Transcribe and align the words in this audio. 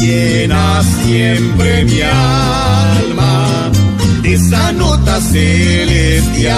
llena 0.00 0.82
siempre 0.82 1.84
mi 1.84 2.00
alma 2.02 3.70
de 4.22 4.34
esa 4.34 4.72
nota 4.72 5.20
celestial. 5.20 6.56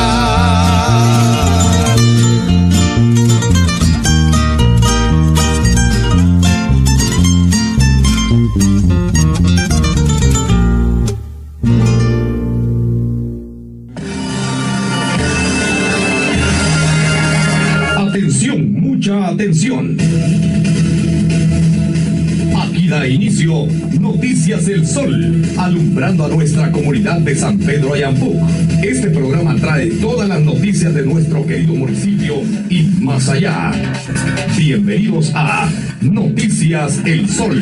Alumbrando 25.98 26.26
a 26.26 26.28
nuestra 26.28 26.70
comunidad 26.70 27.18
de 27.18 27.34
San 27.34 27.58
Pedro 27.58 27.94
Ayampuc. 27.94 28.36
Este 28.84 29.10
programa 29.10 29.56
trae 29.56 29.86
todas 30.00 30.28
las 30.28 30.40
noticias 30.40 30.94
de 30.94 31.04
nuestro 31.04 31.44
querido 31.44 31.74
municipio 31.74 32.36
y 32.68 32.84
más 33.00 33.28
allá. 33.28 33.72
Bienvenidos 34.56 35.32
a 35.34 35.68
Noticias 36.00 37.00
El 37.04 37.28
Sol. 37.28 37.60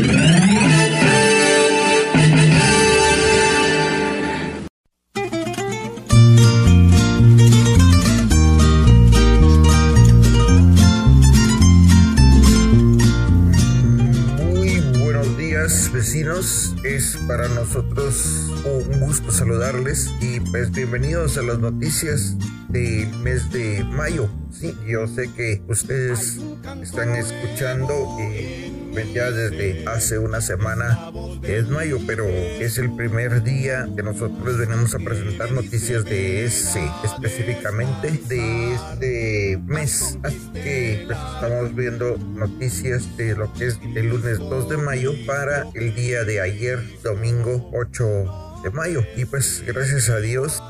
Muy 14.44 14.80
buenos 14.98 15.38
días 15.38 15.90
vecinos, 15.90 16.74
es 16.84 17.16
para 17.26 17.48
nosotros 17.48 18.05
pues 20.56 20.72
bienvenidos 20.72 21.36
a 21.36 21.42
las 21.42 21.58
noticias 21.58 22.34
del 22.70 23.10
mes 23.18 23.52
de 23.52 23.84
mayo. 23.84 24.26
Sí, 24.50 24.74
yo 24.86 25.06
sé 25.06 25.30
que 25.36 25.60
ustedes 25.68 26.40
están 26.80 27.14
escuchando 27.14 28.16
pues 28.90 29.12
ya 29.12 29.30
desde 29.30 29.86
hace 29.86 30.18
una 30.18 30.40
semana 30.40 31.12
es 31.42 31.68
mayo, 31.68 31.98
pero 32.06 32.24
es 32.26 32.78
el 32.78 32.90
primer 32.96 33.42
día 33.42 33.86
que 33.94 34.02
nosotros 34.02 34.56
venimos 34.56 34.94
a 34.94 34.98
presentar 34.98 35.52
noticias 35.52 36.06
de 36.06 36.46
ese, 36.46 36.90
específicamente 37.04 38.12
de 38.26 38.72
este 38.72 39.58
mes. 39.66 40.18
Así 40.22 40.50
que 40.54 41.04
pues, 41.06 41.18
estamos 41.34 41.74
viendo 41.74 42.16
noticias 42.16 43.14
de 43.18 43.36
lo 43.36 43.52
que 43.52 43.66
es 43.66 43.78
el 43.94 44.08
lunes 44.08 44.38
2 44.38 44.70
de 44.70 44.76
mayo 44.78 45.12
para 45.26 45.66
el 45.74 45.94
día 45.94 46.24
de 46.24 46.40
ayer, 46.40 46.82
domingo 47.02 47.70
8 47.74 48.45
de 48.66 48.70
mayo. 48.72 49.04
Y 49.16 49.24
pues 49.24 49.62
gracias 49.64 50.08
a 50.10 50.18
Dios 50.18 50.62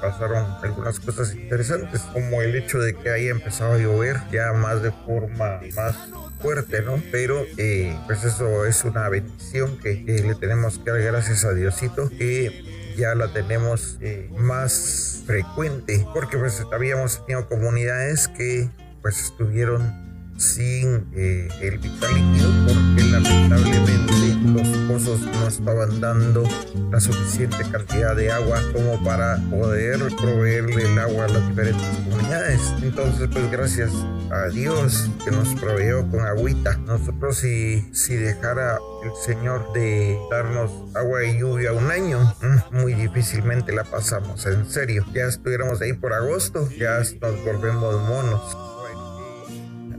pasaron 0.00 0.46
algunas 0.62 0.98
cosas 0.98 1.34
interesantes, 1.34 2.00
como 2.12 2.40
el 2.40 2.54
hecho 2.54 2.78
de 2.78 2.94
que 2.94 3.10
haya 3.10 3.30
empezado 3.30 3.74
a 3.74 3.78
llover 3.78 4.16
ya 4.32 4.52
más 4.52 4.82
de 4.82 4.92
forma 4.92 5.60
más 5.74 5.96
fuerte, 6.40 6.82
¿no? 6.82 7.02
Pero 7.10 7.44
eh, 7.56 7.98
pues 8.06 8.24
eso 8.24 8.64
es 8.64 8.84
una 8.84 9.08
bendición 9.08 9.78
que, 9.78 9.94
le 9.94 10.34
tenemos 10.36 10.78
que 10.78 10.90
dar 10.90 11.02
gracias 11.02 11.44
a 11.44 11.52
Diosito 11.52 12.08
que 12.08 12.94
ya 12.96 13.14
la 13.14 13.32
tenemos 13.32 13.98
eh, 14.00 14.30
más 14.38 15.22
frecuente, 15.26 16.06
porque 16.14 16.38
pues 16.38 16.64
habíamos 16.72 17.24
tenido 17.26 17.46
comunidades 17.48 18.28
que 18.28 18.70
pues 19.02 19.20
estuvieron 19.20 20.07
sin 20.38 21.08
eh, 21.14 21.48
el 21.60 21.78
vital 21.78 22.14
líquido 22.14 22.48
porque 22.66 23.02
lamentablemente 23.10 24.12
los 24.46 24.68
pozos 24.88 25.20
no 25.20 25.48
estaban 25.48 26.00
dando 26.00 26.44
la 26.90 27.00
suficiente 27.00 27.58
cantidad 27.70 28.14
de 28.14 28.30
agua 28.30 28.60
como 28.72 29.02
para 29.02 29.42
poder 29.50 29.98
proveerle 30.16 30.84
el 30.84 30.98
agua 30.98 31.24
a 31.24 31.28
las 31.28 31.48
diferentes 31.48 31.84
comunidades. 32.04 32.60
Entonces, 32.82 33.28
pues 33.32 33.50
gracias 33.50 33.90
a 34.30 34.48
Dios 34.48 35.10
que 35.24 35.32
nos 35.32 35.48
proveyó 35.56 36.08
con 36.08 36.20
agüita. 36.20 36.76
Nosotros 36.78 37.38
si, 37.38 37.80
si 37.92 38.14
dejara 38.14 38.78
el 39.02 39.10
Señor 39.24 39.72
de 39.72 40.18
darnos 40.30 40.70
agua 40.94 41.24
y 41.24 41.38
lluvia 41.38 41.72
un 41.72 41.90
año, 41.90 42.20
mm, 42.40 42.76
muy 42.76 42.94
difícilmente 42.94 43.72
la 43.72 43.84
pasamos, 43.84 44.46
en 44.46 44.70
serio. 44.70 45.04
Ya 45.12 45.24
estuviéramos 45.24 45.80
ahí 45.80 45.92
por 45.94 46.12
agosto, 46.12 46.68
ya 46.70 46.98
nos 46.98 47.44
volvemos 47.44 48.00
monos. 48.08 48.67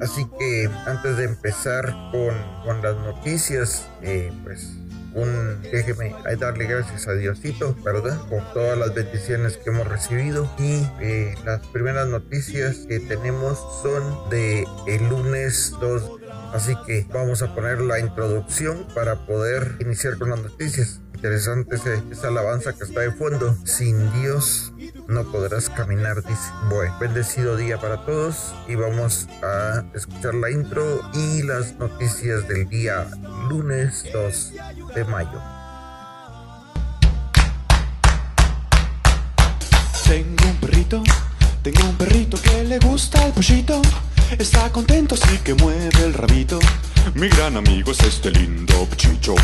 Así 0.01 0.25
que 0.39 0.69
antes 0.85 1.17
de 1.17 1.25
empezar 1.25 1.93
con, 2.11 2.35
con 2.63 2.81
las 2.81 2.95
noticias, 2.97 3.87
eh, 4.01 4.31
pues 4.43 4.79
un, 5.13 5.61
déjeme 5.71 6.15
darle 6.39 6.65
gracias 6.65 7.07
a 7.07 7.13
Diosito, 7.13 7.75
¿verdad? 7.83 8.19
Por 8.29 8.43
todas 8.53 8.77
las 8.77 8.93
bendiciones 8.93 9.57
que 9.57 9.69
hemos 9.69 9.87
recibido. 9.87 10.49
Y 10.57 10.85
eh, 11.01 11.35
las 11.45 11.65
primeras 11.67 12.07
noticias 12.07 12.85
que 12.87 12.99
tenemos 12.99 13.59
son 13.81 14.29
de 14.29 14.65
el 14.87 15.09
lunes 15.09 15.73
2. 15.81 16.11
Así 16.53 16.75
que 16.85 17.05
vamos 17.11 17.41
a 17.41 17.53
poner 17.53 17.81
la 17.81 17.99
introducción 17.99 18.87
para 18.95 19.25
poder 19.25 19.75
iniciar 19.79 20.17
con 20.17 20.29
las 20.29 20.41
noticias. 20.41 21.01
Interesante 21.19 21.75
ese- 21.75 22.01
esa 22.11 22.29
alabanza 22.29 22.71
que 22.71 22.85
está 22.85 23.01
de 23.01 23.11
fondo. 23.11 23.53
Sin 23.65 24.09
Dios 24.21 24.71
no 25.09 25.29
podrás 25.29 25.69
caminar, 25.69 26.23
dice. 26.23 26.49
Bendecido 27.01 27.57
día 27.57 27.77
para 27.77 28.05
todos 28.05 28.53
y 28.69 28.75
vamos 28.75 29.27
a 29.43 29.83
escuchar 29.93 30.35
la 30.35 30.49
intro 30.49 31.01
y 31.13 31.43
las 31.43 31.73
noticias 31.77 32.47
del 32.47 32.69
día 32.69 33.05
lunes 33.49 34.05
2 34.13 34.53
de 34.95 35.03
mayo. 35.03 35.41
Tengo 40.07 40.45
un 40.47 40.55
perrito, 40.61 41.03
tengo 41.61 41.83
un 41.89 41.95
perrito 41.97 42.41
que 42.41 42.63
le 42.63 42.79
gusta 42.79 43.25
el 43.25 43.33
pollito. 43.33 43.81
Está 44.37 44.69
contento 44.71 45.15
así 45.15 45.37
que 45.39 45.53
mueve 45.53 45.89
el 46.05 46.13
rabito. 46.13 46.59
Mi 47.13 47.27
gran 47.27 47.57
amigo 47.57 47.91
es 47.91 47.99
este 48.03 48.31
lindo 48.31 48.87
chicho. 48.95 49.35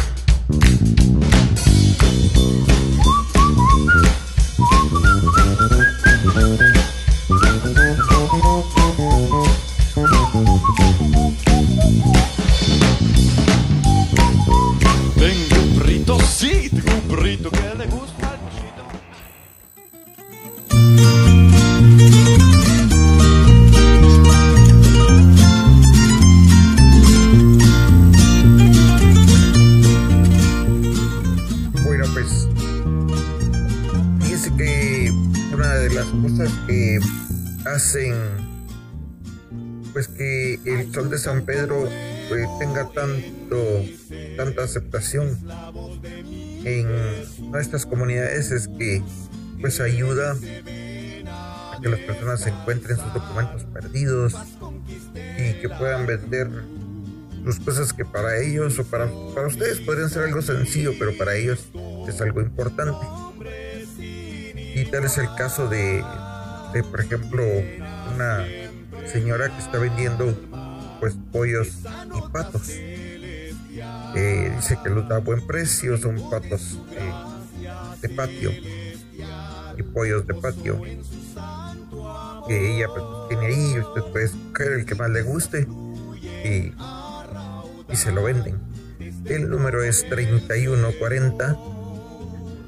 Boom, 2.06 2.28
boom. 2.34 2.65
Tanto 43.06 43.86
tanta 44.38 44.64
aceptación 44.64 45.38
en 46.64 47.52
nuestras 47.52 47.86
comunidades 47.86 48.52
es 48.52 48.68
que 48.68 49.02
pues 49.62 49.80
ayuda 49.80 50.32
a 50.32 51.82
que 51.82 51.90
las 51.90 52.00
personas 52.02 52.46
encuentren 52.48 52.98
sus 52.98 53.14
documentos 53.14 53.64
perdidos 53.66 54.36
y 55.38 55.54
que 55.62 55.70
puedan 55.70 56.06
vender 56.06 56.50
sus 57.44 57.60
cosas 57.60 57.94
que 57.94 58.06
para 58.06 58.40
ellos 58.40 58.80
o 58.80 58.84
para, 58.86 59.08
para 59.34 59.48
ustedes 59.48 59.80
podrían 59.80 60.10
ser 60.10 60.24
algo 60.24 60.42
sencillo, 60.42 60.94
pero 60.98 61.16
para 61.16 61.36
ellos 61.36 61.68
es 62.08 62.20
algo 62.22 62.42
importante. 62.42 63.06
Y 64.00 64.84
tal 64.86 65.06
es 65.06 65.18
el 65.18 65.28
caso 65.38 65.68
de, 65.70 66.04
de, 66.74 66.84
por 66.84 67.02
ejemplo, 67.02 67.44
una 68.14 68.46
señora 69.06 69.50
que 69.50 69.60
está 69.60 69.78
vendiendo 69.78 70.36
pues 71.00 71.16
pollos 71.32 71.80
y 72.16 72.32
patos. 72.32 72.70
Eh, 74.16 74.54
dice 74.56 74.78
que 74.84 74.90
los 74.90 75.08
da 75.08 75.18
a 75.18 75.20
buen 75.20 75.46
precio, 75.46 75.98
son 75.98 76.30
patos 76.30 76.80
eh, 76.92 77.12
de 78.02 78.10
patio 78.10 78.52
y 79.78 79.84
pollos 79.84 80.26
de 80.26 80.34
patio. 80.36 80.82
Que 82.48 82.76
ella 82.76 82.88
pues, 82.88 83.04
tiene 83.30 83.48
ahí, 83.48 83.80
usted 83.80 84.02
puede 84.12 84.26
escoger 84.26 84.74
el 84.74 84.86
que 84.86 84.96
más 84.96 85.10
le 85.10 85.22
guste 85.24 85.68
y 86.44 86.72
y 87.92 87.96
se 87.96 88.12
lo 88.12 88.24
venden. 88.24 88.60
El 89.26 89.50
número 89.50 89.84
es 89.84 90.08
3140 90.10 91.58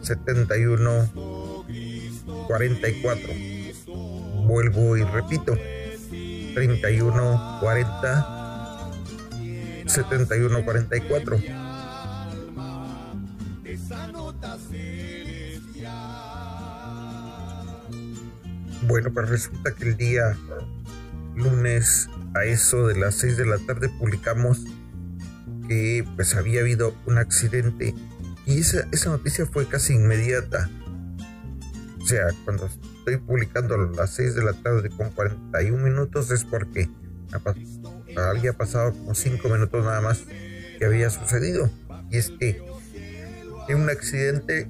71 0.01 1.11
44. 2.47 3.29
Vuelvo 4.45 4.97
y 4.97 5.03
repito. 5.03 5.57
31 6.55 7.57
40 7.59 8.36
71 9.87 10.63
44. 10.63 11.39
Bueno, 18.83 19.11
pues 19.11 19.29
resulta 19.29 19.71
que 19.73 19.89
el 19.89 19.97
día 19.97 20.37
lunes 21.35 22.09
a 22.35 22.45
eso 22.45 22.87
de 22.87 22.95
las 22.95 23.15
6 23.15 23.37
de 23.37 23.45
la 23.45 23.57
tarde 23.59 23.89
publicamos 23.89 24.63
que 25.67 26.05
pues 26.15 26.35
había 26.35 26.61
habido 26.61 26.95
un 27.05 27.17
accidente 27.17 27.93
y 28.45 28.59
esa, 28.59 28.87
esa 28.91 29.09
noticia 29.09 29.45
fue 29.45 29.67
casi 29.67 29.93
inmediata. 29.93 30.69
O 32.01 32.05
sea, 32.05 32.27
cuando 32.45 32.67
estoy 32.67 33.17
publicando 33.17 33.75
a 33.75 33.77
las 33.77 34.11
6 34.11 34.35
de 34.35 34.43
la 34.45 34.53
tarde 34.53 34.89
con 34.89 35.09
41 35.09 35.83
minutos 35.83 36.31
es 36.31 36.45
porque 36.45 36.89
había 38.19 38.53
pasado 38.53 38.93
como 38.93 39.15
5 39.15 39.47
minutos 39.49 39.83
nada 39.83 40.01
más 40.01 40.23
que 40.77 40.85
había 40.85 41.09
sucedido. 41.09 41.69
Y 42.09 42.17
es 42.17 42.31
que 42.39 42.61
en 43.67 43.81
un 43.81 43.89
accidente 43.89 44.67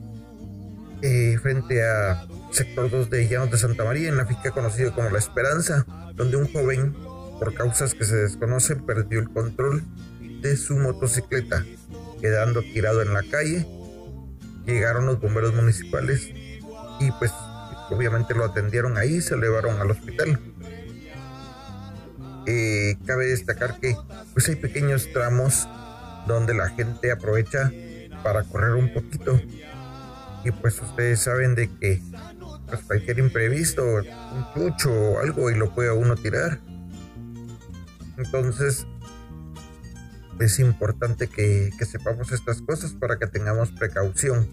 eh, 1.01 1.37
frente 1.41 1.83
a 1.83 2.25
sector 2.51 2.89
2 2.89 3.09
de 3.09 3.27
Llanos 3.27 3.51
de 3.51 3.57
Santa 3.57 3.83
María, 3.83 4.09
en 4.09 4.17
la 4.17 4.25
finca 4.25 4.51
conocido 4.51 4.93
como 4.93 5.09
La 5.09 5.19
Esperanza, 5.19 5.85
donde 6.15 6.37
un 6.37 6.51
joven, 6.51 6.95
por 7.39 7.53
causas 7.53 7.93
que 7.93 8.05
se 8.05 8.15
desconocen, 8.15 8.85
perdió 8.85 9.19
el 9.19 9.29
control 9.29 9.83
de 10.41 10.57
su 10.57 10.75
motocicleta, 10.75 11.63
quedando 12.19 12.61
tirado 12.61 13.01
en 13.01 13.13
la 13.13 13.23
calle. 13.23 13.67
Llegaron 14.65 15.05
los 15.05 15.19
bomberos 15.19 15.53
municipales 15.53 16.29
y 16.99 17.11
pues 17.19 17.31
obviamente 17.91 18.33
lo 18.33 18.45
atendieron 18.45 18.97
ahí, 18.97 19.21
se 19.21 19.35
lo 19.35 19.43
llevaron 19.43 19.79
al 19.79 19.91
hospital. 19.91 20.39
Eh, 22.49 22.97
cabe 23.05 23.27
destacar 23.27 23.77
que 23.77 23.93
pues 24.31 24.47
hay 24.47 24.55
pequeños 24.55 25.09
tramos 25.11 25.67
donde 26.27 26.53
la 26.53 26.69
gente 26.69 27.11
aprovecha 27.11 27.69
para 28.23 28.43
correr 28.43 28.75
un 28.75 28.93
poquito 28.93 29.37
y 30.45 30.51
pues 30.51 30.81
ustedes 30.81 31.19
saben 31.19 31.55
de 31.55 31.69
que 31.69 32.01
pues 32.69 32.81
cualquier 32.83 33.19
imprevisto, 33.19 33.83
un 33.83 34.45
chucho 34.53 34.89
o 34.93 35.19
algo 35.19 35.51
y 35.51 35.55
lo 35.55 35.75
puede 35.75 35.91
uno 35.91 36.15
tirar. 36.15 36.61
Entonces 38.17 38.87
es 40.39 40.59
importante 40.59 41.27
que, 41.27 41.71
que, 41.77 41.85
sepamos 41.85 42.31
estas 42.31 42.61
cosas 42.61 42.93
para 42.93 43.19
que 43.19 43.27
tengamos 43.27 43.71
precaución. 43.71 44.47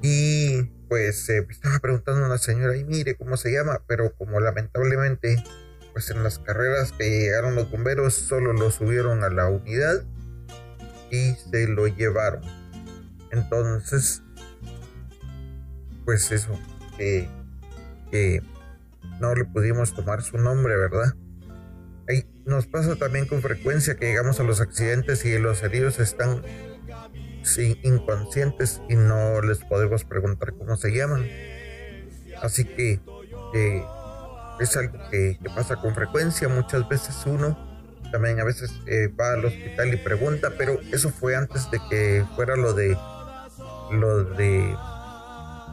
Y 0.00 0.62
pues 0.88 1.28
eh, 1.28 1.46
estaba 1.50 1.78
preguntando 1.78 2.22
a 2.22 2.26
una 2.26 2.38
señora 2.38 2.74
y 2.74 2.84
mire 2.84 3.16
cómo 3.16 3.36
se 3.36 3.52
llama, 3.52 3.82
pero 3.86 4.14
como 4.16 4.40
lamentablemente 4.40 5.44
pues 5.92 6.10
en 6.10 6.22
las 6.22 6.38
carreras 6.38 6.92
que 6.92 7.08
llegaron 7.08 7.54
los 7.54 7.70
bomberos 7.70 8.14
solo 8.14 8.52
lo 8.52 8.70
subieron 8.70 9.24
a 9.24 9.30
la 9.30 9.48
unidad 9.48 10.04
y 11.10 11.32
se 11.34 11.66
lo 11.66 11.86
llevaron. 11.86 12.42
Entonces, 13.30 14.22
pues 16.04 16.30
eso, 16.32 16.58
que, 16.96 17.28
que 18.10 18.42
no 19.20 19.34
le 19.34 19.44
pudimos 19.44 19.94
tomar 19.94 20.22
su 20.22 20.38
nombre, 20.38 20.76
¿verdad? 20.76 21.14
nos 22.48 22.66
pasa 22.66 22.96
también 22.96 23.26
con 23.26 23.42
frecuencia 23.42 23.96
que 23.96 24.06
llegamos 24.06 24.40
a 24.40 24.42
los 24.42 24.62
accidentes 24.62 25.24
y 25.26 25.38
los 25.38 25.62
heridos 25.62 26.00
están 26.00 26.42
sí, 27.42 27.78
inconscientes 27.82 28.80
y 28.88 28.96
no 28.96 29.42
les 29.42 29.58
podemos 29.58 30.04
preguntar 30.04 30.54
cómo 30.54 30.76
se 30.76 30.90
llaman. 30.90 31.26
Así 32.40 32.64
que 32.64 33.00
eh, 33.54 33.84
es 34.60 34.76
algo 34.76 34.98
que, 35.10 35.38
pasa 35.54 35.76
con 35.76 35.94
frecuencia. 35.94 36.48
Muchas 36.48 36.88
veces 36.88 37.16
uno 37.26 37.56
también 38.12 38.40
a 38.40 38.44
veces 38.44 38.72
eh, 38.86 39.08
va 39.08 39.32
al 39.32 39.44
hospital 39.44 39.92
y 39.92 39.96
pregunta, 39.96 40.52
pero 40.56 40.78
eso 40.92 41.10
fue 41.10 41.36
antes 41.36 41.70
de 41.70 41.78
que 41.90 42.24
fuera 42.36 42.56
lo 42.56 42.72
de 42.72 42.96
lo 43.92 44.24
de 44.24 44.74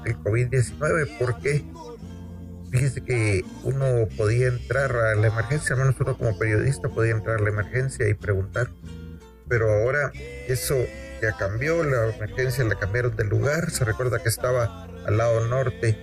el 0.05 0.17
COVID-19. 0.19 1.17
¿Por 1.17 1.39
qué? 1.39 1.63
fíjese 2.75 3.01
que 3.01 3.45
uno 3.63 4.07
podía 4.17 4.47
entrar 4.47 4.95
a 4.95 5.15
la 5.15 5.27
emergencia, 5.27 5.75
al 5.75 5.81
menos 5.81 5.95
uno 5.99 6.17
como 6.17 6.37
periodista 6.37 6.89
podía 6.89 7.11
entrar 7.11 7.39
a 7.39 7.43
la 7.43 7.49
emergencia 7.49 8.07
y 8.09 8.13
preguntar. 8.13 8.69
Pero 9.47 9.71
ahora 9.71 10.11
eso 10.47 10.75
ya 11.21 11.31
cambió, 11.37 11.83
la 11.83 12.13
emergencia 12.15 12.63
la 12.65 12.75
cambiaron 12.75 13.15
de 13.15 13.23
lugar. 13.23 13.71
Se 13.71 13.85
recuerda 13.85 14.21
que 14.21 14.29
estaba 14.29 14.87
al 15.05 15.17
lado 15.17 15.47
norte 15.47 15.97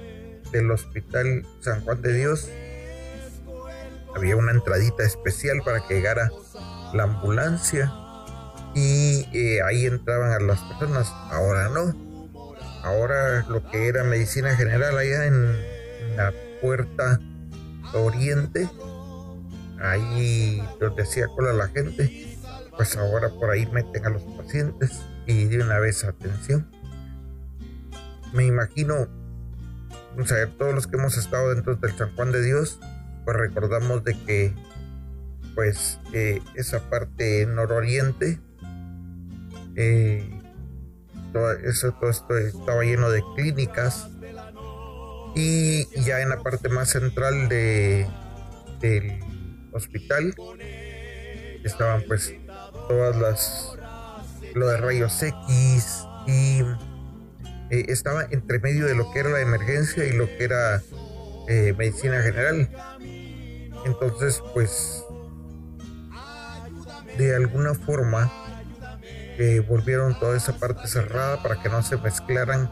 del 0.52 0.70
Hospital 0.70 1.44
San 1.60 1.82
Juan 1.82 2.00
de 2.00 2.14
Dios. 2.14 2.48
Había 4.14 4.36
una 4.36 4.52
entradita 4.52 5.04
especial 5.04 5.62
para 5.64 5.86
que 5.86 5.94
llegara 5.94 6.30
la 6.92 7.04
ambulancia 7.04 7.92
y 8.74 9.26
eh, 9.32 9.62
ahí 9.62 9.86
entraban 9.86 10.32
a 10.32 10.38
las 10.40 10.60
personas. 10.60 11.08
Ahora 11.30 11.68
no. 11.68 11.94
Ahora 12.82 13.44
lo 13.48 13.68
que 13.70 13.88
era 13.88 14.02
medicina 14.04 14.56
general 14.56 14.98
allá 14.98 15.26
en, 15.26 15.56
la 16.16 16.32
puerta 16.60 17.20
oriente, 17.94 18.68
ahí 19.80 20.62
donde 20.78 21.02
hacía 21.02 21.26
cola 21.28 21.52
la 21.52 21.68
gente, 21.68 22.36
pues 22.76 22.96
ahora 22.96 23.30
por 23.30 23.50
ahí 23.50 23.66
meten 23.66 24.04
a 24.04 24.10
los 24.10 24.22
pacientes 24.22 25.00
y 25.26 25.44
de 25.44 25.62
una 25.62 25.78
vez 25.78 26.04
atención. 26.04 26.68
Me 28.32 28.44
imagino, 28.44 29.08
o 30.18 30.26
sea, 30.26 30.46
todos 30.58 30.74
los 30.74 30.86
que 30.86 30.96
hemos 30.96 31.16
estado 31.16 31.54
dentro 31.54 31.76
del 31.76 31.96
San 31.96 32.14
Juan 32.14 32.32
de 32.32 32.42
Dios, 32.42 32.78
pues 33.24 33.36
recordamos 33.36 34.04
de 34.04 34.14
que 34.26 34.54
pues 35.54 35.98
esa 36.54 36.80
parte 36.88 37.46
nororiente 37.46 38.40
Eh, 39.76 40.22
todo 41.32 41.52
eso, 41.52 41.92
todo 41.92 42.10
esto 42.10 42.36
estaba 42.36 42.82
lleno 42.84 43.10
de 43.10 43.22
clínicas. 43.34 44.08
Y 45.34 45.86
ya 46.02 46.20
en 46.20 46.28
la 46.28 46.42
parte 46.42 46.68
más 46.68 46.90
central 46.90 47.48
de, 47.48 48.06
del 48.80 49.18
hospital 49.72 50.34
estaban 51.64 52.02
pues 52.06 52.34
todas 52.86 53.16
las 53.16 53.72
lo 54.54 54.68
de 54.68 54.76
rayos 54.76 55.22
X 55.22 56.06
y 56.26 56.60
eh, 57.70 57.86
estaba 57.88 58.24
entre 58.30 58.58
medio 58.58 58.84
de 58.84 58.94
lo 58.94 59.10
que 59.10 59.20
era 59.20 59.30
la 59.30 59.40
emergencia 59.40 60.04
y 60.04 60.12
lo 60.12 60.26
que 60.26 60.44
era 60.44 60.82
eh, 61.48 61.72
medicina 61.78 62.20
general 62.20 62.68
entonces 63.84 64.42
pues 64.54 65.04
de 67.18 67.34
alguna 67.34 67.74
forma 67.74 68.32
eh, 69.38 69.64
volvieron 69.66 70.18
toda 70.18 70.36
esa 70.36 70.54
parte 70.58 70.86
cerrada 70.86 71.42
para 71.42 71.60
que 71.62 71.68
no 71.68 71.82
se 71.82 71.96
mezclaran 71.96 72.70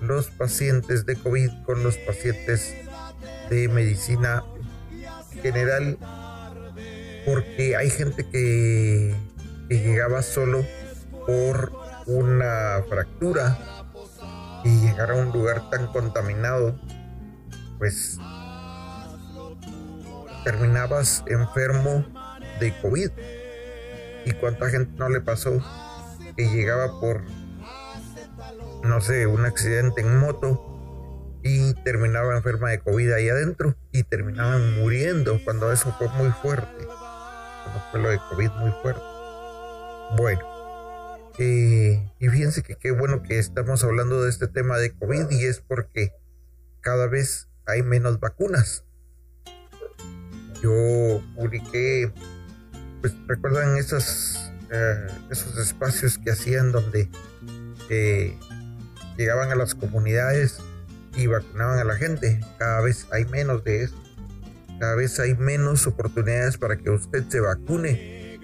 los 0.00 0.28
pacientes 0.30 1.06
de 1.06 1.16
COVID 1.16 1.50
con 1.64 1.82
los 1.82 1.96
pacientes 1.98 2.74
de 3.50 3.68
medicina 3.68 4.42
general 5.42 5.98
porque 7.28 7.76
hay 7.76 7.90
gente 7.90 8.24
que, 8.24 9.14
llegaba 9.68 10.22
solo 10.22 10.64
por 11.26 11.72
una 12.06 12.82
fractura 12.88 13.58
y 14.64 14.80
llegar 14.80 15.10
a 15.10 15.14
un 15.14 15.30
lugar 15.30 15.68
tan 15.68 15.88
contaminado, 15.88 16.80
pues 17.78 18.18
terminabas 20.48 21.22
enfermo 21.26 22.06
de 22.58 22.72
COVID. 22.80 23.10
¿Y 24.24 24.32
cuánta 24.32 24.70
gente 24.70 24.90
no 24.96 25.10
le 25.10 25.20
pasó 25.20 25.62
que 26.38 26.48
llegaba 26.48 26.98
por, 27.00 27.20
no 28.82 28.98
sé, 29.02 29.26
un 29.26 29.44
accidente 29.44 30.00
en 30.00 30.18
moto 30.18 30.64
y 31.42 31.74
terminaba 31.84 32.34
enferma 32.34 32.70
de 32.70 32.78
COVID 32.78 33.12
ahí 33.12 33.28
adentro 33.28 33.76
y 33.92 34.04
terminaban 34.04 34.80
muriendo 34.80 35.38
cuando 35.44 35.70
eso 35.70 35.94
fue 35.98 36.08
muy 36.08 36.30
fuerte? 36.30 36.86
fue 37.90 38.00
lo 38.00 38.08
de 38.08 38.18
COVID 38.30 38.50
muy 38.52 38.70
fuerte. 38.80 39.02
Bueno, 40.16 40.40
eh, 41.36 42.10
y 42.18 42.28
fíjense 42.28 42.62
que 42.62 42.76
qué 42.76 42.90
bueno 42.90 43.22
que 43.22 43.38
estamos 43.38 43.84
hablando 43.84 44.22
de 44.22 44.30
este 44.30 44.48
tema 44.48 44.78
de 44.78 44.96
COVID 44.96 45.26
y 45.28 45.44
es 45.44 45.60
porque 45.60 46.14
cada 46.80 47.06
vez 47.06 47.50
hay 47.66 47.82
menos 47.82 48.18
vacunas. 48.18 48.87
Yo 50.62 51.22
publiqué, 51.36 52.12
pues 53.00 53.14
recuerdan 53.26 53.76
esos, 53.76 54.52
eh, 54.70 55.06
esos 55.30 55.56
espacios 55.58 56.18
que 56.18 56.32
hacían 56.32 56.72
donde 56.72 57.08
eh, 57.90 58.36
llegaban 59.16 59.50
a 59.50 59.54
las 59.54 59.74
comunidades 59.74 60.58
y 61.16 61.26
vacunaban 61.26 61.78
a 61.78 61.84
la 61.84 61.96
gente. 61.96 62.40
Cada 62.58 62.80
vez 62.80 63.06
hay 63.12 63.24
menos 63.24 63.64
de 63.64 63.84
eso 63.84 63.96
cada 64.78 64.94
vez 64.94 65.18
hay 65.18 65.34
menos 65.34 65.86
oportunidades 65.86 66.56
para 66.56 66.76
que 66.76 66.90
usted 66.90 67.24
se 67.28 67.40
vacune. 67.40 68.38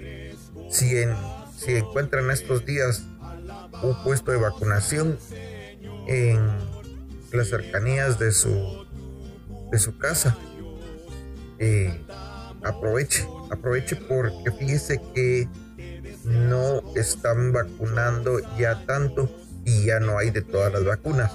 Si, 0.71 0.97
en, 0.99 1.15
si 1.57 1.77
encuentran 1.77 2.31
estos 2.31 2.67
días 2.67 3.05
un 3.83 4.03
puesto 4.03 4.33
de 4.33 4.39
vacunación 4.39 5.19
en 6.09 6.41
las 7.33 7.49
cercanías 7.49 8.19
de 8.19 8.33
su, 8.33 8.87
de 9.71 9.79
su 9.79 9.97
casa, 9.99 10.37
eh, 11.59 12.05
aproveche, 12.63 13.27
aproveche 13.51 13.97
porque 13.97 14.51
fíjese 14.53 15.01
que 15.15 15.49
no 16.25 16.83
están 16.97 17.53
vacunando 17.53 18.41
ya 18.59 18.85
tanto 18.87 19.31
y 19.65 19.87
ya 19.87 20.01
no 20.01 20.19
hay 20.19 20.31
de 20.31 20.43
todas 20.43 20.73
las 20.73 20.85
vacunas. 20.85 21.31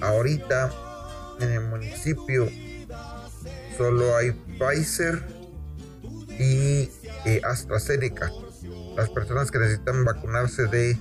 Ahorita 0.00 0.72
en 1.40 1.52
el 1.52 1.60
municipio 1.62 2.48
solo 3.76 4.16
hay 4.16 4.32
Pfizer 4.58 5.22
y 6.38 6.90
eh, 7.24 7.40
AstraZeneca. 7.44 8.30
Las 8.96 9.08
personas 9.10 9.50
que 9.50 9.58
necesitan 9.58 10.04
vacunarse 10.04 10.66
de 10.66 10.98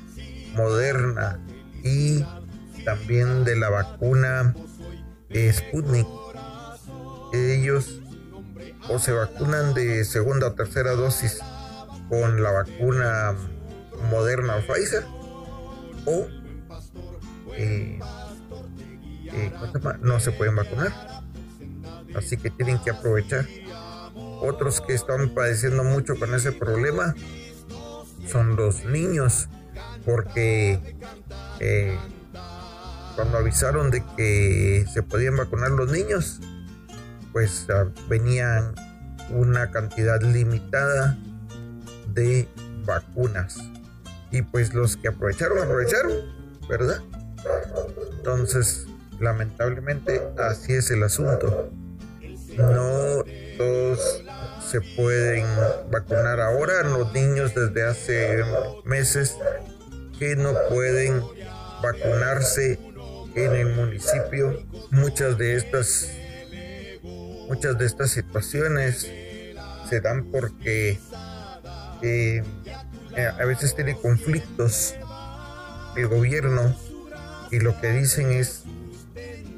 Moderna 0.54 1.40
y 1.84 2.24
también 2.86 3.44
de 3.44 3.56
la 3.56 3.70
vacuna 3.70 4.54
eh, 5.30 5.52
Sputnik, 5.52 6.08
ellos 7.34 7.99
o 8.90 9.00
se 9.00 9.12
vacunan 9.12 9.74
de 9.74 10.04
segunda 10.04 10.48
o 10.48 10.54
tercera 10.54 10.92
dosis 10.92 11.40
con 12.10 12.42
la 12.42 12.52
vacuna 12.52 13.36
Moderna 14.10 14.56
o 14.56 14.62
Pfizer 14.62 15.04
o 16.06 16.28
eh, 17.54 18.00
no 20.02 20.20
se 20.20 20.32
pueden 20.32 20.56
vacunar 20.56 21.20
así 22.16 22.38
que 22.38 22.50
tienen 22.50 22.80
que 22.80 22.92
aprovechar. 22.92 23.46
Otros 24.42 24.82
que 24.82 24.94
están 24.94 25.30
padeciendo 25.30 25.84
mucho 25.84 26.16
con 26.18 26.34
ese 26.34 26.52
problema 26.52 27.14
son 28.28 28.56
los 28.56 28.86
niños, 28.86 29.50
porque 30.06 30.80
eh, 31.60 31.98
cuando 33.16 33.38
avisaron 33.38 33.92
de 33.92 34.04
que 34.16 34.86
se 34.94 35.04
podían 35.04 35.36
vacunar 35.36 35.72
los 35.72 35.92
niños, 35.92 36.40
pues 37.32 37.68
ah, 37.70 37.86
venían 38.08 38.74
una 39.30 39.72
cantidad 39.72 40.22
limitada 40.22 41.18
de 42.14 42.48
vacunas. 42.86 43.58
Y 44.32 44.42
pues 44.44 44.74
los 44.74 44.98
que 44.98 45.08
aprovecharon, 45.08 45.60
aprovecharon, 45.60 46.14
¿verdad? 46.70 47.02
Entonces, 48.18 48.86
lamentablemente, 49.20 50.22
así 50.38 50.74
es 50.74 50.92
el 50.92 51.04
asunto 51.04 51.72
no 52.60 53.24
todos 53.58 54.24
se 54.70 54.82
pueden 54.82 55.46
vacunar 55.92 56.40
ahora. 56.40 56.84
Los 56.84 57.14
niños 57.14 57.54
desde 57.56 57.84
hace 57.84 58.44
meses 58.86 59.38
que 60.18 60.36
no 60.36 60.54
pueden 60.70 61.22
vacunarse 61.82 62.80
en 63.36 63.56
el 63.56 63.74
municipio. 63.74 64.62
Muchas 64.92 65.38
de 65.38 65.56
estas 65.56 66.12
muchas 67.50 67.78
de 67.78 67.86
estas 67.86 68.12
situaciones 68.12 69.12
se 69.90 70.02
dan 70.02 70.26
porque 70.26 71.00
eh, 72.02 72.44
a 73.18 73.46
veces 73.46 73.76
tiene 73.76 73.98
conflictos 73.98 74.94
el 75.98 76.08
gobierno 76.08 76.76
y 77.52 77.60
lo 77.60 77.80
que 77.82 77.92
dicen 77.92 78.32
es 78.32 78.64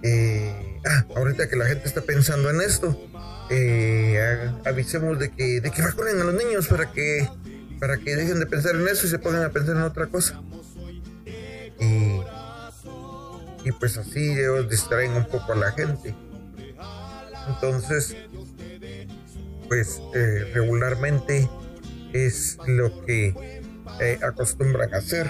eh, 0.03 0.79
ah, 0.85 1.05
ahorita 1.15 1.49
que 1.49 1.57
la 1.57 1.65
gente 1.65 1.87
está 1.87 2.01
pensando 2.01 2.49
en 2.49 2.61
esto, 2.61 2.97
eh, 3.49 4.49
avisemos 4.65 5.19
de 5.19 5.29
que, 5.29 5.59
de 5.59 5.69
que 5.69 5.81
vacunen 5.81 6.19
a 6.21 6.23
los 6.23 6.33
niños 6.33 6.67
para 6.67 6.91
que, 6.91 7.27
para 7.79 7.97
que 7.97 8.15
dejen 8.15 8.39
de 8.39 8.45
pensar 8.45 8.75
en 8.75 8.87
eso 8.87 9.05
y 9.05 9.09
se 9.09 9.19
pongan 9.19 9.43
a 9.43 9.49
pensar 9.49 9.75
en 9.75 9.83
otra 9.83 10.07
cosa. 10.07 10.41
Y, 11.79 12.21
y 13.65 13.71
pues 13.79 13.97
así 13.97 14.31
ellos 14.31 14.69
distraen 14.69 15.11
un 15.11 15.25
poco 15.25 15.51
a 15.53 15.55
la 15.55 15.71
gente. 15.71 16.15
Entonces, 17.47 18.15
pues 19.67 20.01
eh, 20.13 20.51
regularmente 20.53 21.49
es 22.13 22.57
lo 22.67 23.05
que 23.05 23.61
eh, 23.99 24.19
acostumbran 24.21 24.93
a 24.93 24.97
hacer, 24.97 25.27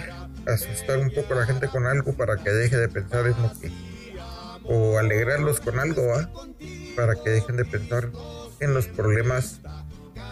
asustar 0.48 0.98
un 0.98 1.12
poco 1.12 1.34
a 1.34 1.38
la 1.38 1.46
gente 1.46 1.68
con 1.68 1.86
algo 1.86 2.14
para 2.14 2.38
que 2.38 2.50
deje 2.50 2.78
de 2.78 2.90
pensar 2.90 3.28
en 3.28 3.42
lo 3.42 3.52
que 3.60 3.72
o 4.64 4.98
alegrarlos 4.98 5.60
con 5.60 5.80
algo, 5.80 6.14
Para 6.96 7.16
que 7.16 7.30
dejen 7.30 7.58
de 7.58 7.66
pensar 7.66 8.12
en 8.60 8.74
los 8.74 8.88
problemas 8.88 9.60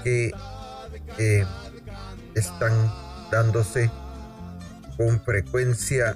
que 0.03 0.31
están 2.35 2.91
dándose 3.31 3.89
con 4.97 5.21
frecuencia 5.23 6.15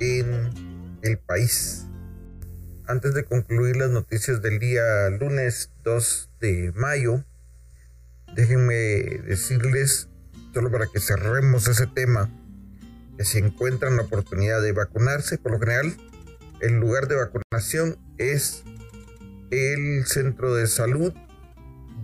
en 0.00 0.98
el 1.02 1.18
país. 1.18 1.85
Antes 2.88 3.14
de 3.14 3.24
concluir 3.24 3.76
las 3.76 3.90
noticias 3.90 4.42
del 4.42 4.60
día 4.60 5.10
lunes 5.10 5.72
2 5.82 6.30
de 6.40 6.72
mayo, 6.76 7.24
déjenme 8.36 8.74
decirles, 9.26 10.08
solo 10.54 10.70
para 10.70 10.86
que 10.86 11.00
cerremos 11.00 11.66
ese 11.66 11.88
tema, 11.88 12.30
que 13.16 13.24
si 13.24 13.38
encuentran 13.38 13.96
la 13.96 14.02
oportunidad 14.02 14.62
de 14.62 14.70
vacunarse, 14.70 15.36
por 15.36 15.50
lo 15.50 15.58
general 15.58 15.96
el 16.60 16.74
lugar 16.74 17.08
de 17.08 17.16
vacunación 17.16 17.98
es 18.18 18.62
el 19.50 20.04
centro 20.06 20.54
de 20.54 20.68
salud 20.68 21.12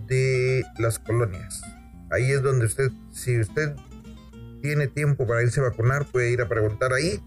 de 0.07 0.65
las 0.79 0.99
colonias. 0.99 1.61
Ahí 2.11 2.29
es 2.29 2.41
donde 2.41 2.65
usted, 2.65 2.91
si 3.13 3.39
usted 3.39 3.73
tiene 4.61 4.87
tiempo 4.87 5.25
para 5.25 5.43
irse 5.43 5.61
a 5.61 5.63
vacunar, 5.63 6.05
puede 6.11 6.31
ir 6.31 6.41
a 6.41 6.49
preguntar 6.49 6.91
ahí. 6.91 7.21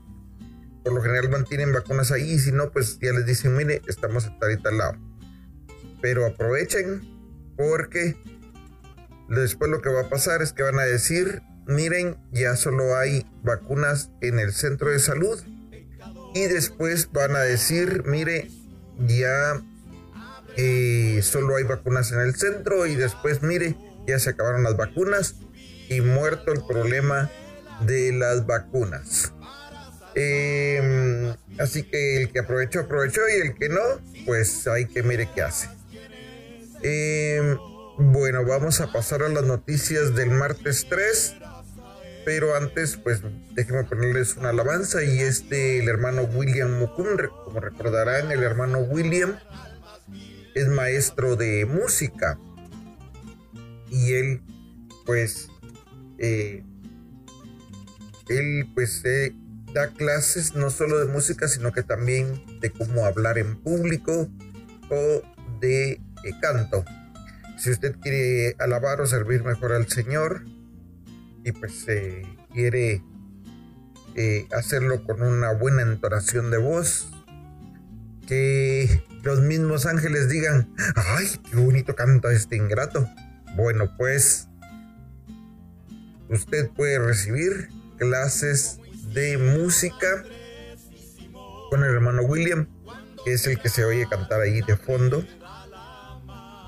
Por 0.86 0.94
lo 0.94 1.02
general 1.02 1.28
mantienen 1.28 1.72
vacunas 1.72 2.12
ahí 2.12 2.34
y 2.34 2.38
si 2.38 2.52
no, 2.52 2.70
pues 2.70 3.00
ya 3.00 3.10
les 3.10 3.26
dicen, 3.26 3.56
mire, 3.56 3.82
estamos 3.88 4.26
a 4.26 4.38
tal 4.38 4.60
al 4.64 4.78
lado. 4.78 4.94
Pero 6.00 6.24
aprovechen 6.24 7.02
porque 7.56 8.16
después 9.28 9.68
lo 9.68 9.82
que 9.82 9.88
va 9.88 10.02
a 10.02 10.08
pasar 10.08 10.42
es 10.42 10.52
que 10.52 10.62
van 10.62 10.78
a 10.78 10.84
decir 10.84 11.42
miren, 11.66 12.16
ya 12.32 12.56
solo 12.56 12.96
hay 12.96 13.26
vacunas 13.42 14.10
en 14.20 14.38
el 14.38 14.52
centro 14.52 14.90
de 14.90 14.98
salud. 14.98 15.38
Y 16.34 16.46
después 16.46 17.10
van 17.12 17.34
a 17.34 17.40
decir, 17.40 18.04
mire, 18.06 18.50
ya 18.98 19.62
eh, 20.56 21.20
solo 21.22 21.56
hay 21.56 21.64
vacunas 21.64 22.12
en 22.12 22.20
el 22.20 22.34
centro. 22.34 22.86
Y 22.86 22.94
después, 22.94 23.42
mire, 23.42 23.76
ya 24.06 24.18
se 24.18 24.30
acabaron 24.30 24.62
las 24.62 24.76
vacunas. 24.76 25.36
Y 25.88 26.00
muerto 26.00 26.52
el 26.52 26.62
problema 26.66 27.30
de 27.80 28.12
las 28.12 28.46
vacunas. 28.46 29.32
Em, 30.18 31.34
así 31.58 31.82
que 31.82 32.22
el 32.22 32.32
que 32.32 32.40
aprovechó, 32.40 32.80
aprovechó. 32.80 33.20
Y 33.28 33.40
el 33.46 33.54
que 33.54 33.68
no, 33.68 34.00
pues 34.24 34.66
hay 34.66 34.86
que 34.86 35.02
mire 35.02 35.28
qué 35.34 35.42
hace. 35.42 35.68
Em, 36.82 37.58
bueno, 37.98 38.44
vamos 38.44 38.80
a 38.80 38.90
pasar 38.90 39.22
a 39.22 39.28
las 39.28 39.44
noticias 39.44 40.14
del 40.14 40.30
martes 40.30 40.86
3. 40.88 41.36
Pero 42.24 42.56
antes, 42.56 42.96
pues 42.96 43.20
déjenme 43.54 43.84
ponerles 43.84 44.36
una 44.36 44.48
alabanza 44.48 45.04
y 45.04 45.20
este, 45.20 45.78
el 45.78 45.88
hermano 45.88 46.22
William 46.22 46.72
Mukun, 46.76 47.16
como 47.44 47.60
recordarán, 47.60 48.32
el 48.32 48.42
hermano 48.42 48.80
William 48.80 49.38
es 50.56 50.66
maestro 50.66 51.36
de 51.36 51.66
música 51.66 52.36
y 53.90 54.14
él, 54.14 54.42
pues, 55.04 55.48
eh, 56.18 56.64
él, 58.28 58.66
pues, 58.74 59.04
eh, 59.04 59.32
da 59.72 59.88
clases 59.88 60.54
no 60.54 60.70
solo 60.70 60.98
de 60.98 61.06
música, 61.06 61.48
sino 61.48 61.72
que 61.72 61.82
también 61.82 62.42
de 62.60 62.70
cómo 62.70 63.06
hablar 63.06 63.38
en 63.38 63.56
público 63.56 64.28
o 64.90 65.22
de 65.60 65.92
eh, 65.92 66.00
canto. 66.40 66.84
Si 67.58 67.70
usted 67.70 67.96
quiere 68.00 68.56
alabar 68.58 69.00
o 69.00 69.06
servir 69.06 69.44
mejor 69.44 69.72
al 69.72 69.88
Señor, 69.88 70.44
y 71.44 71.52
pues 71.52 71.86
quiere 72.52 73.02
eh, 74.14 74.48
hacerlo 74.52 75.04
con 75.04 75.22
una 75.22 75.52
buena 75.52 75.82
entonación 75.82 76.50
de 76.50 76.58
voz, 76.58 77.08
que 78.26 79.04
los 79.22 79.40
mismos 79.40 79.86
ángeles 79.86 80.28
digan, 80.28 80.74
ay, 80.96 81.26
qué 81.50 81.56
bonito 81.56 81.94
canta 81.94 82.32
este 82.32 82.56
ingrato. 82.56 83.08
Bueno, 83.54 83.96
pues 83.96 84.48
usted 86.28 86.68
puede 86.70 86.98
recibir 86.98 87.68
clases 87.98 88.80
de 89.16 89.38
música 89.38 90.24
con 91.70 91.82
el 91.82 91.90
hermano 91.90 92.22
William, 92.22 92.68
que 93.24 93.32
es 93.32 93.46
el 93.46 93.58
que 93.58 93.70
se 93.70 93.82
oye 93.82 94.06
cantar 94.06 94.42
ahí 94.42 94.60
de 94.60 94.76
fondo. 94.76 95.24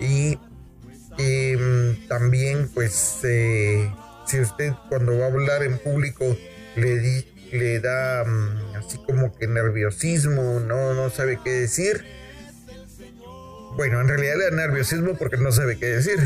Y 0.01 0.39
em, 1.19 2.09
también 2.09 2.71
pues 2.73 3.21
eh, 3.25 3.93
si 4.27 4.41
usted 4.41 4.73
cuando 4.89 5.19
va 5.19 5.27
a 5.27 5.29
hablar 5.29 5.63
en 5.63 5.79
público 5.79 6.25
le, 6.75 7.27
le 7.53 7.81
da 7.81 8.25
mm, 8.25 8.77
así 8.77 8.97
como 9.07 9.37
que 9.37 9.47
nerviosismo, 9.47 10.59
no, 10.59 10.95
no 10.95 11.11
sabe 11.11 11.39
qué 11.45 11.51
decir. 11.51 12.03
Bueno, 13.77 14.01
en 14.01 14.09
realidad 14.09 14.37
le 14.39 14.45
da 14.45 14.51
nerviosismo 14.69 15.19
porque 15.19 15.37
no 15.37 15.53
sabe 15.53 15.79
qué 15.79 15.87
decir. 15.87 16.19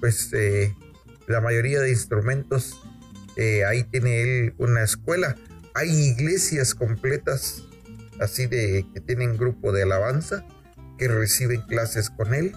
pues 0.00 0.32
eh, 0.32 0.74
la 1.26 1.40
mayoría 1.40 1.80
de 1.80 1.90
instrumentos 1.90 2.80
eh, 3.36 3.64
ahí 3.64 3.84
tiene 3.84 4.22
él 4.22 4.54
una 4.58 4.82
escuela. 4.82 5.36
Hay 5.74 5.90
iglesias 5.90 6.74
completas 6.74 7.64
así 8.20 8.46
de 8.46 8.86
que 8.94 9.00
tienen 9.00 9.36
grupo 9.36 9.72
de 9.72 9.82
alabanza 9.82 10.44
que 10.98 11.08
reciben 11.08 11.60
clases 11.62 12.10
con 12.10 12.34
él. 12.34 12.52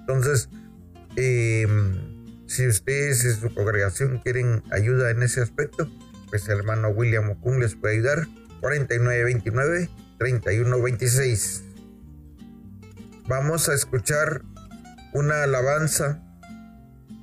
Entonces, 0.00 0.48
em, 1.16 2.46
si 2.46 2.66
ustedes 2.66 3.24
en 3.24 3.36
su 3.36 3.54
congregación 3.54 4.18
quieren 4.18 4.62
ayuda 4.72 5.10
en 5.10 5.22
ese 5.22 5.40
aspecto, 5.40 5.88
pues 6.28 6.48
el 6.48 6.58
hermano 6.58 6.88
William 6.88 7.30
Okun 7.30 7.60
les 7.60 7.76
puede 7.76 7.94
ayudar. 7.94 8.26
4929-3126. 8.62 11.62
Vamos 13.28 13.68
a 13.68 13.74
escuchar 13.74 14.40
una 15.12 15.42
alabanza 15.42 16.22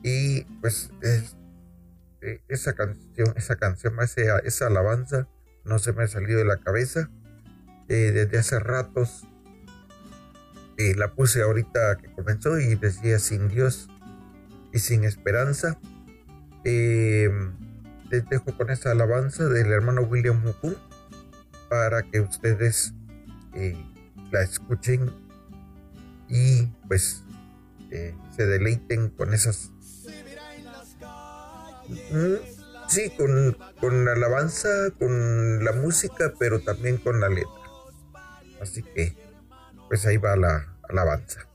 y 0.04 0.44
pues 0.62 0.92
eh, 1.02 1.24
esa 2.48 2.74
canción, 2.74 3.34
esa 3.36 3.56
canción, 3.56 4.00
esa, 4.02 4.38
esa 4.40 4.68
alabanza 4.68 5.28
no 5.66 5.80
se 5.80 5.92
me 5.94 6.04
ha 6.04 6.08
salido 6.08 6.38
de 6.40 6.46
la 6.46 6.58
cabeza 6.58 7.10
eh, 7.88 8.12
desde 8.14 8.38
hace 8.38 8.60
ratos. 8.60 9.26
Eh, 10.78 10.94
la 10.96 11.14
puse 11.14 11.42
ahorita 11.42 11.98
que 11.98 12.14
comenzó 12.14 12.60
y 12.60 12.76
decía 12.76 13.18
sin 13.20 13.48
Dios 13.50 13.90
y 14.74 14.80
sin 14.80 15.06
esperanza. 15.06 15.80
les 16.64 17.32
dejo 18.30 18.58
con 18.58 18.70
esa 18.70 18.92
alabanza 18.92 19.46
del 19.46 19.72
hermano 19.72 20.02
William 20.02 20.42
Mukun 20.42 20.76
para 21.70 22.04
que 22.04 22.22
ustedes 22.22 22.94
la 24.32 24.42
escuchen 24.42 25.12
y 26.28 26.66
pues 26.88 27.24
se 28.36 28.46
deleiten 28.46 29.10
con 29.10 29.34
esas 29.34 29.72
Sí, 32.88 33.12
con, 33.12 33.56
con 33.80 34.06
la 34.06 34.14
alabanza, 34.14 34.70
con 34.98 35.64
la 35.64 35.74
música, 35.74 36.34
pero 36.40 36.60
también 36.60 36.98
con 36.98 37.20
la 37.20 37.30
letra. 37.30 37.52
Así 38.62 38.82
que, 38.82 39.16
pues 39.88 40.06
ahí 40.06 40.18
va 40.18 40.36
la 40.36 40.76
alabanza. 40.88 41.49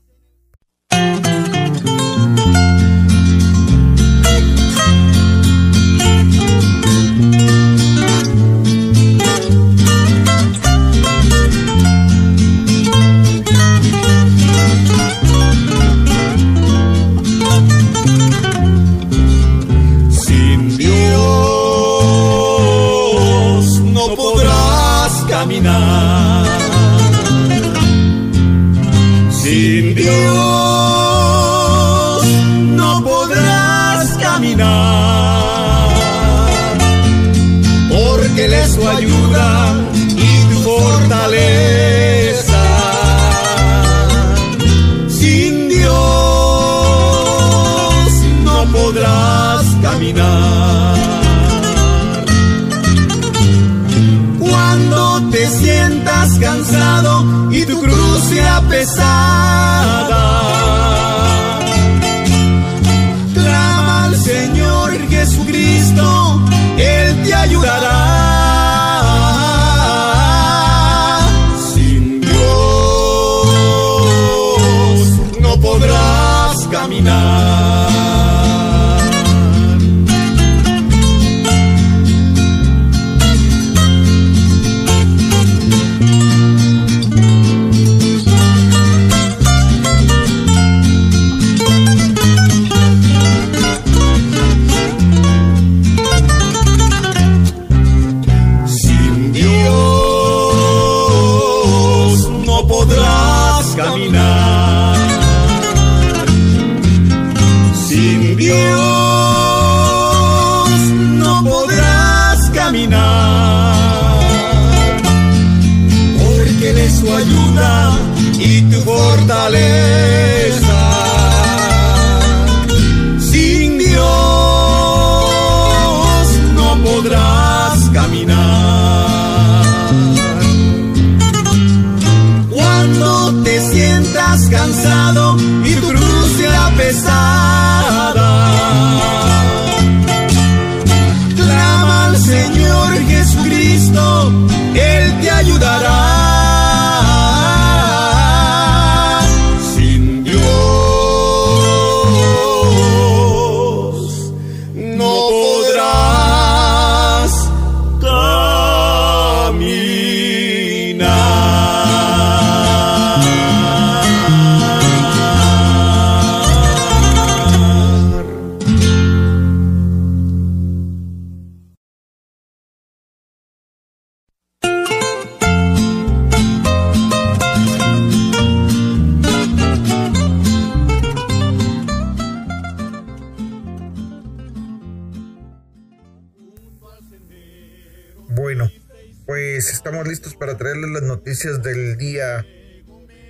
Del 191.43 191.97
día 191.97 192.45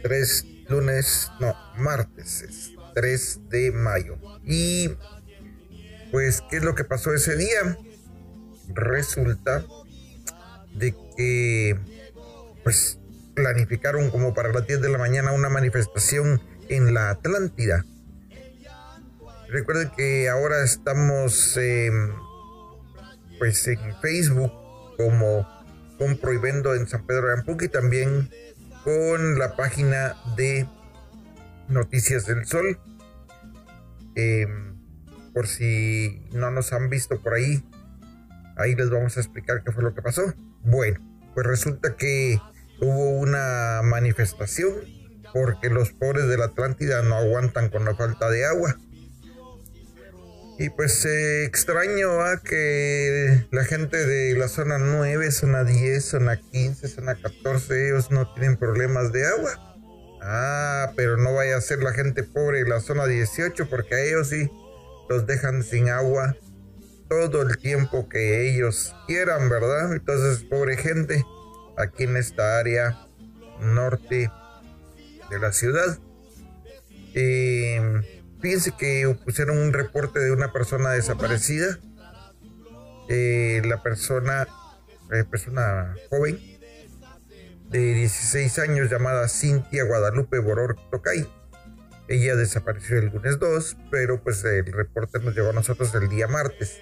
3, 0.03 0.45
lunes, 0.69 1.31
no, 1.39 1.55
martes, 1.77 2.43
es 2.43 2.71
3 2.93 3.49
de 3.49 3.71
mayo. 3.71 4.17
Y 4.43 4.91
pues, 6.11 6.43
¿qué 6.49 6.57
es 6.57 6.63
lo 6.63 6.75
que 6.75 6.83
pasó 6.83 7.13
ese 7.13 7.35
día? 7.35 7.77
Resulta 8.73 9.65
de 10.75 10.93
que, 11.17 11.79
pues, 12.63 12.99
planificaron 13.33 14.11
como 14.11 14.35
para 14.35 14.53
las 14.53 14.67
10 14.67 14.81
de 14.81 14.89
la 14.89 14.99
mañana 14.99 15.31
una 15.31 15.49
manifestación 15.49 16.41
en 16.69 16.93
la 16.93 17.09
Atlántida. 17.09 17.85
Recuerden 19.49 19.89
que 19.97 20.29
ahora 20.29 20.63
estamos, 20.63 21.57
pues, 23.39 23.67
en 23.67 23.95
Facebook 23.99 24.51
como 24.97 25.54
compro 25.97 26.33
y 26.33 26.37
vendo 26.37 26.75
en 26.75 26.87
San 26.87 27.05
Pedro 27.05 27.27
de 27.27 27.33
Ampuc 27.33 27.63
y 27.63 27.69
también 27.69 28.29
con 28.83 29.39
la 29.39 29.55
página 29.55 30.15
de 30.35 30.67
Noticias 31.67 32.25
del 32.25 32.45
Sol. 32.45 32.79
Em, 34.15 34.75
por 35.33 35.47
si 35.47 36.23
no 36.31 36.51
nos 36.51 36.71
han 36.71 36.89
visto 36.89 37.21
por 37.21 37.33
ahí, 37.33 37.63
ahí 38.55 38.75
les 38.75 38.89
vamos 38.89 39.17
a 39.17 39.19
explicar 39.19 39.63
qué 39.63 39.71
fue 39.71 39.83
lo 39.83 39.93
que 39.93 40.01
pasó. 40.01 40.33
Bueno, 40.63 40.99
pues 41.33 41.45
resulta 41.45 41.95
que 41.95 42.39
hubo 42.79 43.09
una 43.09 43.81
manifestación 43.83 44.73
porque 45.33 45.69
los 45.69 45.91
pobres 45.91 46.27
de 46.27 46.37
la 46.37 46.45
Atlántida 46.45 47.01
no 47.01 47.15
aguantan 47.15 47.69
con 47.69 47.83
la 47.83 47.95
falta 47.95 48.29
de 48.29 48.45
agua. 48.45 48.77
Y 50.57 50.69
pues 50.69 51.05
eh, 51.05 51.43
extraño 51.43 52.21
a 52.21 52.41
que 52.41 53.45
la 53.51 53.65
gente 53.65 54.05
de 54.05 54.37
la 54.37 54.47
zona 54.47 54.77
9, 54.77 55.31
zona 55.31 55.65
10, 55.65 56.03
zona 56.03 56.37
15, 56.37 56.87
zona 56.87 57.15
14, 57.15 57.87
ellos 57.87 58.09
no 58.09 58.33
tienen 58.33 58.55
problemas 58.55 59.11
de 59.11 59.27
agua. 59.27 59.75
Ah, 60.21 60.93
pero 60.95 61.17
no 61.17 61.33
vaya 61.33 61.57
a 61.57 61.61
ser 61.61 61.83
la 61.83 61.93
gente 61.93 62.23
pobre 62.23 62.63
de 62.63 62.69
la 62.69 62.79
zona 62.79 63.05
18 63.05 63.69
porque 63.69 63.95
a 63.95 64.01
ellos 64.01 64.29
sí 64.29 64.49
los 65.09 65.27
dejan 65.27 65.61
sin 65.61 65.89
agua 65.89 66.35
todo 67.09 67.41
el 67.41 67.57
tiempo 67.57 68.07
que 68.09 68.49
ellos 68.49 68.95
quieran, 69.07 69.49
¿verdad? 69.49 69.93
Entonces, 69.93 70.43
pobre 70.45 70.77
gente, 70.77 71.23
aquí 71.77 72.03
en 72.03 72.17
esta 72.17 72.57
área 72.59 72.97
norte 73.59 74.31
de 75.29 75.39
la 75.39 75.51
ciudad. 75.51 75.99
Eh, 77.13 78.14
Fíjense 78.45 78.73
que 78.77 79.17
pusieron 79.25 79.57
un 79.57 79.73
reporte 79.73 80.19
de 80.19 80.31
una 80.31 80.51
persona 80.51 80.91
desaparecida. 80.91 81.79
Eh, 83.09 83.63
la 83.65 83.81
persona, 83.81 84.47
eh, 85.11 85.25
una 85.47 85.95
joven 86.11 86.39
de 87.71 87.79
16 87.95 88.59
años 88.59 88.91
llamada 88.91 89.27
Cintia 89.29 89.83
Guadalupe 89.85 90.37
Boror 90.37 90.77
Tocay. 90.91 91.27
Ella 92.07 92.35
desapareció 92.35 92.99
el 92.99 93.07
lunes 93.07 93.39
2, 93.39 93.77
pero 93.89 94.21
pues 94.21 94.45
el 94.45 94.71
reporte 94.71 95.17
nos 95.21 95.35
llegó 95.35 95.49
a 95.49 95.53
nosotros 95.53 95.91
el 95.95 96.07
día 96.07 96.27
martes. 96.27 96.79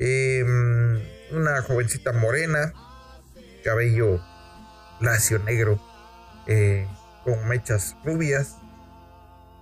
Em, 0.00 1.00
una 1.30 1.62
jovencita 1.62 2.10
morena, 2.10 2.72
cabello 3.62 4.20
lacio 5.00 5.38
negro, 5.38 5.80
eh, 6.48 6.88
con 7.24 7.46
mechas 7.46 7.94
rubias, 8.04 8.56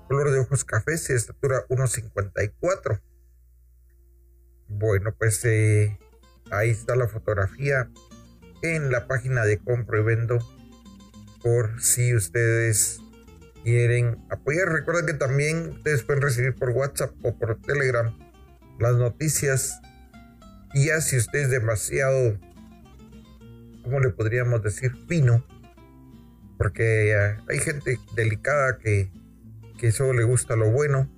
color 0.09 0.31
de 0.31 0.41
ojos 0.41 0.65
cafés 0.65 1.09
y 1.11 1.13
estatura 1.13 1.67
1.54. 1.69 3.01
Bueno, 4.69 5.15
pues 5.19 5.45
eh, 5.45 5.99
ahí 6.51 6.71
está 6.71 6.97
la 6.97 7.09
fotografía 7.09 7.91
en 8.63 8.91
la 8.91 9.07
página 9.07 9.45
de 9.45 9.59
compro 9.59 10.01
y 10.01 10.03
vendo 10.03 10.39
por 11.43 11.81
si 11.81 12.15
ustedes 12.15 13.01
quieren 13.63 14.19
apoyar. 14.31 14.69
Recuerden 14.69 15.07
que 15.07 15.15
también 15.15 15.69
ustedes 15.77 16.03
pueden 16.03 16.23
recibir 16.23 16.55
por 16.55 16.71
WhatsApp 16.71 17.13
o 17.23 17.37
por 17.37 17.61
Telegram 17.61 18.17
las 18.79 18.97
noticias. 18.97 19.81
Y 20.75 20.87
ya 20.87 21.01
si 21.01 21.17
usted 21.17 21.41
es 21.41 21.51
demasiado, 21.51 22.39
¿cómo 23.83 24.01
le 24.01 24.11
podríamos 24.11 24.63
decir? 24.63 24.93
Fino. 25.07 25.45
Porque 26.57 27.13
eh, 27.13 27.37
hay 27.49 27.59
gente 27.59 27.99
delicada 28.15 28.79
que 28.79 29.11
que 29.79 29.93
solo 29.93 30.13
le 30.13 30.25
gusta 30.25 30.57
lo 30.57 30.71
bueno, 30.71 31.09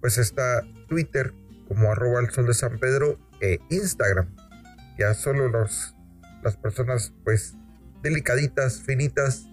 pues 0.00 0.18
está 0.18 0.62
Twitter 0.88 1.32
como 1.68 1.92
arroba 1.92 2.20
el 2.20 2.30
sol 2.30 2.46
de 2.46 2.54
San 2.54 2.78
Pedro 2.78 3.18
e 3.40 3.60
Instagram. 3.70 4.34
Ya 4.98 5.14
solo 5.14 5.48
los, 5.48 5.94
las 6.42 6.56
personas 6.56 7.14
pues 7.22 7.54
delicaditas, 8.02 8.80
finitas, 8.80 9.48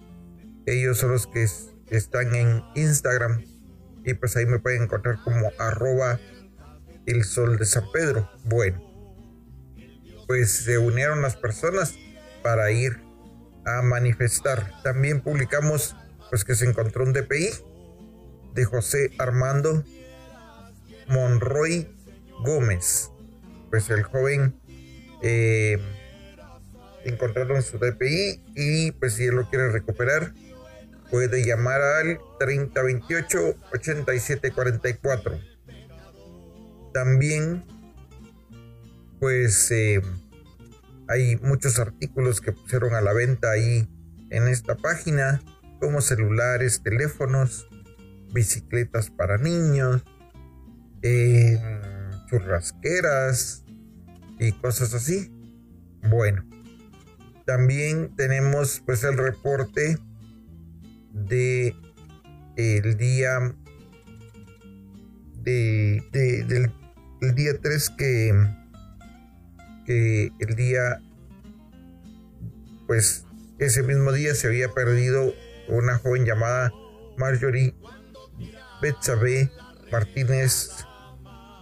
ellos 0.66 0.98
son 0.98 1.12
los 1.12 1.26
que 1.26 1.46
están 1.90 2.34
en 2.34 2.62
Instagram 2.74 3.44
y 4.04 4.14
pues 4.14 4.36
ahí 4.36 4.46
me 4.46 4.58
pueden 4.58 4.84
encontrar 4.84 5.18
como 5.22 5.50
arroba 5.58 6.18
el 7.06 7.24
sol 7.24 7.58
de 7.58 7.66
San 7.66 7.84
Pedro. 7.92 8.28
Bueno, 8.44 8.82
pues 10.26 10.50
se 10.50 10.78
unieron 10.78 11.22
las 11.22 11.36
personas 11.36 11.94
para 12.42 12.70
ir 12.70 13.00
a 13.64 13.82
manifestar. 13.82 14.72
También 14.82 15.20
publicamos 15.20 15.96
pues 16.30 16.44
que 16.44 16.54
se 16.54 16.66
encontró 16.66 17.04
un 17.04 17.12
DPI 17.12 17.69
de 18.54 18.64
José 18.64 19.12
Armando 19.18 19.84
Monroy 21.08 21.88
Gómez. 22.44 23.10
Pues 23.70 23.90
el 23.90 24.02
joven 24.02 24.54
eh, 25.22 25.78
encontraron 27.04 27.62
su 27.62 27.78
DPI 27.78 28.42
y 28.54 28.92
pues 28.92 29.14
si 29.14 29.24
él 29.24 29.36
lo 29.36 29.48
quiere 29.48 29.70
recuperar 29.70 30.32
puede 31.10 31.44
llamar 31.44 31.80
al 31.82 32.18
3028 32.38 33.56
8744. 33.72 35.40
También 36.92 37.64
pues 39.18 39.70
eh, 39.70 40.00
hay 41.08 41.36
muchos 41.36 41.78
artículos 41.78 42.40
que 42.40 42.52
pusieron 42.52 42.94
a 42.94 43.00
la 43.00 43.12
venta 43.12 43.50
ahí 43.50 43.88
en 44.30 44.48
esta 44.48 44.76
página 44.76 45.42
como 45.80 46.00
celulares, 46.00 46.82
teléfonos, 46.82 47.68
bicicletas 48.32 49.10
para 49.10 49.38
niños, 49.38 50.02
churrasqueras 52.28 53.64
y 54.38 54.52
cosas 54.52 54.94
así. 54.94 55.32
Bueno, 56.02 56.44
también 57.44 58.14
tenemos 58.16 58.82
pues 58.86 59.04
el 59.04 59.16
reporte 59.18 59.98
de 61.12 61.74
el 62.56 62.96
día 62.96 63.54
de, 65.42 66.02
del 66.12 66.72
el 67.20 67.34
día 67.34 67.52
3 67.60 67.90
que, 67.90 68.32
que 69.84 70.32
el 70.38 70.54
día 70.54 71.02
pues 72.86 73.26
ese 73.58 73.82
mismo 73.82 74.12
día 74.12 74.34
se 74.34 74.46
había 74.46 74.68
perdido 74.70 75.32
una 75.68 75.98
joven 75.98 76.24
llamada 76.24 76.72
Marjorie 77.16 77.74
Betsabe 78.80 79.50
Martínez 79.90 80.70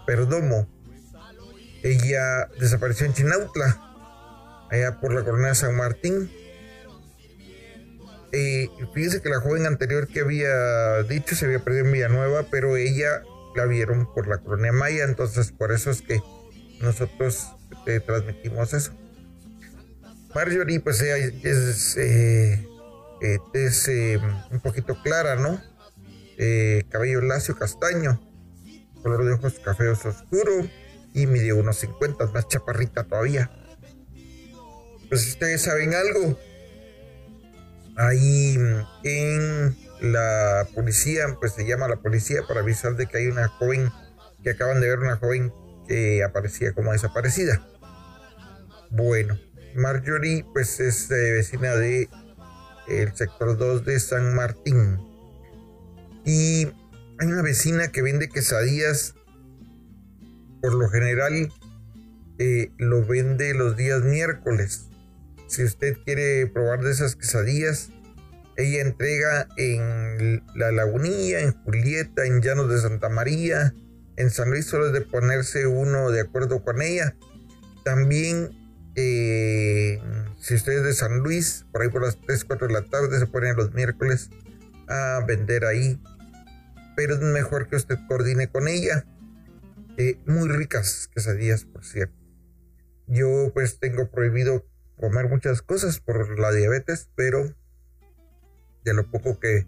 Perdomo. 0.07 0.69
Ella 1.83 2.49
desapareció 2.59 3.07
en 3.07 3.15
Chinautla, 3.15 4.67
allá 4.71 5.01
por 5.01 5.13
la 5.13 5.25
colonia 5.25 5.55
San 5.55 5.77
Martín. 5.77 6.31
Eh, 8.33 8.69
fíjense 8.93 9.23
que 9.23 9.31
la 9.31 9.41
joven 9.41 9.67
anterior 9.67 10.07
que 10.09 10.21
había 10.21 11.03
dicho 11.05 11.35
se 11.35 11.47
había 11.47 11.61
perdido 11.61 11.87
en 11.87 11.93
Villanueva, 11.93 12.47
pero 12.51 12.77
ella 12.77 13.23
la 13.55 13.65
vieron 13.65 14.13
por 14.13 14.29
la 14.29 14.39
colonia 14.39 14.73
Maya, 14.73 15.05
entonces 15.05 15.53
por 15.53 15.73
eso 15.73 15.91
es 15.91 16.03
que 16.03 16.21
nosotros 16.81 17.49
eh, 17.87 18.01
transmitimos 18.01 18.75
eso. 18.75 18.93
Marjorie, 20.35 20.81
pues 20.81 21.01
ella 21.01 21.17
es, 21.17 21.97
eh, 21.97 22.67
es 23.55 23.91
un 24.51 24.61
poquito 24.61 25.01
clara, 25.03 25.37
¿no? 25.37 25.61
Cabello 26.89 27.21
lacio 27.21 27.57
castaño, 27.57 28.21
color 29.03 29.25
de 29.25 29.33
ojos 29.33 29.59
cafeos 29.59 30.05
oscuro 30.07 30.69
y 31.15 31.27
mide 31.27 31.53
unos 31.53 31.79
50, 31.79 32.27
más 32.27 32.49
chaparrita 32.49 33.05
todavía. 33.05 33.51
Pues 35.09 35.27
ustedes 35.27 35.63
saben 35.63 35.95
algo, 35.95 36.39
ahí 37.97 38.59
en 39.05 39.77
la 40.01 40.67
policía, 40.75 41.37
pues 41.41 41.53
se 41.53 41.67
llama 41.67 41.89
la 41.89 41.97
policía 41.97 42.43
para 42.47 42.61
avisar 42.61 42.95
de 42.97 43.07
que 43.07 43.19
hay 43.19 43.27
una 43.27 43.49
joven, 43.49 43.91
que 44.43 44.51
acaban 44.51 44.81
de 44.81 44.89
ver 44.89 45.01
una 45.01 45.17
joven 45.17 45.53
que 45.89 46.23
aparecía 46.23 46.73
como 46.73 46.93
desaparecida. 46.93 47.67
Bueno, 48.91 49.39
Marjorie 49.75 50.45
pues 50.53 50.79
es 50.81 51.11
eh, 51.11 51.33
vecina 51.33 51.75
de 51.75 52.09
el 52.87 53.15
sector 53.15 53.57
2 53.57 53.85
de 53.85 54.01
San 54.01 54.35
Martín. 54.35 55.08
Y 56.29 56.67
hay 57.19 57.27
una 57.27 57.41
vecina 57.41 57.89
que 57.89 58.03
vende 58.03 58.29
quesadillas, 58.29 59.15
por 60.61 60.75
lo 60.75 60.91
general 60.91 61.51
eh, 62.39 62.71
lo 62.77 63.03
vende 63.03 63.55
los 63.55 63.79
días 63.79 64.03
miércoles. 64.03 64.91
Si 65.47 65.65
usted 65.65 65.97
quiere 66.05 66.47
probar 66.47 66.85
de 66.85 66.91
esas 66.91 67.17
quesadillas, 67.17 67.89
ella 68.59 68.83
entrega 68.83 69.49
en 69.57 70.45
La 70.55 70.71
Lagunilla, 70.71 71.41
en 71.41 71.53
Julieta, 71.65 72.27
en 72.27 72.43
Llanos 72.43 72.69
de 72.69 72.79
Santa 72.79 73.09
María, 73.09 73.73
en 74.17 74.29
San 74.29 74.51
Luis 74.51 74.67
solo 74.67 74.89
es 74.89 74.93
de 74.93 75.01
ponerse 75.01 75.67
uno 75.67 76.11
de 76.11 76.21
acuerdo 76.21 76.63
con 76.63 76.83
ella. 76.83 77.17
También, 77.87 78.51
eh, 78.97 79.99
si 80.39 80.57
usted 80.57 80.75
es 80.75 80.83
de 80.83 80.93
San 80.93 81.21
Luis, 81.21 81.65
por 81.73 81.81
ahí 81.81 81.89
por 81.89 82.03
las 82.03 82.21
3, 82.21 82.45
4 82.45 82.67
de 82.67 82.75
la 82.75 82.85
tarde 82.85 83.19
se 83.19 83.27
ponen 83.27 83.57
los 83.57 83.73
miércoles 83.73 84.29
a 84.89 85.25
vender 85.27 85.65
ahí. 85.65 85.99
Pero 86.99 87.15
es 87.15 87.21
mejor 87.21 87.69
que 87.69 87.77
usted 87.77 87.97
coordine 88.09 88.49
con 88.49 88.67
ella. 88.67 89.07
Eh, 89.99 90.19
muy 90.27 90.49
ricas 90.49 91.09
quesadillas, 91.15 91.65
por 91.65 91.85
cierto. 91.85 92.17
Yo 93.07 93.53
pues 93.55 93.79
tengo 93.79 94.11
prohibido 94.11 94.67
comer 94.97 95.29
muchas 95.29 95.63
cosas 95.63 96.01
por 96.01 96.41
la 96.41 96.51
diabetes, 96.51 97.09
pero 97.15 97.55
de 98.85 98.95
lo 98.95 99.09
poco 99.13 99.39
que, 99.39 99.65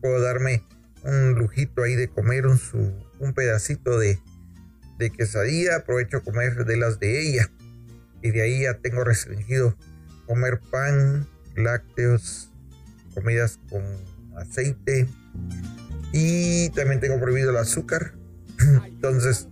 puedo 0.00 0.20
darme 0.20 0.62
un 1.02 1.34
lujito 1.34 1.82
ahí 1.82 1.96
de 1.96 2.06
comer 2.06 2.46
un, 2.46 2.60
un 3.18 3.34
pedacito 3.34 3.98
de, 3.98 4.20
de 4.98 5.10
quesadilla, 5.10 5.78
aprovecho 5.78 6.22
comer 6.22 6.64
de 6.64 6.76
las 6.76 7.00
de 7.00 7.20
ella. 7.20 7.50
Y 8.22 8.30
de 8.30 8.42
ahí 8.42 8.62
ya 8.62 8.74
tengo 8.74 9.02
restringido 9.02 9.76
comer 10.26 10.60
pan, 10.70 11.26
lácteos, 11.56 12.52
comidas 13.14 13.58
con 13.68 13.82
aceite. 14.36 15.08
Y 16.12 16.70
también 16.70 17.00
tengo 17.00 17.20
prohibido 17.20 17.50
el 17.50 17.56
azúcar. 17.56 18.14
Entonces, 18.86 19.48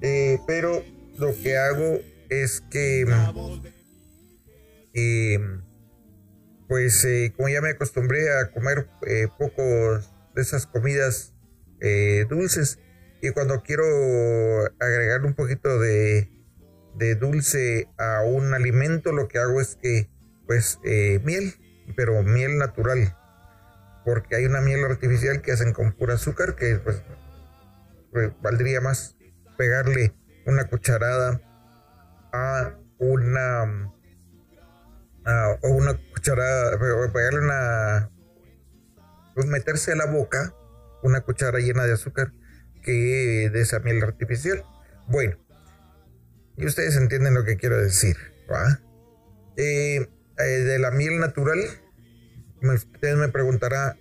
eh, 0.00 0.38
pero 0.46 0.84
lo 1.18 1.34
que 1.34 1.56
hago 1.56 2.00
es 2.28 2.62
que 2.70 3.06
y 4.92 5.36
pues 6.68 7.04
eh, 7.04 7.32
como 7.36 7.48
ya 7.48 7.60
me 7.60 7.70
acostumbré 7.70 8.32
a 8.38 8.50
comer 8.50 8.88
eh, 9.06 9.26
poco 9.38 9.62
de 9.62 10.42
esas 10.42 10.66
comidas 10.66 11.34
eh, 11.80 12.26
dulces 12.28 12.78
y 13.20 13.30
cuando 13.30 13.62
quiero 13.62 13.84
agregar 14.80 15.24
un 15.24 15.34
poquito 15.34 15.80
de, 15.80 16.30
de, 16.94 17.14
dulce 17.16 17.88
a 17.98 18.22
un 18.22 18.54
alimento 18.54 19.12
lo 19.12 19.28
que 19.28 19.38
hago 19.38 19.60
es 19.60 19.76
que 19.76 20.08
pues 20.46 20.78
miel 20.84 21.54
pero 21.96 22.22
miel 22.22 22.58
natural 22.58 23.16
porque 24.04 24.36
hay 24.36 24.46
una 24.46 24.60
miel 24.60 24.84
artificial 24.84 25.42
que 25.42 25.52
hacen 25.52 25.72
con 25.72 25.92
pura 25.92 26.14
azúcar 26.14 26.56
que 26.56 26.76
pues, 26.76 27.02
pues 28.12 28.32
valdría 28.42 28.80
más 28.80 29.16
pegarle 29.56 30.14
una 30.46 30.68
cucharada 30.68 31.40
a 32.32 32.74
una 32.98 33.90
o 35.62 35.68
una 35.68 35.98
cucharada, 36.12 36.78
pegarle 37.12 37.40
una, 37.40 38.10
pues 39.34 39.46
meterse 39.46 39.92
a 39.92 39.96
la 39.96 40.06
boca 40.06 40.52
una 41.02 41.20
cuchara 41.20 41.58
llena 41.58 41.84
de 41.84 41.92
azúcar 41.92 42.32
que 42.82 43.50
de 43.52 43.60
esa 43.60 43.78
miel 43.80 44.02
artificial. 44.02 44.64
Bueno, 45.06 45.36
y 46.56 46.66
ustedes 46.66 46.96
entienden 46.96 47.34
lo 47.34 47.44
que 47.44 47.56
quiero 47.56 47.76
decir, 47.76 48.16
¿va? 48.50 48.80
Eh, 49.56 50.08
eh, 50.38 50.42
de 50.42 50.78
la 50.78 50.90
miel 50.90 51.20
natural, 51.20 51.58
ustedes 52.72 53.16
me 53.16 53.28
preguntará 53.28 53.96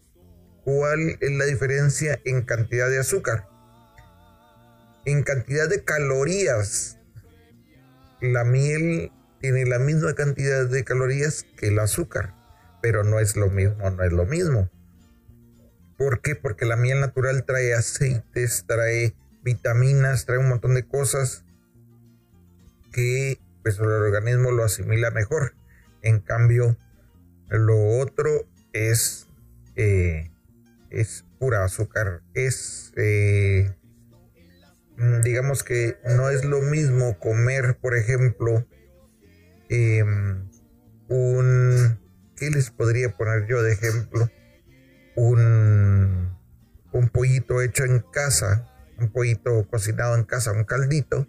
cuál 0.64 1.18
es 1.20 1.32
la 1.32 1.46
diferencia 1.46 2.20
en 2.24 2.44
cantidad 2.44 2.90
de 2.90 3.00
azúcar. 3.00 3.48
En 5.06 5.24
cantidad 5.24 5.68
de 5.68 5.84
calorías, 5.84 6.98
la 8.22 8.46
miel 8.46 9.12
tiene 9.42 9.66
la 9.66 9.80
misma 9.80 10.14
cantidad 10.14 10.66
de 10.66 10.84
calorías 10.86 11.46
que 11.58 11.68
el 11.68 11.80
azúcar, 11.80 12.34
pero 12.82 13.04
no 13.04 13.20
es 13.20 13.36
lo 13.36 13.50
mismo, 13.50 13.90
no 13.90 14.04
es 14.04 14.14
lo 14.14 14.26
mismo. 14.26 14.70
¿Por 15.98 16.22
qué? 16.22 16.36
Porque 16.36 16.66
la 16.66 16.78
miel 16.78 17.02
natural 17.02 17.44
trae 17.44 17.74
aceites, 17.74 18.64
trae 18.66 19.14
vitaminas, 19.44 20.26
trae 20.26 20.38
un 20.38 20.50
montón 20.50 20.74
de 20.74 20.88
cosas 20.88 21.44
que 22.94 23.38
pues, 23.62 23.80
el 23.80 23.88
organismo 23.88 24.52
lo 24.52 24.64
asimila 24.64 25.12
mejor. 25.12 25.54
En 26.02 26.20
cambio, 26.20 26.78
lo 27.50 28.00
otro 28.00 28.48
es, 28.74 29.28
eh, 29.76 30.32
es 30.90 31.26
pura 31.40 31.64
azúcar. 31.64 32.22
Es, 32.34 32.92
eh, 32.98 33.72
digamos 35.24 35.64
que 35.64 35.98
no 36.06 36.30
es 36.30 36.44
lo 36.44 36.62
mismo 36.62 37.18
comer, 37.20 37.78
por 37.82 37.96
ejemplo, 37.96 38.66
Em, 39.76 40.48
un, 41.08 42.00
¿qué 42.36 42.52
les 42.52 42.70
podría 42.70 43.18
poner 43.18 43.48
yo 43.48 43.64
de 43.64 43.74
ejemplo? 43.74 44.30
Un, 45.16 46.38
un 46.92 47.10
pollito 47.10 47.60
hecho 47.60 47.84
en 47.84 48.00
casa, 48.00 48.70
un 49.00 49.12
pollito 49.12 49.68
cocinado 49.68 50.16
en 50.16 50.26
casa, 50.26 50.52
un 50.52 50.64
caldito, 50.64 51.28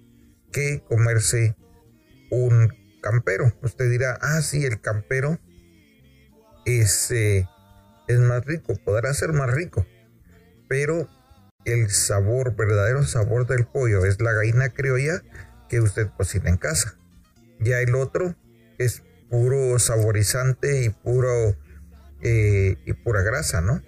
que 0.52 0.82
comerse 0.86 1.56
un 2.30 2.74
campero. 3.00 3.50
Usted 3.62 3.90
dirá, 3.90 4.18
ah, 4.20 4.42
sí, 4.42 4.66
el 4.66 4.82
campero 4.82 5.40
es, 6.64 7.12
más 8.08 8.44
rico, 8.44 8.74
podrá 8.84 9.12
ser 9.14 9.32
más 9.32 9.52
rico, 9.52 9.86
pero 10.68 11.08
el 11.64 11.90
sabor, 11.90 12.54
verdadero 12.56 13.04
sabor 13.04 13.46
del 13.46 13.66
pollo 13.66 14.04
es 14.04 14.20
la 14.20 14.32
gallina 14.32 14.68
criolla 14.68 15.22
que 15.68 15.80
usted 15.80 16.08
cocina 16.16 16.50
en 16.50 16.56
casa. 16.56 16.98
Ya 17.60 17.80
el 17.80 17.94
otro 17.94 18.34
es 18.78 19.02
puro 19.30 19.78
saborizante 19.78 20.84
y 20.84 20.90
puro 20.90 21.56
eh, 22.20 22.76
y 22.84 22.92
pura 22.92 23.22
grasa, 23.22 23.60
¿no? 23.60 23.82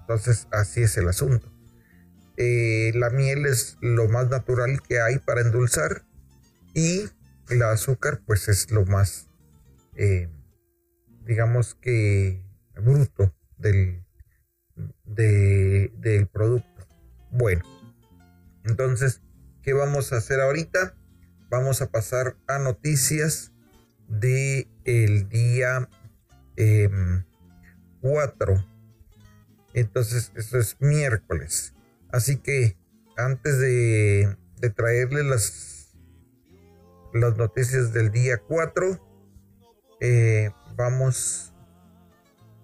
Entonces 0.00 0.48
así 0.50 0.82
es 0.82 0.96
el 0.96 1.08
asunto. 1.08 1.52
Eh, 2.36 2.92
la 2.94 3.10
miel 3.10 3.46
es 3.46 3.76
lo 3.80 4.08
más 4.08 4.28
natural 4.28 4.80
que 4.82 5.00
hay 5.00 5.18
para 5.18 5.42
endulzar 5.42 6.04
y 6.74 7.04
el 7.50 7.62
azúcar 7.62 8.20
pues 8.24 8.48
es 8.48 8.70
lo 8.70 8.86
más, 8.86 9.28
eh, 9.96 10.28
digamos 11.30 11.76
que 11.76 12.42
bruto 12.74 13.32
del, 13.56 14.04
del 15.04 16.26
producto. 16.26 16.86
Bueno, 17.30 17.62
entonces, 18.64 19.22
¿qué 19.62 19.72
vamos 19.72 20.12
a 20.12 20.16
hacer 20.16 20.40
ahorita? 20.40 20.96
vamos 21.50 21.82
a 21.82 21.90
pasar 21.90 22.36
a 22.46 22.58
noticias 22.58 23.52
de 24.08 24.68
el 24.84 25.28
día 25.28 25.88
4. 28.00 28.52
Em, 28.54 28.64
Entonces, 29.74 30.32
esto 30.36 30.58
es 30.58 30.76
miércoles. 30.80 31.74
Así 32.10 32.38
que 32.38 32.76
antes 33.16 33.58
de, 33.58 34.36
de 34.58 34.70
traerles 34.70 35.24
las, 35.24 35.96
las 37.12 37.36
noticias 37.36 37.92
del 37.92 38.10
día 38.10 38.38
4, 38.38 39.06
eh, 40.00 40.50
vamos, 40.80 41.52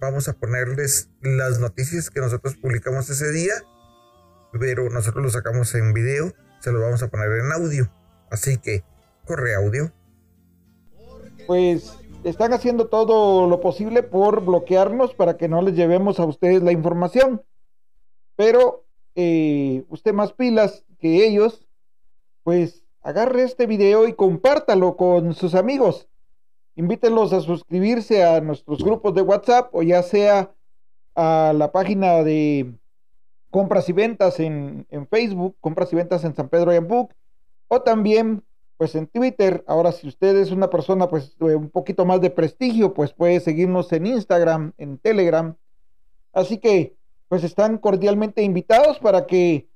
vamos 0.00 0.28
a 0.28 0.32
ponerles 0.32 1.10
las 1.20 1.60
noticias 1.60 2.10
que 2.10 2.20
nosotros 2.20 2.56
publicamos 2.56 3.08
ese 3.10 3.30
día, 3.30 3.52
pero 4.58 4.90
nosotros 4.90 5.22
lo 5.22 5.30
sacamos 5.30 5.74
en 5.74 5.92
video, 5.92 6.32
se 6.60 6.72
lo 6.72 6.80
vamos 6.80 7.02
a 7.02 7.08
poner 7.08 7.30
en 7.32 7.52
audio. 7.52 7.90
Así 8.30 8.56
que, 8.56 8.84
corre 9.26 9.54
audio. 9.54 9.92
Pues 11.46 11.92
están 12.24 12.52
haciendo 12.52 12.88
todo 12.88 13.46
lo 13.46 13.60
posible 13.60 14.02
por 14.02 14.44
bloquearnos 14.44 15.14
para 15.14 15.36
que 15.36 15.48
no 15.48 15.62
les 15.62 15.74
llevemos 15.74 16.18
a 16.18 16.24
ustedes 16.24 16.62
la 16.62 16.72
información. 16.72 17.42
Pero 18.34 18.84
eh, 19.14 19.84
usted 19.88 20.12
más 20.12 20.32
pilas 20.32 20.84
que 20.98 21.26
ellos, 21.26 21.66
pues 22.42 22.82
agarre 23.02 23.44
este 23.44 23.66
video 23.66 24.08
y 24.08 24.14
compártalo 24.14 24.96
con 24.96 25.34
sus 25.34 25.54
amigos. 25.54 26.08
Invítenlos 26.76 27.32
a 27.32 27.40
suscribirse 27.40 28.22
a 28.22 28.40
nuestros 28.40 28.84
grupos 28.84 29.14
de 29.14 29.22
WhatsApp 29.22 29.74
o 29.74 29.82
ya 29.82 30.02
sea 30.02 30.54
a 31.14 31.54
la 31.56 31.72
página 31.72 32.22
de 32.22 32.74
compras 33.50 33.88
y 33.88 33.92
ventas 33.92 34.38
en, 34.38 34.86
Facebook, 35.10 35.56
compras 35.60 35.90
y 35.92 35.96
ventas 35.96 36.24
en 36.24 36.34
San 36.34 36.50
Pedro 36.50 36.74
y 36.74 36.76
Ambuc, 36.76 37.10
o 37.68 37.80
también 37.80 38.44
pues 38.76 38.94
en 38.94 39.06
Twitter. 39.06 39.64
Ahora, 39.66 39.92
si 39.92 40.06
usted 40.06 40.36
es 40.36 40.50
una 40.50 40.68
persona 40.68 41.08
pues 41.08 41.34
un 41.40 41.70
poquito 41.70 42.04
más 42.04 42.20
de 42.20 42.28
prestigio, 42.28 42.92
pues 42.92 43.14
puede 43.14 43.40
seguirnos 43.40 43.90
en 43.92 44.06
Instagram, 44.06 44.74
en 44.76 44.98
Telegram. 44.98 45.56
Así 46.34 46.58
que 46.58 46.94
pues 47.28 47.42
están 47.42 47.78
cordialmente 47.78 48.42
invitados 48.42 48.98
para 48.98 49.26
que 49.26 49.66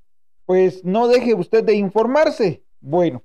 pues 0.44 0.84
no 0.84 1.08
deje 1.08 1.32
usted 1.32 1.64
de 1.64 1.74
informarse. 1.74 2.62
Bueno, 2.82 3.22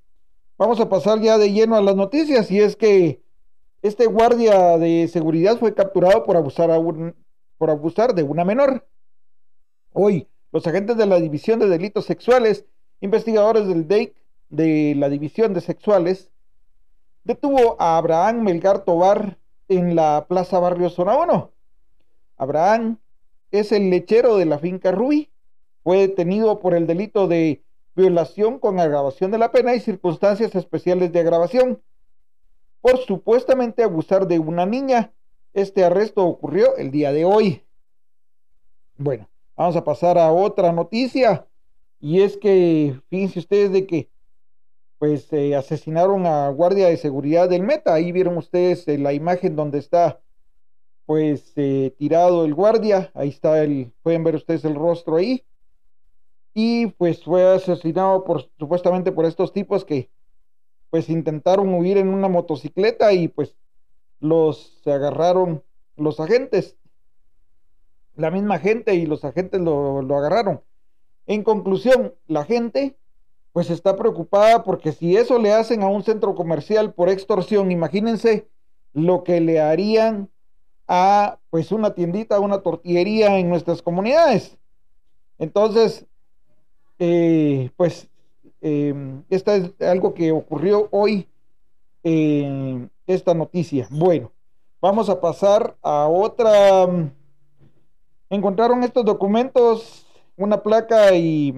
vamos 0.57 0.79
a 0.79 0.87
pasar 0.87 1.19
ya 1.19 1.37
de 1.37 1.51
lleno 1.51 1.75
a 1.75 1.81
las 1.81 1.97
noticias 1.97 2.49
y 2.49 2.61
es 2.61 2.77
que 2.77 3.24
este 3.87 4.07
guardia 4.07 4.79
de 4.79 5.07
seguridad 5.07 5.59
fue 5.59 5.75
capturado 5.75 6.23
por 6.23 6.35
abusar, 6.37 6.71
a 6.71 6.79
por 7.57 7.69
abusar 7.69 8.15
de 8.15 8.23
una 8.23 8.43
menor. 8.43 8.87
Hoy, 9.93 10.27
los 10.51 10.65
agentes 10.65 10.97
de 10.97 11.05
la 11.05 11.19
División 11.19 11.59
de 11.59 11.69
Delitos 11.69 12.05
Sexuales, 12.05 12.65
investigadores 12.99 13.67
del 13.67 13.87
DEIC 13.87 14.15
de 14.49 14.95
la 14.97 15.07
División 15.07 15.53
de 15.53 15.61
Sexuales, 15.61 16.31
detuvo 17.23 17.75
a 17.79 17.97
Abraham 17.97 18.41
Melgar 18.41 18.83
Tobar 18.85 19.37
en 19.67 19.95
la 19.95 20.25
Plaza 20.27 20.57
Barrio 20.57 20.89
Zona 20.89 21.15
1. 21.17 21.51
Abraham 22.37 22.97
es 23.51 23.71
el 23.71 23.91
lechero 23.91 24.37
de 24.37 24.45
la 24.45 24.57
finca 24.57 24.91
Rubí. 24.91 25.29
Fue 25.83 25.97
detenido 25.97 26.59
por 26.59 26.73
el 26.73 26.87
delito 26.87 27.27
de 27.27 27.63
violación 27.95 28.57
con 28.57 28.79
agravación 28.79 29.29
de 29.29 29.37
la 29.37 29.51
pena 29.51 29.75
y 29.75 29.79
circunstancias 29.79 30.55
especiales 30.55 31.11
de 31.11 31.19
agravación 31.19 31.83
por 32.85 32.99
supuestamente 32.99 33.81
abusar 33.81 34.27
de 34.27 34.37
una 34.37 34.67
niña. 34.67 35.11
Este 35.53 35.83
arresto 35.83 36.23
ocurrió 36.23 36.77
el 36.77 36.91
día 36.91 37.11
de 37.11 37.25
hoy. 37.25 37.63
Bueno, 38.95 39.27
vamos 39.55 39.75
a 39.75 39.83
pasar 39.83 40.19
a 40.19 40.31
otra 40.31 40.71
noticia. 40.71 41.47
Y 41.99 42.21
es 42.21 42.37
que, 42.37 43.01
fíjense 43.09 43.39
ustedes 43.39 43.71
de 43.71 43.87
que, 43.87 44.11
pues, 44.99 45.33
asesinaron 45.57 46.27
a 46.27 46.47
guardia 46.49 46.89
de 46.89 46.97
seguridad 46.97 47.49
del 47.49 47.63
Meta. 47.63 47.91
Ahí 47.91 48.11
vieron 48.11 48.37
ustedes 48.37 48.87
eh, 48.87 48.99
la 48.99 49.13
imagen 49.13 49.55
donde 49.55 49.79
está, 49.79 50.21
pues, 51.07 51.53
eh, 51.55 51.91
tirado 51.97 52.45
el 52.45 52.53
guardia. 52.53 53.09
Ahí 53.15 53.29
está 53.29 53.63
el, 53.63 53.93
pueden 54.03 54.23
ver 54.23 54.35
ustedes 54.35 54.63
el 54.63 54.75
rostro 54.75 55.15
ahí. 55.15 55.43
Y 56.53 56.85
pues 56.85 57.23
fue 57.23 57.51
asesinado 57.51 58.23
por, 58.23 58.47
supuestamente 58.59 59.11
por 59.11 59.25
estos 59.25 59.53
tipos 59.53 59.83
que 59.83 60.11
pues 60.95 61.09
intentaron 61.09 61.73
huir 61.73 61.97
en 61.97 62.07
una 62.07 62.29
motocicleta 62.29 63.11
y 63.11 63.27
pues 63.27 63.57
los 64.21 64.79
se 64.81 64.93
agarraron 64.93 65.61
los 65.97 66.21
agentes. 66.21 66.77
La 68.15 68.31
misma 68.31 68.59
gente 68.59 68.95
y 68.95 69.05
los 69.05 69.25
agentes 69.25 69.59
lo, 69.59 70.01
lo 70.01 70.15
agarraron. 70.15 70.61
En 71.27 71.43
conclusión, 71.43 72.15
la 72.27 72.45
gente 72.45 72.95
pues 73.51 73.69
está 73.71 73.97
preocupada 73.97 74.63
porque 74.63 74.93
si 74.93 75.17
eso 75.17 75.37
le 75.37 75.51
hacen 75.51 75.83
a 75.83 75.89
un 75.89 76.01
centro 76.01 76.33
comercial 76.33 76.93
por 76.93 77.09
extorsión, 77.09 77.73
imagínense 77.73 78.47
lo 78.93 79.25
que 79.25 79.41
le 79.41 79.59
harían 79.59 80.29
a 80.87 81.39
pues 81.49 81.73
una 81.73 81.93
tiendita, 81.93 82.39
una 82.39 82.61
tortillería 82.61 83.37
en 83.37 83.49
nuestras 83.49 83.81
comunidades. 83.81 84.57
Entonces, 85.39 86.05
eh, 86.99 87.69
pues 87.75 88.09
eh, 88.67 89.21
esta 89.29 89.57
es 89.57 89.79
algo 89.79 90.15
que 90.15 90.31
ocurrió 90.31 90.87
hoy, 90.89 91.29
en 92.01 92.89
esta 93.05 93.35
noticia. 93.35 93.87
Bueno, 93.91 94.31
vamos 94.81 95.07
a 95.07 95.21
pasar 95.21 95.77
a 95.83 96.07
otra. 96.07 96.87
Encontraron 98.27 98.83
estos 98.83 99.05
documentos, 99.05 100.07
una 100.35 100.63
placa 100.63 101.13
y 101.13 101.53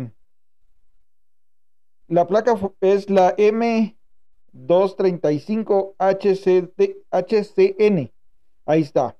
la 2.10 2.28
placa 2.28 2.56
es 2.82 3.10
la 3.10 3.34
M235 3.38 5.96
HCN. 7.10 8.12
Ahí 8.66 8.82
está. 8.82 9.16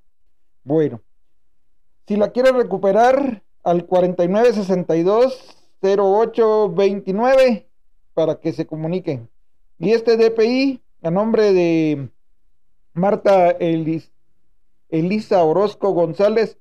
Bueno, 0.62 1.00
si 2.06 2.16
la 2.16 2.32
quiere 2.32 2.52
recuperar 2.52 3.42
al 3.62 3.86
4962 3.86 5.56
0829 5.80 7.67
para 8.18 8.40
que 8.40 8.52
se 8.52 8.66
comuniquen. 8.66 9.30
Y 9.78 9.92
este 9.92 10.16
DPI, 10.16 10.82
a 11.04 11.12
nombre 11.12 11.52
de 11.52 12.10
Marta 12.92 13.50
Elisa 13.50 15.44
Orozco 15.44 15.92
González, 15.92 16.58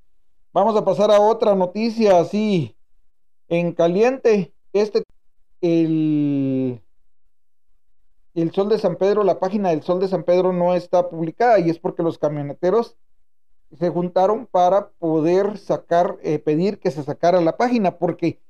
Vamos 0.52 0.74
a 0.76 0.84
pasar 0.84 1.12
a 1.12 1.20
otra 1.20 1.54
noticia 1.54 2.18
así 2.18 2.76
en 3.48 3.72
caliente. 3.72 4.52
Este, 4.72 5.04
el, 5.60 6.80
el 8.34 8.52
Sol 8.52 8.68
de 8.68 8.78
San 8.78 8.96
Pedro, 8.96 9.22
la 9.22 9.38
página 9.38 9.68
del 9.70 9.82
Sol 9.82 10.00
de 10.00 10.08
San 10.08 10.24
Pedro 10.24 10.52
no 10.52 10.74
está 10.74 11.08
publicada 11.08 11.60
y 11.60 11.70
es 11.70 11.78
porque 11.78 12.02
los 12.02 12.18
camioneteros 12.18 12.96
se 13.78 13.90
juntaron 13.90 14.46
para 14.46 14.88
poder 14.98 15.56
sacar, 15.56 16.18
eh, 16.22 16.40
pedir 16.40 16.80
que 16.80 16.90
se 16.90 17.04
sacara 17.04 17.40
la 17.40 17.56
página, 17.56 17.98
porque 17.98 18.40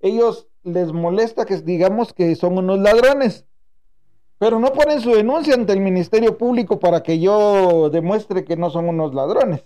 ellos 0.00 0.48
les 0.62 0.92
molesta 0.92 1.44
que 1.44 1.58
digamos 1.58 2.14
que 2.14 2.34
son 2.36 2.56
unos 2.56 2.78
ladrones, 2.78 3.44
pero 4.38 4.58
no 4.58 4.72
ponen 4.72 5.02
su 5.02 5.10
denuncia 5.10 5.52
ante 5.52 5.74
el 5.74 5.80
Ministerio 5.80 6.38
Público 6.38 6.78
para 6.78 7.02
que 7.02 7.20
yo 7.20 7.90
demuestre 7.90 8.44
que 8.44 8.56
no 8.56 8.70
son 8.70 8.88
unos 8.88 9.14
ladrones. 9.14 9.62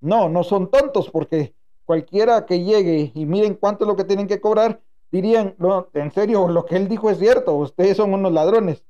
No, 0.00 0.28
no 0.28 0.44
son 0.44 0.70
tontos 0.70 1.10
porque 1.10 1.54
cualquiera 1.84 2.46
que 2.46 2.62
llegue 2.64 3.12
y 3.14 3.26
miren 3.26 3.54
cuánto 3.54 3.84
es 3.84 3.88
lo 3.88 3.96
que 3.96 4.04
tienen 4.04 4.26
que 4.26 4.40
cobrar, 4.40 4.80
dirían, 5.10 5.54
no, 5.58 5.88
en 5.94 6.12
serio, 6.12 6.48
lo 6.48 6.64
que 6.64 6.76
él 6.76 6.88
dijo 6.88 7.10
es 7.10 7.18
cierto, 7.18 7.54
ustedes 7.54 7.96
son 7.96 8.12
unos 8.14 8.32
ladrones. 8.32 8.84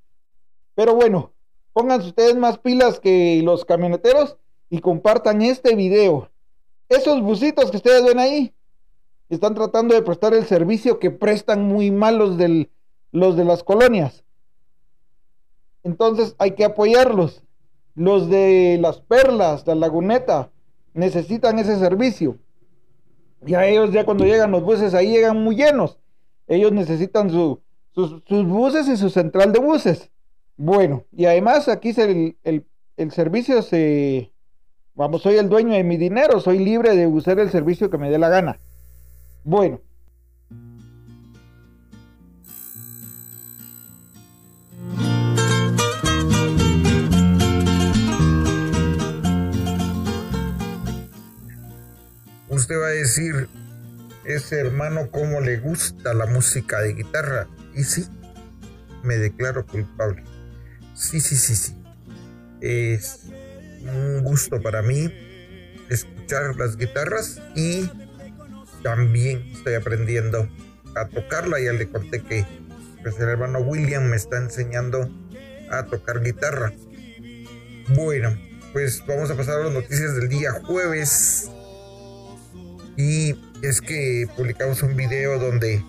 Pero 0.75 0.95
bueno, 0.95 1.33
pónganse 1.73 2.09
ustedes 2.09 2.37
más 2.37 2.59
pilas 2.59 3.01
que 3.01 3.41
los 3.43 3.65
camioneteros 3.65 4.37
y 4.69 4.81
compartan 4.81 5.43
este 5.43 5.75
video. 5.75 6.31
Esos 6.89 7.23
busitos 7.23 7.71
que 7.71 7.77
ustedes 7.77 8.05
ven 8.05 8.19
ahí 8.19 8.55
están 9.29 9.55
tratando 9.55 9.95
de 9.95 10.03
prestar 10.03 10.35
el 10.35 10.47
servicio 10.47 10.99
que 10.99 11.11
prestan 11.11 11.65
muy 11.65 11.91
mal 11.91 12.19
los, 12.19 12.37
del, 12.37 12.71
los 13.13 13.37
de 13.37 13.45
las 13.45 13.63
colonias. 13.63 14.25
Entonces 15.83 16.35
hay 16.39 16.53
que 16.53 16.65
apoyarlos. 16.65 17.43
Los 17.95 18.29
de 18.29 18.79
las 18.81 19.01
perlas, 19.01 19.67
la 19.67 19.75
laguneta, 19.75 20.51
necesitan 20.99 21.59
ese 21.59 21.79
servicio. 21.79 22.37
Ya 23.43 23.65
ellos, 23.67 23.93
ya 23.93 24.05
cuando 24.05 24.25
llegan 24.25 24.51
los 24.51 24.65
buses, 24.65 24.95
ahí 24.95 25.11
llegan 25.11 25.43
muy 25.43 25.57
llenos. 25.57 25.99
Ellos 26.49 26.73
necesitan 26.73 27.31
sus, 27.31 27.59
buses 28.29 28.89
y 28.89 28.97
su 28.97 29.09
central 29.09 29.53
de 29.53 29.61
buses. 29.61 30.11
Bueno, 30.57 31.05
y 31.13 31.27
además 31.27 31.69
aquí 31.69 31.95
el, 31.97 32.37
el, 32.43 32.67
el 32.97 33.11
servicio 33.13 33.63
se... 33.63 34.33
Vamos, 34.95 35.23
soy 35.23 35.37
el 35.37 35.49
dueño 35.49 35.75
de 35.75 35.85
mi 35.85 35.97
dinero, 35.97 36.41
soy 36.41 36.59
libre 36.59 36.97
de 36.97 37.07
usar 37.07 37.39
el 37.39 37.51
servicio 37.51 37.89
que 37.89 37.99
me 37.99 38.11
dé 38.11 38.19
la 38.19 38.29
gana. 38.29 38.59
Bueno, 39.45 39.81
Usted 52.69 52.83
va 52.83 52.89
a 52.89 52.91
decir, 52.91 53.49
ese 54.27 54.61
hermano 54.61 55.11
cómo 55.11 55.41
le 55.41 55.57
gusta 55.57 56.13
la 56.13 56.27
música 56.27 56.83
de 56.83 56.93
guitarra. 56.93 57.49
Y 57.75 57.83
sí, 57.83 58.07
me 59.03 59.17
declaro 59.17 59.65
culpable. 59.65 60.23
Sí, 60.95 61.19
sí, 61.19 61.37
sí, 61.37 61.57
sí. 61.57 61.75
Es 62.61 63.21
un 63.81 64.23
gusto 64.23 64.61
para 64.61 64.83
mí 64.83 65.11
escuchar 65.89 66.57
las 66.57 66.77
guitarras 66.77 67.41
y 67.57 67.91
también 68.83 69.51
estoy 69.55 69.73
aprendiendo 69.73 70.47
a 70.95 71.09
tocarla. 71.09 71.59
Ya 71.61 71.73
le 71.73 71.89
conté 71.89 72.21
que 72.21 72.45
pues 73.03 73.19
el 73.19 73.31
hermano 73.31 73.61
William 73.61 74.11
me 74.11 74.17
está 74.17 74.37
enseñando 74.37 75.11
a 75.71 75.87
tocar 75.87 76.23
guitarra. 76.23 76.75
Bueno, 77.95 78.39
pues 78.75 79.03
vamos 79.07 79.31
a 79.31 79.37
pasar 79.39 79.55
a 79.59 79.65
las 79.65 79.73
noticias 79.73 80.17
del 80.17 80.29
día 80.29 80.53
jueves. 80.53 81.51
Y 82.99 83.39
es 83.63 83.81
que 83.81 84.29
publicamos 84.37 84.83
un 84.83 84.97
video 84.97 85.39
donde 85.39 85.85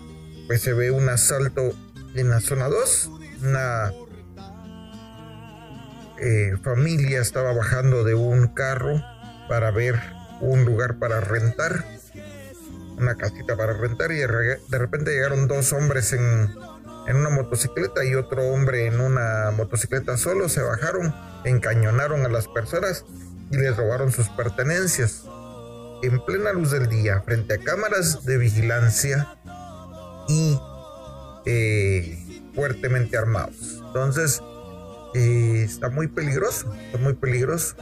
pues 0.46 0.62
se 0.62 0.74
ve 0.74 0.92
un 0.92 1.10
asalto 1.10 1.74
en 2.14 2.30
la 2.30 2.40
zona 2.40 2.70
2. 2.70 3.10
Una 3.42 3.92
eh, 6.20 6.56
familia 6.64 7.20
estaba 7.20 7.52
bajando 7.52 8.04
de 8.04 8.14
un 8.14 8.50
carro 8.50 9.02
para 9.48 9.72
ver 9.72 10.00
un 10.40 10.66
lugar 10.66 11.00
para 11.00 11.20
rentar, 11.20 11.84
una 13.00 13.16
casita 13.16 13.58
para 13.58 13.74
rentar 13.74 14.12
y 14.12 14.18
de 14.18 14.78
repente 14.78 15.10
llegaron 15.10 15.48
dos 15.48 15.74
hombres 15.74 16.14
en, 16.14 16.54
en 17.08 17.16
una 17.16 17.32
motocicleta 17.32 18.06
y 18.06 18.14
otro 18.14 18.44
hombre 18.50 18.86
en 18.86 19.00
una 19.00 19.50
motocicleta 19.50 20.16
solo, 20.16 20.48
se 20.48 20.62
bajaron, 20.62 21.16
encañonaron 21.44 22.24
a 22.24 22.30
las 22.30 22.48
personas 22.48 23.04
y 23.50 23.58
les 23.58 23.76
robaron 23.76 24.12
sus 24.12 24.30
pertenencias 24.30 25.24
en 26.04 26.24
plena 26.26 26.54
luz 26.54 26.72
del 26.72 26.88
día 26.88 27.22
frente 27.22 27.56
a 27.56 27.58
cámaras 27.58 28.24
de 28.26 28.38
vigilancia 28.38 29.28
y 30.28 30.60
eh, 31.46 32.44
fuertemente 32.54 33.18
armados. 33.18 33.82
Entonces, 33.88 34.42
eh, 35.16 35.64
está 35.66 35.90
muy 35.90 36.08
peligroso, 36.08 36.74
está 36.86 36.98
muy 36.98 37.14
peligroso. 37.14 37.76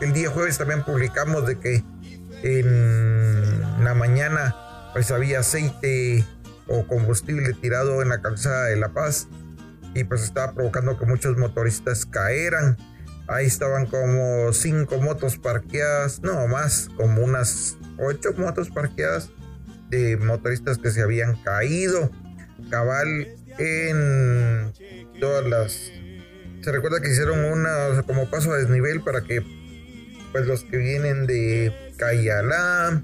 El 0.00 0.12
día 0.12 0.30
jueves 0.30 0.58
también 0.58 0.84
publicamos 0.84 1.46
de 1.46 1.58
que 1.58 1.82
en 2.42 3.84
la 3.84 3.94
mañana 3.94 4.54
pues 4.92 5.10
había 5.10 5.40
aceite 5.40 6.24
o 6.66 6.86
combustible 6.86 7.52
tirado 7.54 8.02
en 8.02 8.08
la 8.10 8.20
calzada 8.20 8.66
de 8.66 8.76
La 8.76 8.90
Paz 8.90 9.28
y 9.94 10.04
pues 10.04 10.22
estaba 10.22 10.52
provocando 10.52 10.98
que 10.98 11.06
muchos 11.06 11.36
motoristas 11.38 12.04
caeran. 12.04 12.76
Ahí 13.28 13.46
estaban 13.46 13.86
como 13.86 14.52
cinco 14.52 14.98
motos 14.98 15.36
parqueadas, 15.36 16.22
no 16.22 16.46
más, 16.46 16.88
como 16.96 17.22
unas 17.22 17.76
ocho 17.98 18.32
motos 18.36 18.70
parqueadas 18.70 19.30
de 19.90 20.16
motoristas 20.16 20.78
que 20.78 20.90
se 20.90 21.02
habían 21.02 21.34
caído. 21.42 22.10
Cabal 22.70 23.28
en 23.58 24.72
todas 25.20 25.46
las... 25.46 25.90
Se 26.62 26.72
recuerda 26.72 27.00
que 27.00 27.10
hicieron 27.10 27.44
una 27.44 28.02
como 28.06 28.30
paso 28.30 28.52
a 28.52 28.56
desnivel 28.56 29.00
para 29.00 29.22
que 29.22 29.42
pues 30.32 30.46
los 30.46 30.64
que 30.64 30.76
vienen 30.76 31.26
de 31.26 31.72
Cayalá, 31.96 33.02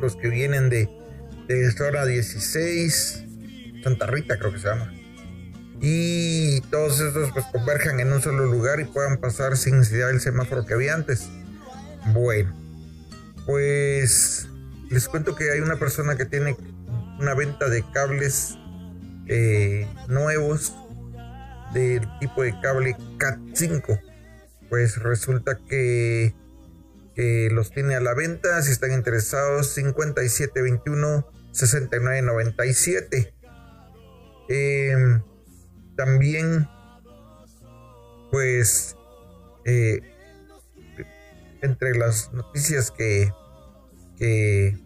los 0.00 0.16
que 0.16 0.28
vienen 0.28 0.68
de, 0.68 0.88
de 1.48 1.70
zona 1.72 2.04
16, 2.04 3.24
Santa 3.82 4.06
Rita 4.06 4.38
creo 4.38 4.52
que 4.52 4.58
se 4.58 4.68
llama. 4.68 4.92
Y 5.82 6.60
todos 6.70 7.00
estos 7.00 7.32
pues 7.32 7.44
converjan 7.46 7.98
en 7.98 8.12
un 8.12 8.22
solo 8.22 8.46
lugar 8.46 8.80
y 8.80 8.84
puedan 8.84 9.18
pasar 9.18 9.56
sin 9.56 9.80
necesidad 9.80 10.08
del 10.08 10.20
semáforo 10.20 10.64
que 10.64 10.74
había 10.74 10.94
antes. 10.94 11.28
Bueno, 12.12 12.54
pues 13.46 14.48
les 14.90 15.08
cuento 15.08 15.34
que 15.34 15.50
hay 15.50 15.60
una 15.60 15.76
persona 15.76 16.16
que 16.16 16.24
tiene 16.24 16.56
una 17.18 17.34
venta 17.34 17.68
de 17.68 17.84
cables 17.92 18.56
eh, 19.26 19.88
nuevos 20.08 20.72
del 21.74 22.06
tipo 22.20 22.42
de 22.44 22.58
cable 22.60 22.96
CAT 23.18 23.38
5. 23.52 23.98
Pues 24.70 24.98
resulta 24.98 25.58
que 25.68 26.32
que 27.14 27.50
los 27.50 27.70
tiene 27.70 27.94
a 27.94 28.00
la 28.00 28.14
venta. 28.14 28.62
Si 28.62 28.72
están 28.72 28.92
interesados, 28.92 29.74
5721 29.74 31.26
6997. 31.52 33.34
Eh, 34.48 35.20
también, 36.04 36.68
pues, 38.32 38.96
eh, 39.64 40.00
entre 41.60 41.94
las 41.94 42.32
noticias 42.32 42.90
que, 42.90 43.32
que, 44.18 44.76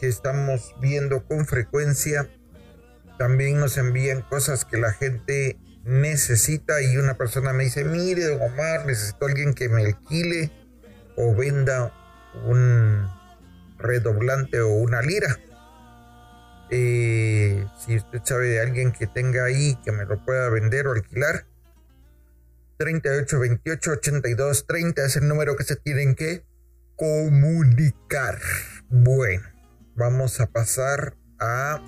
estamos 0.00 0.74
viendo 0.80 1.24
con 1.24 1.46
frecuencia, 1.46 2.28
también 3.16 3.60
nos 3.60 3.76
envían 3.76 4.22
cosas 4.22 4.64
que 4.64 4.76
la 4.76 4.92
gente 4.92 5.56
necesita 5.84 6.82
y 6.82 6.96
una 6.96 7.14
persona 7.14 7.52
me 7.52 7.64
dice, 7.64 7.84
mire, 7.84 8.28
Omar, 8.30 8.86
necesito 8.86 9.26
alguien 9.26 9.54
que 9.54 9.68
me 9.68 9.84
alquile 9.84 10.50
o 11.16 11.32
venda 11.32 11.94
un 12.44 13.08
redoblante 13.78 14.60
o 14.60 14.70
una 14.70 15.00
lira. 15.00 15.38
Eh, 16.72 17.66
si 17.78 17.96
usted 17.96 18.20
sabe 18.24 18.48
de 18.48 18.60
alguien 18.60 18.92
que 18.92 19.08
tenga 19.08 19.44
ahí 19.44 19.76
que 19.84 19.90
me 19.90 20.04
lo 20.04 20.24
pueda 20.24 20.48
vender 20.50 20.86
o 20.86 20.92
alquilar, 20.92 21.46
38 22.78 23.40
28 23.40 23.90
82 23.90 24.66
30 24.66 25.04
es 25.04 25.16
el 25.16 25.28
número 25.28 25.56
que 25.56 25.64
se 25.64 25.76
tienen 25.76 26.14
que 26.14 26.44
comunicar. 26.96 28.38
Bueno, 28.88 29.48
vamos 29.96 30.40
a 30.40 30.46
pasar 30.46 31.16
a 31.40 31.82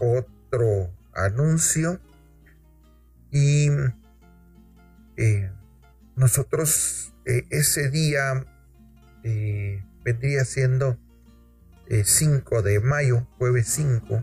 otro 0.00 0.90
anuncio 1.14 1.98
y 3.30 3.70
eh, 5.16 5.50
nosotros 6.14 7.14
eh, 7.24 7.46
ese 7.50 7.90
día 7.90 8.44
vendría 10.04 10.44
siendo 10.44 10.98
5 11.88 12.62
de 12.62 12.80
mayo, 12.80 13.26
jueves 13.38 13.68
5. 13.68 14.22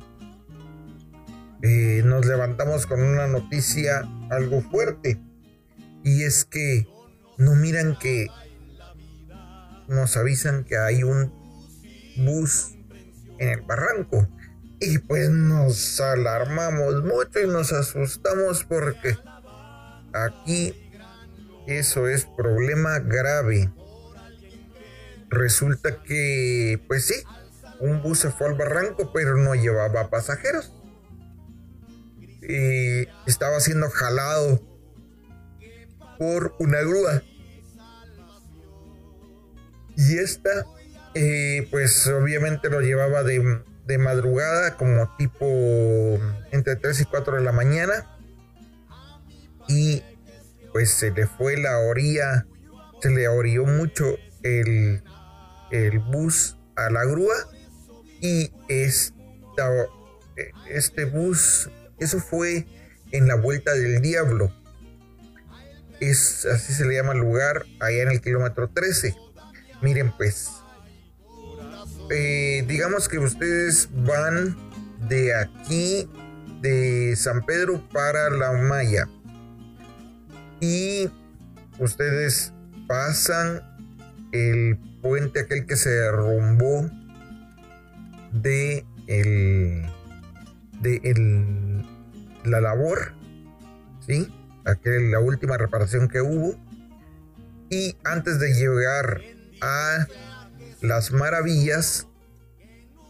nos 2.03 2.25
levantamos 2.25 2.85
con 2.85 3.01
una 3.01 3.27
noticia 3.27 4.07
algo 4.29 4.61
fuerte. 4.61 5.21
Y 6.03 6.23
es 6.23 6.43
que 6.43 6.87
no 7.37 7.55
miran 7.55 7.97
que 7.97 8.27
nos 9.87 10.17
avisan 10.17 10.63
que 10.65 10.77
hay 10.77 11.03
un 11.03 11.31
bus 12.17 12.75
en 13.39 13.49
el 13.49 13.61
barranco. 13.61 14.27
Y 14.79 14.97
pues 14.97 15.29
nos 15.29 16.01
alarmamos 16.01 17.03
mucho 17.03 17.39
y 17.39 17.47
nos 17.47 17.71
asustamos 17.71 18.65
porque 18.65 19.17
aquí 20.11 20.73
eso 21.67 22.09
es 22.09 22.25
problema 22.25 22.99
grave. 22.99 23.71
Resulta 25.29 26.03
que, 26.03 26.81
pues 26.87 27.05
sí, 27.05 27.15
un 27.83 28.01
bus 28.01 28.19
se 28.19 28.31
fue 28.31 28.47
al 28.47 28.55
barranco, 28.55 29.11
pero 29.13 29.37
no 29.37 29.55
llevaba 29.55 30.09
pasajeros. 30.09 30.73
Y 32.41 33.07
estaba 33.25 33.59
siendo 33.59 33.89
jalado 33.89 34.61
por 36.17 36.55
una 36.59 36.79
grúa. 36.81 37.23
Y 39.95 40.17
esta, 40.17 40.65
eh, 41.13 41.67
pues 41.71 42.07
obviamente 42.07 42.69
lo 42.69 42.81
llevaba 42.81 43.23
de 43.23 43.63
de 43.85 43.97
madrugada, 43.97 44.77
como 44.77 45.15
tipo 45.17 45.45
entre 46.51 46.75
3 46.75 47.01
y 47.01 47.05
4 47.05 47.37
de 47.37 47.41
la 47.41 47.51
mañana. 47.51 48.09
Y 49.67 50.03
pues 50.71 50.91
se 50.91 51.11
le 51.11 51.27
fue 51.27 51.57
la 51.57 51.79
orilla, 51.79 52.45
se 53.01 53.09
le 53.09 53.27
orilló 53.27 53.65
mucho 53.65 54.17
el, 54.41 55.03
el 55.71 55.99
bus 55.99 56.57
a 56.75 56.89
la 56.89 57.05
grúa. 57.05 57.35
Y 58.23 58.53
esta, 58.69 59.89
este 60.69 61.03
bus, 61.03 61.69
eso 61.99 62.19
fue 62.19 62.65
en 63.11 63.27
la 63.27 63.35
vuelta 63.35 63.73
del 63.73 64.01
diablo. 64.01 64.49
Es 65.99 66.45
así 66.45 66.71
se 66.71 66.85
le 66.85 66.95
llama 66.95 67.11
el 67.11 67.19
lugar, 67.19 67.65
allá 67.81 68.03
en 68.03 68.11
el 68.11 68.21
kilómetro 68.21 68.69
13. 68.69 69.13
Miren 69.81 70.13
pues, 70.15 70.51
eh, 72.11 72.63
digamos 72.65 73.09
que 73.09 73.19
ustedes 73.19 73.89
van 73.91 74.55
de 75.09 75.35
aquí, 75.35 76.09
de 76.61 77.17
San 77.17 77.45
Pedro 77.45 77.85
para 77.89 78.29
La 78.29 78.53
Maya. 78.53 79.09
Y 80.61 81.09
ustedes 81.77 82.53
pasan 82.87 83.61
el 84.31 84.77
puente 85.01 85.41
aquel 85.41 85.65
que 85.65 85.75
se 85.75 85.89
derrumbó 85.89 86.89
de 88.33 88.85
el 89.07 89.85
de 90.81 90.99
el, 91.03 91.85
la 92.43 92.61
labor, 92.61 93.13
¿sí? 94.05 94.27
Aquel, 94.65 95.11
la 95.11 95.19
última 95.19 95.57
reparación 95.57 96.07
que 96.07 96.21
hubo. 96.21 96.59
Y 97.69 97.97
antes 98.03 98.39
de 98.39 98.53
llegar 98.53 99.21
a 99.61 100.07
las 100.81 101.11
maravillas, 101.11 102.07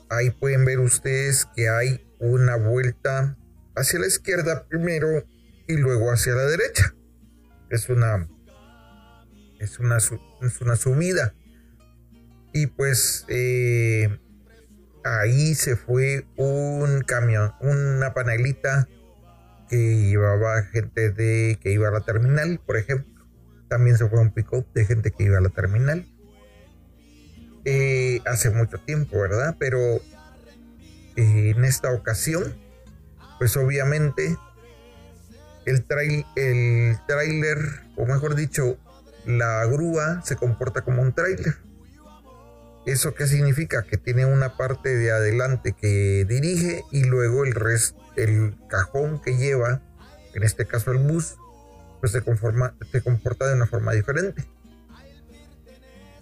ahí 0.09 0.29
pueden 0.29 0.65
ver 0.65 0.79
ustedes 0.79 1.47
que 1.55 1.69
hay 1.69 2.05
una 2.19 2.55
vuelta 2.55 3.37
hacia 3.75 3.99
la 3.99 4.07
izquierda 4.07 4.65
primero 4.67 5.25
y 5.67 5.77
luego 5.77 6.11
hacia 6.11 6.35
la 6.35 6.45
derecha. 6.45 6.95
Es 7.69 7.89
una, 7.89 8.27
es 9.59 9.79
una, 9.79 9.97
es 9.97 10.61
una 10.61 10.75
subida. 10.75 11.33
Y 12.53 12.67
pues 12.67 13.25
eh, 13.29 14.19
ahí 15.03 15.55
se 15.55 15.75
fue 15.75 16.25
un 16.37 17.01
camión, 17.01 17.53
una 17.59 18.13
panelita 18.13 18.87
que 19.69 20.09
llevaba 20.09 20.63
gente 20.63 21.09
de 21.09 21.57
que 21.61 21.71
iba 21.71 21.87
a 21.87 21.91
la 21.91 22.01
terminal, 22.01 22.59
por 22.65 22.77
ejemplo. 22.77 23.25
También 23.67 23.97
se 23.97 24.07
fue 24.07 24.19
un 24.19 24.31
pick-up 24.31 24.65
de 24.73 24.85
gente 24.85 25.11
que 25.11 25.23
iba 25.23 25.37
a 25.37 25.41
la 25.41 25.49
terminal. 25.49 26.07
Eh, 27.65 28.21
hace 28.25 28.49
mucho 28.49 28.77
tiempo, 28.77 29.19
¿verdad? 29.19 29.55
Pero 29.57 29.79
eh, 31.15 31.53
en 31.55 31.65
esta 31.65 31.91
ocasión, 31.91 32.55
pues 33.39 33.55
obviamente 33.57 34.37
el, 35.65 35.83
trail, 35.83 36.25
el 36.35 36.97
trailer, 37.07 37.57
o 37.95 38.05
mejor 38.05 38.35
dicho, 38.35 38.77
la 39.25 39.65
grúa 39.65 40.21
se 40.23 40.35
comporta 40.35 40.81
como 40.81 41.01
un 41.01 41.13
trailer. 41.13 41.55
¿Eso 42.85 43.13
qué 43.13 43.27
significa? 43.27 43.83
Que 43.83 43.97
tiene 43.97 44.25
una 44.25 44.57
parte 44.57 44.95
de 44.95 45.11
adelante 45.11 45.73
que 45.73 46.25
dirige 46.27 46.83
y 46.91 47.05
luego 47.05 47.45
el 47.45 47.55
el 48.15 48.55
cajón 48.67 49.21
que 49.21 49.37
lleva, 49.37 49.81
en 50.33 50.43
este 50.43 50.65
caso 50.65 50.91
el 50.91 50.97
bus, 50.97 51.35
pues 52.01 52.11
se, 52.11 52.21
conforma, 52.21 52.75
se 52.91 53.01
comporta 53.01 53.47
de 53.47 53.55
una 53.55 53.67
forma 53.67 53.93
diferente. 53.93 54.43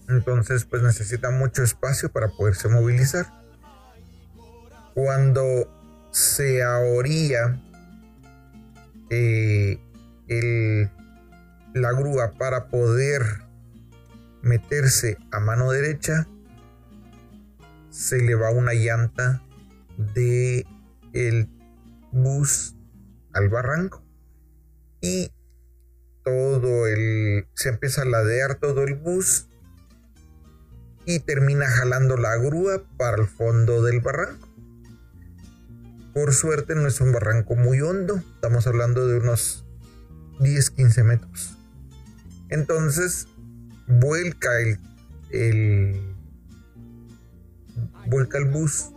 Entonces, 0.08 0.66
pues 0.66 0.84
necesita 0.84 1.32
mucho 1.32 1.64
espacio 1.64 2.12
para 2.12 2.28
poderse 2.28 2.68
movilizar. 2.68 3.26
Cuando 4.94 6.10
se 6.12 6.62
ahoría 6.62 7.60
eh, 9.10 9.80
el, 10.28 10.92
la 11.74 11.92
grúa 11.94 12.34
para 12.38 12.68
poder 12.68 13.24
meterse 14.42 15.18
a 15.32 15.40
mano 15.40 15.72
derecha, 15.72 16.28
se 17.92 18.18
le 18.20 18.36
va 18.36 18.50
una 18.50 18.74
llanta 18.74 19.44
de 20.16 20.66
el 21.14 21.48
bus 22.12 22.76
al 23.34 23.50
barranco 23.50 24.04
y 25.02 25.32
todo 26.24 26.88
el 26.88 27.48
se 27.54 27.70
empieza 27.70 28.04
a 28.04 28.06
ladear 28.06 28.56
todo 28.56 28.84
el 28.84 28.96
bus 28.96 29.48
y 31.06 31.20
termina 31.20 31.68
jalando 31.68 32.16
la 32.16 32.38
grúa 32.38 32.84
para 32.98 33.18
el 33.18 33.28
fondo 33.28 33.84
del 33.84 34.00
barranco. 34.00 34.48
Por 36.14 36.34
suerte 36.34 36.76
no 36.76 36.88
es 36.88 37.02
un 37.02 37.12
barranco 37.12 37.56
muy 37.56 37.82
hondo, 37.82 38.22
estamos 38.36 38.68
hablando 38.68 39.08
de 39.08 39.18
unos 39.18 39.66
10-15 40.40 41.04
metros. 41.04 41.58
Entonces 42.50 43.28
vuelca 43.88 44.60
el, 44.60 44.80
el 45.32 46.11
vuelca 48.12 48.38
el 48.38 48.46
bus 48.46 48.92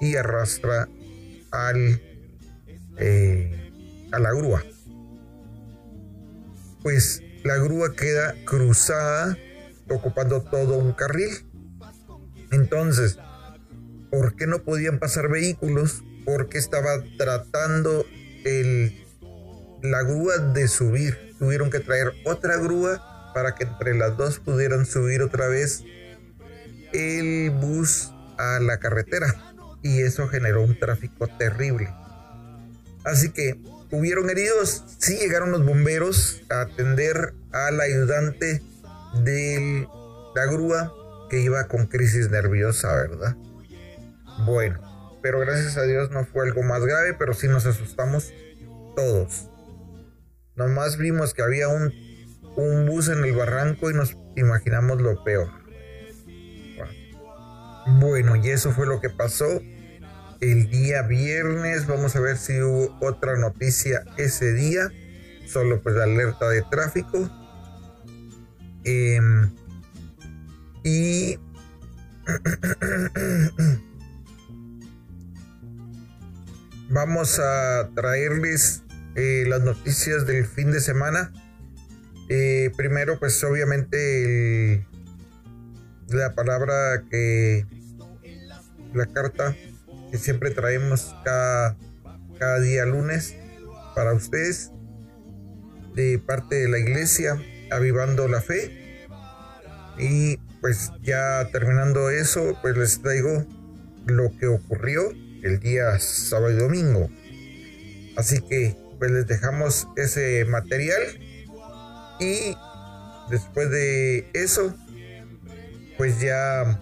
y 0.00 0.16
arrastra 0.16 0.88
al, 1.52 2.02
eh, 2.98 3.70
a 4.12 4.18
la 4.18 4.32
grúa. 4.32 4.62
Pues 6.82 7.22
la 7.44 7.56
grúa 7.56 7.94
queda 7.94 8.34
cruzada 8.44 9.38
ocupando 9.88 10.42
todo 10.42 10.76
un 10.76 10.92
carril. 10.92 11.30
Entonces, 12.50 13.18
¿por 14.10 14.34
qué 14.34 14.46
no 14.46 14.64
podían 14.64 14.98
pasar 14.98 15.28
vehículos? 15.30 16.02
Porque 16.24 16.58
estaba 16.58 17.02
tratando 17.16 18.04
el, 18.44 19.06
la 19.82 20.02
grúa 20.02 20.38
de 20.38 20.66
subir. 20.68 21.34
Tuvieron 21.38 21.70
que 21.70 21.80
traer 21.80 22.12
otra 22.24 22.56
grúa 22.56 23.32
para 23.32 23.54
que 23.54 23.64
entre 23.64 23.94
las 23.94 24.16
dos 24.16 24.40
pudieran 24.40 24.86
subir 24.86 25.22
otra 25.22 25.48
vez 25.48 25.84
el 26.92 27.50
bus 27.50 28.13
a 28.38 28.58
la 28.60 28.78
carretera 28.78 29.54
y 29.82 30.00
eso 30.00 30.28
generó 30.28 30.62
un 30.62 30.78
tráfico 30.78 31.28
terrible. 31.28 31.92
Así 33.04 33.30
que 33.30 33.60
hubieron 33.90 34.30
heridos, 34.30 34.82
sí 34.98 35.16
llegaron 35.18 35.50
los 35.52 35.64
bomberos 35.64 36.42
a 36.50 36.62
atender 36.62 37.34
al 37.52 37.80
ayudante 37.80 38.62
de 39.22 39.86
la 40.34 40.46
grúa 40.46 40.92
que 41.28 41.40
iba 41.40 41.68
con 41.68 41.86
crisis 41.86 42.30
nerviosa, 42.30 42.94
¿verdad? 42.94 43.36
Bueno, 44.44 44.80
pero 45.22 45.38
gracias 45.40 45.76
a 45.76 45.82
Dios 45.82 46.10
no 46.10 46.24
fue 46.24 46.46
algo 46.46 46.62
más 46.62 46.84
grave, 46.84 47.14
pero 47.14 47.34
sí 47.34 47.46
nos 47.46 47.66
asustamos 47.66 48.32
todos. 48.96 49.50
Nomás 50.56 50.96
vimos 50.96 51.34
que 51.34 51.42
había 51.42 51.68
un, 51.68 51.92
un 52.56 52.86
bus 52.86 53.08
en 53.08 53.24
el 53.24 53.32
barranco 53.32 53.90
y 53.90 53.94
nos 53.94 54.16
imaginamos 54.36 55.00
lo 55.00 55.22
peor. 55.24 55.63
Bueno, 57.86 58.36
y 58.36 58.48
eso 58.50 58.72
fue 58.72 58.86
lo 58.86 59.00
que 59.00 59.10
pasó 59.10 59.60
el 60.40 60.70
día 60.70 61.02
viernes. 61.02 61.86
Vamos 61.86 62.16
a 62.16 62.20
ver 62.20 62.38
si 62.38 62.60
hubo 62.60 62.96
otra 63.00 63.36
noticia 63.36 64.04
ese 64.16 64.52
día. 64.52 64.90
Solo 65.46 65.82
pues 65.82 65.94
la 65.94 66.04
alerta 66.04 66.48
de 66.48 66.62
tráfico. 66.62 67.30
Em, 68.84 69.50
y 70.82 71.38
vamos 76.88 77.38
a 77.38 77.90
traerles 77.94 78.82
eh, 79.14 79.44
las 79.46 79.60
noticias 79.62 80.26
del 80.26 80.46
fin 80.46 80.72
de 80.72 80.80
semana. 80.80 81.32
Eh, 82.30 82.70
primero, 82.76 83.18
pues 83.18 83.44
obviamente 83.44 84.86
la 86.08 86.34
palabra 86.34 87.04
que 87.10 87.66
la 88.92 89.06
carta 89.06 89.56
que 90.10 90.18
siempre 90.18 90.50
traemos 90.50 91.14
cada, 91.24 91.76
cada 92.38 92.60
día 92.60 92.84
lunes 92.84 93.36
para 93.94 94.12
ustedes 94.12 94.70
de 95.94 96.18
parte 96.18 96.56
de 96.56 96.68
la 96.68 96.78
iglesia 96.78 97.40
avivando 97.70 98.28
la 98.28 98.40
fe. 98.40 99.06
Y 99.98 100.38
pues 100.60 100.90
ya 101.02 101.48
terminando 101.52 102.10
eso 102.10 102.58
pues 102.62 102.76
les 102.76 103.00
traigo 103.00 103.44
lo 104.06 104.36
que 104.38 104.46
ocurrió 104.46 105.10
el 105.42 105.60
día 105.60 105.98
sábado 105.98 106.52
y 106.52 106.56
domingo. 106.56 107.08
Así 108.16 108.40
que 108.40 108.76
pues 108.98 109.10
les 109.10 109.26
dejamos 109.26 109.88
ese 109.96 110.44
material 110.44 111.02
y 112.20 112.56
después 113.30 113.70
de 113.70 114.28
eso 114.32 114.74
pues 115.96 116.20
ya 116.20 116.78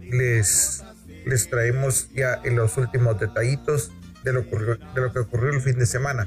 les, 0.00 0.84
les 1.26 1.50
traemos 1.50 2.08
ya 2.14 2.40
en 2.44 2.56
los 2.56 2.76
últimos 2.76 3.18
detallitos 3.20 3.92
de 4.24 4.32
lo, 4.32 4.42
de 4.42 5.00
lo 5.00 5.12
que 5.12 5.18
ocurrió 5.20 5.50
el 5.52 5.60
fin 5.60 5.78
de 5.78 5.86
semana. 5.86 6.26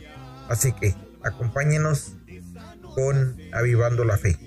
Así 0.49 0.71
que 0.73 0.95
acompáñenos 1.23 2.13
con 2.95 3.37
Avivando 3.53 4.03
la 4.03 4.17
Fe. 4.17 4.37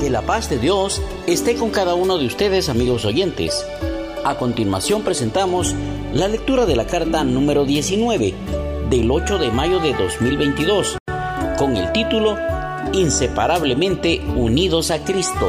Que 0.00 0.10
la 0.10 0.22
paz 0.22 0.50
de 0.50 0.58
Dios 0.58 1.00
esté 1.26 1.54
con 1.54 1.70
cada 1.70 1.94
uno 1.94 2.18
de 2.18 2.26
ustedes, 2.26 2.68
amigos 2.68 3.04
oyentes. 3.04 3.64
A 4.24 4.36
continuación 4.36 5.02
presentamos 5.02 5.74
la 6.12 6.28
lectura 6.28 6.66
de 6.66 6.76
la 6.76 6.86
carta 6.86 7.24
número 7.24 7.64
19 7.64 8.34
del 8.90 9.10
8 9.10 9.38
de 9.38 9.50
mayo 9.50 9.80
de 9.80 9.94
2022 9.94 11.01
con 11.62 11.76
el 11.76 11.92
título 11.92 12.36
Inseparablemente 12.92 14.20
unidos 14.34 14.90
a 14.90 15.04
Cristo. 15.04 15.48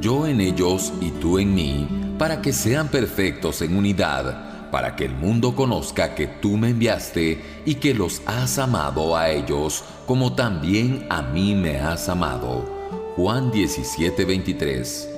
Yo 0.00 0.28
en 0.28 0.40
ellos 0.40 0.92
y 1.00 1.10
tú 1.10 1.40
en 1.40 1.52
mí, 1.52 1.88
para 2.16 2.40
que 2.40 2.52
sean 2.52 2.86
perfectos 2.86 3.60
en 3.60 3.76
unidad, 3.76 4.70
para 4.70 4.94
que 4.94 5.06
el 5.06 5.16
mundo 5.16 5.56
conozca 5.56 6.14
que 6.14 6.28
tú 6.28 6.56
me 6.56 6.68
enviaste 6.68 7.42
y 7.66 7.74
que 7.74 7.92
los 7.92 8.22
has 8.26 8.56
amado 8.58 9.16
a 9.16 9.30
ellos, 9.30 9.82
como 10.06 10.36
también 10.36 11.08
a 11.10 11.22
mí 11.22 11.56
me 11.56 11.80
has 11.80 12.08
amado. 12.08 12.64
Juan 13.16 13.50
17:23. 13.50 15.08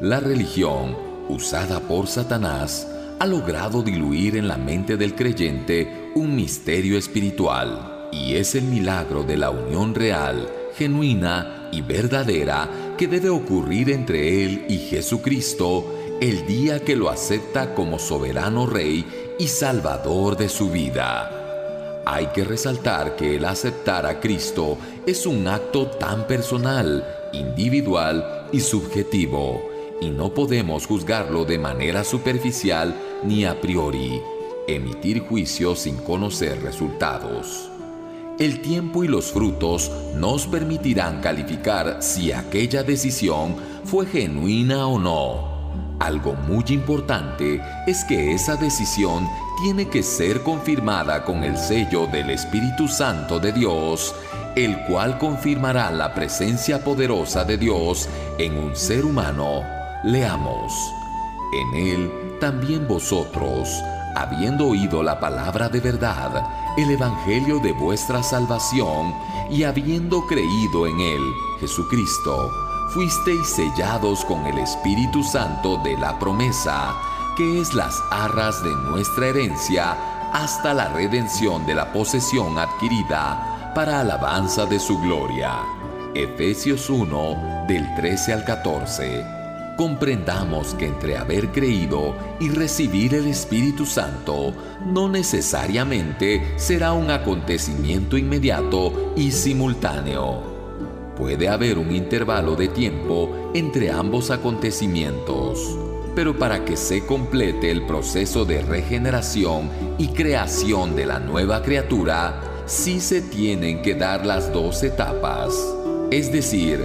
La 0.00 0.20
religión 0.20 1.05
usada 1.28 1.80
por 1.80 2.06
Satanás, 2.06 2.86
ha 3.18 3.26
logrado 3.26 3.82
diluir 3.82 4.36
en 4.36 4.48
la 4.48 4.56
mente 4.56 4.96
del 4.96 5.14
creyente 5.14 6.10
un 6.14 6.34
misterio 6.34 6.98
espiritual, 6.98 8.08
y 8.12 8.34
es 8.34 8.54
el 8.54 8.64
milagro 8.64 9.22
de 9.22 9.36
la 9.36 9.50
unión 9.50 9.94
real, 9.94 10.48
genuina 10.76 11.68
y 11.72 11.80
verdadera 11.80 12.94
que 12.98 13.08
debe 13.08 13.30
ocurrir 13.30 13.90
entre 13.90 14.44
Él 14.44 14.66
y 14.68 14.78
Jesucristo 14.78 15.94
el 16.20 16.46
día 16.46 16.80
que 16.80 16.96
lo 16.96 17.10
acepta 17.10 17.74
como 17.74 17.98
soberano 17.98 18.66
Rey 18.66 19.04
y 19.38 19.48
Salvador 19.48 20.36
de 20.36 20.48
su 20.48 20.70
vida. 20.70 22.02
Hay 22.06 22.26
que 22.28 22.44
resaltar 22.44 23.16
que 23.16 23.36
el 23.36 23.44
aceptar 23.44 24.06
a 24.06 24.20
Cristo 24.20 24.78
es 25.06 25.26
un 25.26 25.48
acto 25.48 25.86
tan 25.86 26.26
personal, 26.26 27.04
individual 27.32 28.46
y 28.52 28.60
subjetivo 28.60 29.75
y 30.00 30.10
no 30.10 30.34
podemos 30.34 30.86
juzgarlo 30.86 31.44
de 31.44 31.58
manera 31.58 32.04
superficial 32.04 32.94
ni 33.24 33.44
a 33.44 33.60
priori. 33.60 34.20
emitir 34.68 35.20
juicios 35.20 35.78
sin 35.80 35.96
conocer 35.96 36.60
resultados. 36.60 37.70
El 38.38 38.60
tiempo 38.60 39.04
y 39.04 39.08
los 39.08 39.32
frutos 39.32 39.90
nos 40.16 40.46
permitirán 40.46 41.20
calificar 41.20 42.02
si 42.02 42.32
aquella 42.32 42.82
decisión 42.82 43.56
fue 43.84 44.06
genuina 44.06 44.88
o 44.88 44.98
no. 44.98 45.96
Algo 46.00 46.34
muy 46.34 46.64
importante 46.68 47.62
es 47.86 48.04
que 48.04 48.34
esa 48.34 48.56
decisión 48.56 49.26
tiene 49.62 49.88
que 49.88 50.02
ser 50.02 50.42
confirmada 50.42 51.24
con 51.24 51.44
el 51.44 51.56
sello 51.56 52.06
del 52.08 52.30
Espíritu 52.30 52.88
Santo 52.88 53.38
de 53.38 53.52
Dios, 53.52 54.14
el 54.54 54.84
cual 54.84 55.16
confirmará 55.16 55.90
la 55.90 56.12
presencia 56.12 56.84
poderosa 56.84 57.44
de 57.44 57.56
Dios 57.56 58.08
en 58.36 58.58
un 58.58 58.76
ser 58.76 59.06
humano. 59.06 59.75
Leamos. 60.04 60.92
En 61.52 61.74
él 61.74 62.38
también 62.40 62.86
vosotros, 62.86 63.82
habiendo 64.14 64.68
oído 64.68 65.02
la 65.02 65.18
palabra 65.18 65.68
de 65.68 65.80
verdad, 65.80 66.46
el 66.76 66.90
Evangelio 66.90 67.58
de 67.60 67.72
vuestra 67.72 68.22
salvación, 68.22 69.14
y 69.50 69.62
habiendo 69.62 70.26
creído 70.26 70.86
en 70.86 71.00
él, 71.00 71.22
Jesucristo, 71.60 72.50
fuisteis 72.92 73.46
sellados 73.48 74.24
con 74.24 74.46
el 74.46 74.58
Espíritu 74.58 75.22
Santo 75.22 75.78
de 75.78 75.96
la 75.96 76.18
promesa, 76.18 76.94
que 77.36 77.60
es 77.60 77.72
las 77.74 78.02
arras 78.10 78.62
de 78.62 78.74
nuestra 78.90 79.28
herencia, 79.28 79.96
hasta 80.32 80.74
la 80.74 80.88
redención 80.88 81.64
de 81.64 81.74
la 81.74 81.92
posesión 81.92 82.58
adquirida, 82.58 83.72
para 83.74 84.00
alabanza 84.00 84.66
de 84.66 84.78
su 84.78 84.98
gloria. 84.98 85.60
Efesios 86.14 86.90
1, 86.90 87.66
del 87.68 87.94
13 87.94 88.32
al 88.32 88.44
14 88.44 89.35
comprendamos 89.76 90.74
que 90.74 90.86
entre 90.86 91.16
haber 91.16 91.48
creído 91.52 92.14
y 92.40 92.48
recibir 92.48 93.14
el 93.14 93.26
Espíritu 93.26 93.84
Santo 93.84 94.54
no 94.84 95.08
necesariamente 95.08 96.54
será 96.56 96.92
un 96.92 97.10
acontecimiento 97.10 98.16
inmediato 98.16 99.12
y 99.16 99.30
simultáneo. 99.30 100.56
Puede 101.16 101.48
haber 101.48 101.78
un 101.78 101.94
intervalo 101.94 102.56
de 102.56 102.68
tiempo 102.68 103.50
entre 103.54 103.90
ambos 103.90 104.30
acontecimientos, 104.30 105.78
pero 106.14 106.38
para 106.38 106.64
que 106.64 106.76
se 106.76 107.06
complete 107.06 107.70
el 107.70 107.86
proceso 107.86 108.44
de 108.44 108.62
regeneración 108.62 109.70
y 109.98 110.08
creación 110.08 110.96
de 110.96 111.06
la 111.06 111.20
nueva 111.20 111.62
criatura, 111.62 112.40
sí 112.66 113.00
se 113.00 113.22
tienen 113.22 113.82
que 113.82 113.94
dar 113.94 114.26
las 114.26 114.52
dos 114.52 114.82
etapas, 114.82 115.54
es 116.10 116.32
decir, 116.32 116.84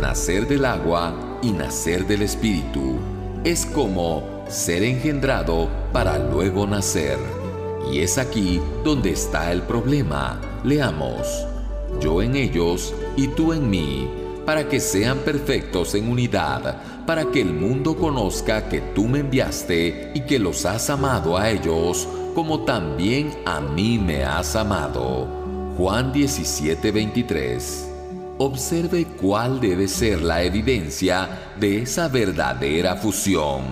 nacer 0.00 0.46
del 0.46 0.64
agua 0.64 1.29
y 1.42 1.52
nacer 1.52 2.06
del 2.06 2.22
Espíritu. 2.22 2.98
Es 3.44 3.66
como 3.66 4.44
ser 4.48 4.82
engendrado 4.82 5.68
para 5.92 6.18
luego 6.18 6.66
nacer. 6.66 7.18
Y 7.92 8.00
es 8.00 8.18
aquí 8.18 8.60
donde 8.84 9.10
está 9.10 9.52
el 9.52 9.62
problema. 9.62 10.40
Leamos 10.64 11.26
yo 11.98 12.22
en 12.22 12.36
ellos 12.36 12.94
y 13.16 13.28
tú 13.28 13.52
en 13.52 13.68
mí, 13.68 14.08
para 14.46 14.68
que 14.68 14.80
sean 14.80 15.18
perfectos 15.18 15.94
en 15.94 16.08
unidad, 16.08 16.82
para 17.06 17.24
que 17.26 17.40
el 17.40 17.52
mundo 17.52 17.96
conozca 17.96 18.68
que 18.68 18.80
tú 18.80 19.08
me 19.08 19.20
enviaste 19.20 20.12
y 20.14 20.20
que 20.20 20.38
los 20.38 20.64
has 20.66 20.88
amado 20.90 21.36
a 21.36 21.50
ellos, 21.50 22.06
como 22.34 22.60
también 22.60 23.34
a 23.44 23.60
mí 23.60 23.98
me 23.98 24.24
has 24.24 24.54
amado. 24.54 25.26
Juan 25.76 26.12
17:23 26.12 27.89
Observe 28.42 29.04
cuál 29.20 29.60
debe 29.60 29.86
ser 29.86 30.22
la 30.22 30.42
evidencia 30.42 31.52
de 31.60 31.82
esa 31.82 32.08
verdadera 32.08 32.96
fusión, 32.96 33.64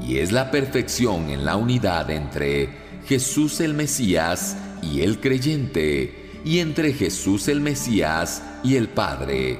y 0.00 0.18
es 0.18 0.30
la 0.30 0.52
perfección 0.52 1.28
en 1.28 1.44
la 1.44 1.56
unidad 1.56 2.08
entre 2.12 2.68
Jesús 3.08 3.60
el 3.60 3.74
Mesías 3.74 4.56
y 4.80 5.00
el 5.00 5.18
creyente, 5.18 6.40
y 6.44 6.60
entre 6.60 6.92
Jesús 6.92 7.48
el 7.48 7.60
Mesías 7.60 8.44
y 8.62 8.76
el 8.76 8.88
Padre. 8.90 9.58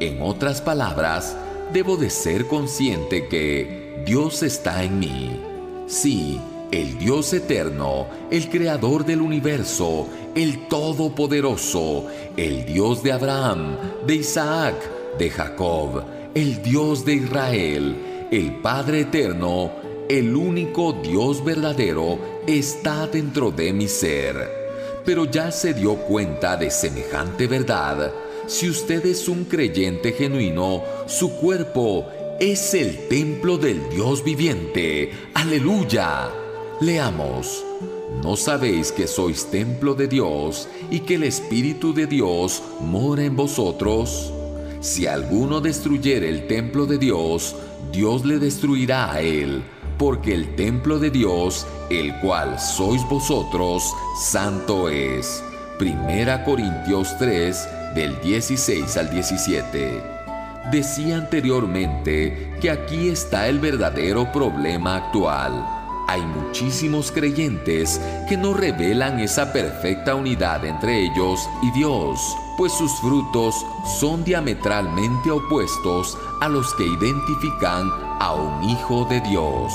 En 0.00 0.22
otras 0.22 0.60
palabras, 0.60 1.36
debo 1.72 1.96
de 1.96 2.10
ser 2.10 2.48
consciente 2.48 3.28
que 3.28 4.02
Dios 4.04 4.42
está 4.42 4.82
en 4.82 4.98
mí. 4.98 5.40
Sí, 5.86 6.40
el 6.70 6.98
Dios 6.98 7.32
eterno, 7.32 8.06
el 8.30 8.48
creador 8.48 9.04
del 9.04 9.20
universo, 9.20 10.08
el 10.34 10.68
todopoderoso, 10.68 12.06
el 12.36 12.64
Dios 12.66 13.02
de 13.02 13.12
Abraham, 13.12 13.76
de 14.06 14.16
Isaac, 14.16 14.76
de 15.18 15.30
Jacob, 15.30 16.04
el 16.34 16.62
Dios 16.62 17.04
de 17.04 17.14
Israel, 17.14 18.28
el 18.30 18.56
Padre 18.56 19.00
eterno, 19.00 19.70
el 20.08 20.34
único 20.34 20.92
Dios 20.92 21.44
verdadero, 21.44 22.18
está 22.46 23.06
dentro 23.06 23.50
de 23.50 23.72
mi 23.72 23.88
ser 23.88 24.64
pero 25.04 25.26
ya 25.26 25.50
se 25.50 25.74
dio 25.74 25.96
cuenta 25.96 26.56
de 26.56 26.70
semejante 26.70 27.46
verdad. 27.46 28.12
Si 28.46 28.68
usted 28.68 29.04
es 29.06 29.28
un 29.28 29.44
creyente 29.44 30.12
genuino, 30.12 30.82
su 31.06 31.36
cuerpo 31.36 32.06
es 32.40 32.74
el 32.74 33.08
templo 33.08 33.58
del 33.58 33.88
Dios 33.90 34.24
viviente. 34.24 35.10
Aleluya. 35.34 36.43
Leamos. 36.80 37.64
¿No 38.22 38.36
sabéis 38.36 38.92
que 38.92 39.06
sois 39.06 39.50
templo 39.50 39.94
de 39.94 40.08
Dios 40.08 40.68
y 40.90 41.00
que 41.00 41.14
el 41.14 41.24
Espíritu 41.24 41.94
de 41.94 42.06
Dios 42.06 42.62
mora 42.80 43.24
en 43.24 43.36
vosotros? 43.36 44.32
Si 44.80 45.06
alguno 45.06 45.60
destruyere 45.60 46.28
el 46.28 46.46
templo 46.46 46.86
de 46.86 46.98
Dios, 46.98 47.56
Dios 47.92 48.24
le 48.24 48.38
destruirá 48.38 49.12
a 49.12 49.20
él 49.20 49.62
porque 49.98 50.34
el 50.34 50.56
templo 50.56 50.98
de 50.98 51.10
Dios, 51.10 51.66
el 51.90 52.18
cual 52.20 52.58
sois 52.58 53.02
vosotros, 53.08 53.94
santo 54.20 54.88
es. 54.88 55.42
Primera 55.78 56.44
Corintios 56.44 57.16
3, 57.18 57.68
del 57.94 58.20
16 58.20 58.96
al 58.96 59.10
17. 59.10 60.02
Decía 60.70 61.18
anteriormente 61.18 62.52
que 62.60 62.70
aquí 62.70 63.08
está 63.08 63.48
el 63.48 63.60
verdadero 63.60 64.30
problema 64.32 64.96
actual. 64.96 65.83
Hay 66.06 66.22
muchísimos 66.22 67.10
creyentes 67.10 68.00
que 68.28 68.36
no 68.36 68.52
revelan 68.52 69.20
esa 69.20 69.52
perfecta 69.52 70.14
unidad 70.14 70.64
entre 70.64 71.04
ellos 71.04 71.48
y 71.62 71.70
Dios, 71.70 72.36
pues 72.56 72.72
sus 72.72 72.92
frutos 73.00 73.54
son 73.98 74.22
diametralmente 74.22 75.30
opuestos 75.30 76.18
a 76.40 76.48
los 76.48 76.74
que 76.74 76.84
identifican 76.84 77.90
a 78.20 78.34
un 78.34 78.68
hijo 78.68 79.06
de 79.06 79.20
Dios. 79.22 79.72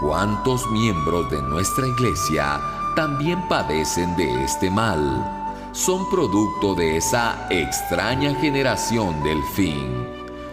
¿Cuántos 0.00 0.68
miembros 0.70 1.30
de 1.30 1.42
nuestra 1.42 1.86
iglesia 1.86 2.60
también 2.96 3.46
padecen 3.48 4.16
de 4.16 4.44
este 4.44 4.70
mal? 4.70 5.38
Son 5.72 6.10
producto 6.10 6.74
de 6.74 6.96
esa 6.96 7.46
extraña 7.50 8.34
generación 8.34 9.22
del 9.22 9.42
fin. 9.54 10.08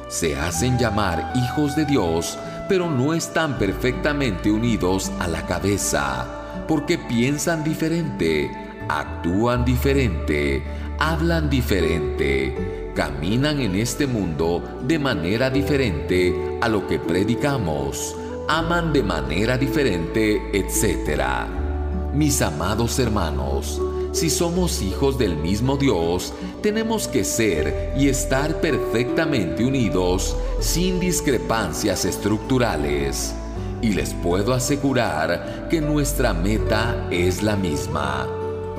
Se 0.10 0.40
hacen 0.40 0.78
llamar 0.78 1.34
hijos 1.36 1.76
de 1.76 1.86
Dios, 1.86 2.38
pero 2.68 2.90
no 2.90 3.14
están 3.14 3.58
perfectamente 3.58 4.52
unidos 4.52 5.12
a 5.20 5.28
la 5.28 5.46
cabeza, 5.46 6.66
porque 6.68 6.98
piensan 6.98 7.64
diferente, 7.64 8.52
actúan 8.90 9.66
diferente, 9.66 10.64
hablan 11.00 11.50
diferente, 11.50 12.92
caminan 12.96 13.60
en 13.60 13.76
este 13.76 14.08
mundo 14.08 14.80
de 14.84 15.00
manera 15.00 15.50
diferente 15.50 16.58
a 16.62 16.68
lo 16.68 16.88
que 16.88 17.00
predicamos, 17.00 18.16
aman 18.48 18.94
de 18.94 19.04
manera 19.04 19.58
diferente, 19.58 20.42
etc. 20.54 21.22
Mis 22.14 22.42
amados 22.42 22.98
hermanos, 23.00 23.82
si 24.18 24.32
somos 24.32 24.82
hijos 24.82 25.20
del 25.20 25.38
mismo 25.38 25.78
Dios, 25.78 26.34
tenemos 26.64 27.08
que 27.08 27.24
ser 27.24 27.94
y 27.96 28.10
estar 28.10 28.60
perfectamente 28.62 29.64
unidos 29.64 30.36
sin 30.60 31.00
discrepancias 31.00 32.04
estructurales. 32.04 33.36
Y 33.80 33.90
les 33.94 34.16
puedo 34.16 34.56
asegurar 34.56 35.68
que 35.70 35.82
nuestra 35.82 36.34
meta 36.34 37.08
es 37.12 37.44
la 37.44 37.56
misma. 37.56 38.28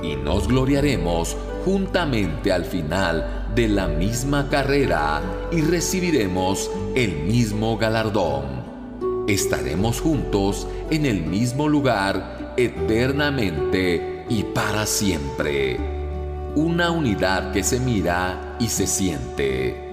Y 0.03 0.17
nos 0.17 0.49
gloriaremos 0.49 1.37
juntamente 1.65 2.51
al 2.51 2.65
final 2.65 3.47
de 3.55 3.69
la 3.69 3.87
misma 3.87 4.49
carrera 4.49 5.23
y 5.53 5.61
recibiremos 5.61 6.69
el 6.97 7.15
mismo 7.15 7.79
galardón. 7.79 8.65
Estaremos 9.29 10.01
juntos 10.01 10.67
en 10.91 11.07
el 11.07 11.23
mismo 11.23 11.69
lugar 11.69 12.55
eternamente 12.57 14.18
y 14.29 14.45
para 14.45 14.87
siempre. 14.87 15.79
Una 16.55 16.91
unidad 16.91 17.53
que 17.53 17.63
se 17.63 17.81
mira 17.81 18.57
y 18.59 18.69
se 18.69 18.87
siente. 18.87 19.89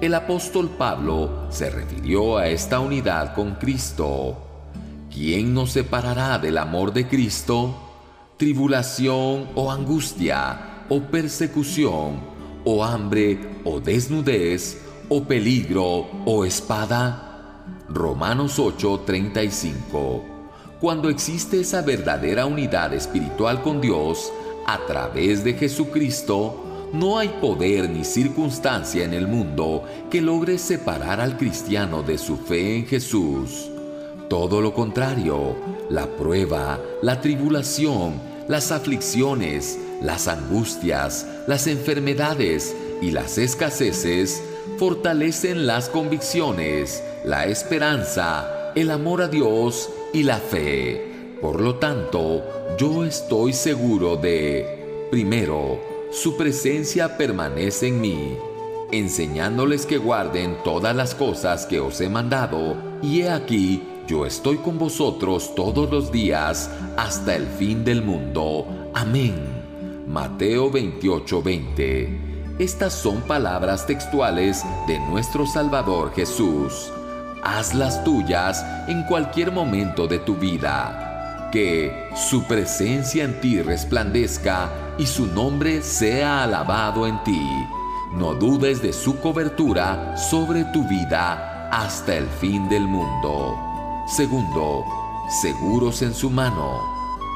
El 0.00 0.14
apóstol 0.14 0.70
Pablo 0.78 1.46
se 1.50 1.70
refirió 1.70 2.38
a 2.38 2.48
esta 2.48 2.80
unidad 2.80 3.34
con 3.34 3.56
Cristo. 3.56 4.36
¿Quién 5.12 5.54
nos 5.54 5.72
separará 5.72 6.38
del 6.38 6.58
amor 6.58 6.92
de 6.92 7.08
Cristo? 7.08 7.74
¿Tribulación 8.36 9.48
o 9.54 9.72
angustia? 9.72 10.68
o 10.88 11.00
persecución, 11.00 12.20
o 12.64 12.84
hambre, 12.84 13.60
o 13.64 13.80
desnudez, 13.80 14.82
o 15.08 15.24
peligro, 15.24 16.06
o 16.24 16.44
espada? 16.44 17.64
Romanos 17.88 18.58
8:35. 18.58 20.37
Cuando 20.80 21.08
existe 21.08 21.60
esa 21.60 21.82
verdadera 21.82 22.46
unidad 22.46 22.94
espiritual 22.94 23.62
con 23.62 23.80
Dios 23.80 24.32
a 24.66 24.78
través 24.86 25.42
de 25.42 25.54
Jesucristo, 25.54 26.64
no 26.92 27.18
hay 27.18 27.28
poder 27.40 27.90
ni 27.90 28.04
circunstancia 28.04 29.04
en 29.04 29.12
el 29.12 29.26
mundo 29.26 29.84
que 30.10 30.20
logre 30.20 30.56
separar 30.58 31.20
al 31.20 31.36
cristiano 31.36 32.02
de 32.02 32.16
su 32.16 32.36
fe 32.36 32.76
en 32.76 32.86
Jesús. 32.86 33.70
Todo 34.28 34.60
lo 34.60 34.72
contrario, 34.72 35.56
la 35.90 36.06
prueba, 36.06 36.78
la 37.02 37.20
tribulación, 37.20 38.20
las 38.46 38.70
aflicciones, 38.70 39.78
las 40.00 40.28
angustias, 40.28 41.26
las 41.46 41.66
enfermedades 41.66 42.74
y 43.02 43.10
las 43.10 43.36
escaseces 43.36 44.42
fortalecen 44.78 45.66
las 45.66 45.88
convicciones, 45.88 47.02
la 47.24 47.46
esperanza, 47.46 48.72
el 48.74 48.90
amor 48.90 49.22
a 49.22 49.28
Dios 49.28 49.90
y 50.12 50.22
la 50.22 50.38
fe. 50.38 51.36
Por 51.40 51.60
lo 51.60 51.76
tanto, 51.76 52.42
yo 52.78 53.04
estoy 53.04 53.52
seguro 53.52 54.16
de, 54.16 55.06
primero, 55.10 55.80
su 56.10 56.36
presencia 56.36 57.16
permanece 57.16 57.88
en 57.88 58.00
mí, 58.00 58.36
enseñándoles 58.90 59.86
que 59.86 59.98
guarden 59.98 60.56
todas 60.64 60.96
las 60.96 61.14
cosas 61.14 61.66
que 61.66 61.80
os 61.80 62.00
he 62.00 62.08
mandado, 62.08 62.76
y 63.02 63.20
he 63.20 63.30
aquí, 63.30 63.82
yo 64.06 64.26
estoy 64.26 64.56
con 64.56 64.78
vosotros 64.78 65.54
todos 65.54 65.90
los 65.90 66.10
días 66.10 66.70
hasta 66.96 67.36
el 67.36 67.46
fin 67.46 67.84
del 67.84 68.02
mundo. 68.02 68.66
Amén. 68.94 69.34
Mateo 70.06 70.70
28:20. 70.70 72.56
Estas 72.58 72.94
son 72.94 73.20
palabras 73.20 73.86
textuales 73.86 74.64
de 74.88 74.98
nuestro 74.98 75.46
Salvador 75.46 76.12
Jesús 76.14 76.90
hazlas 77.56 78.04
tuyas 78.04 78.64
en 78.88 79.04
cualquier 79.04 79.52
momento 79.52 80.06
de 80.06 80.18
tu 80.18 80.34
vida. 80.36 81.48
Que 81.52 82.10
su 82.14 82.44
presencia 82.44 83.24
en 83.24 83.40
ti 83.40 83.62
resplandezca 83.62 84.70
y 84.98 85.06
su 85.06 85.26
nombre 85.26 85.82
sea 85.82 86.42
alabado 86.42 87.06
en 87.06 87.22
ti. 87.24 87.66
No 88.12 88.34
dudes 88.34 88.82
de 88.82 88.92
su 88.92 89.18
cobertura 89.20 90.16
sobre 90.16 90.64
tu 90.66 90.86
vida 90.88 91.68
hasta 91.70 92.16
el 92.16 92.26
fin 92.26 92.68
del 92.68 92.86
mundo. 92.86 93.56
Segundo, 94.06 94.84
seguros 95.42 96.02
en 96.02 96.14
su 96.14 96.30
mano. 96.30 96.80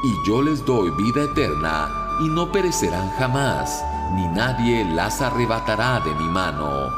Y 0.05 0.29
yo 0.29 0.43
les 0.43 0.65
doy 0.65 0.91
vida 0.91 1.25
eterna 1.25 1.89
y 2.21 2.29
no 2.29 2.51
perecerán 2.51 3.11
jamás, 3.19 3.85
ni 4.15 4.27
nadie 4.29 4.85
las 4.85 5.23
arrebatará 5.23 6.01
de 6.01 6.15
mi 6.15 6.29
mano. 6.29 6.91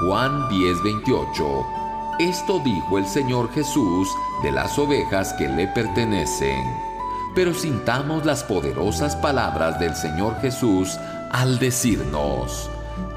Juan 0.00 0.48
10:28 0.48 1.77
esto 2.18 2.60
dijo 2.64 2.98
el 2.98 3.06
Señor 3.06 3.52
Jesús 3.52 4.08
de 4.42 4.50
las 4.50 4.78
ovejas 4.78 5.32
que 5.34 5.48
le 5.48 5.68
pertenecen. 5.68 6.64
Pero 7.34 7.54
sintamos 7.54 8.24
las 8.24 8.42
poderosas 8.42 9.14
palabras 9.14 9.78
del 9.78 9.94
Señor 9.94 10.40
Jesús 10.40 10.98
al 11.30 11.58
decirnos, 11.58 12.68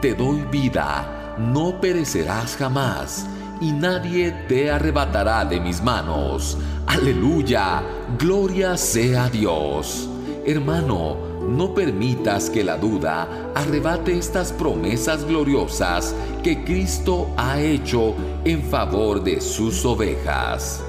Te 0.01 0.13
doy 0.13 0.41
vida, 0.51 1.35
no 1.39 1.81
perecerás 1.81 2.55
jamás, 2.55 3.25
y 3.59 3.71
nadie 3.71 4.31
te 4.47 4.69
arrebatará 4.69 5.45
de 5.45 5.59
mis 5.59 5.81
manos. 5.81 6.57
Aleluya, 6.85 7.81
gloria 8.19 8.77
sea 8.77 9.29
Dios. 9.29 10.07
Hermano, 10.45 11.30
no 11.51 11.73
permitas 11.73 12.49
que 12.49 12.63
la 12.63 12.77
duda 12.77 13.51
arrebate 13.53 14.17
estas 14.17 14.51
promesas 14.51 15.25
gloriosas 15.25 16.15
que 16.43 16.63
Cristo 16.63 17.29
ha 17.37 17.59
hecho 17.61 18.15
en 18.45 18.61
favor 18.63 19.23
de 19.23 19.41
sus 19.41 19.85
ovejas. 19.85 20.81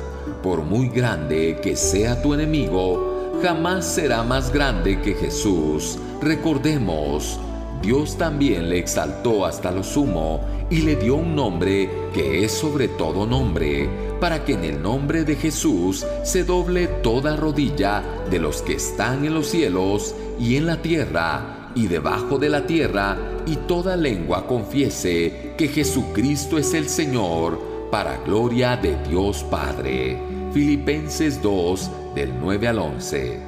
Por 0.42 0.62
muy 0.62 0.88
grande 0.88 1.58
que 1.62 1.76
sea 1.76 2.20
tu 2.22 2.34
enemigo, 2.34 3.40
jamás 3.42 3.86
será 3.86 4.22
más 4.22 4.52
grande 4.52 5.00
que 5.00 5.14
Jesús. 5.14 5.98
Recordemos, 6.20 7.38
Dios 7.82 8.16
también 8.16 8.70
le 8.70 8.78
exaltó 8.78 9.44
hasta 9.44 9.72
lo 9.72 9.82
sumo 9.82 10.40
y 10.70 10.82
le 10.82 10.96
dio 10.96 11.16
un 11.16 11.34
nombre 11.34 11.90
que 12.14 12.44
es 12.44 12.52
sobre 12.52 12.88
todo 12.88 13.26
nombre, 13.26 13.88
para 14.20 14.44
que 14.44 14.52
en 14.52 14.64
el 14.64 14.80
nombre 14.80 15.24
de 15.24 15.34
Jesús 15.34 16.06
se 16.22 16.44
doble 16.44 16.86
toda 16.86 17.36
rodilla 17.36 18.02
de 18.30 18.38
los 18.38 18.62
que 18.62 18.74
están 18.74 19.24
en 19.24 19.34
los 19.34 19.48
cielos 19.48 20.14
y 20.38 20.56
en 20.56 20.66
la 20.66 20.82
tierra 20.82 21.70
y 21.74 21.86
debajo 21.86 22.38
de 22.38 22.48
la 22.48 22.66
tierra, 22.66 23.16
y 23.46 23.56
toda 23.56 23.96
lengua 23.96 24.46
confiese 24.46 25.54
que 25.56 25.68
Jesucristo 25.68 26.58
es 26.58 26.74
el 26.74 26.88
Señor, 26.88 27.88
para 27.90 28.18
gloria 28.18 28.76
de 28.76 28.96
Dios 29.08 29.44
Padre. 29.44 30.18
Filipenses 30.52 31.40
2, 31.42 31.90
del 32.14 32.32
9 32.40 32.68
al 32.68 32.78
11. 32.78 33.40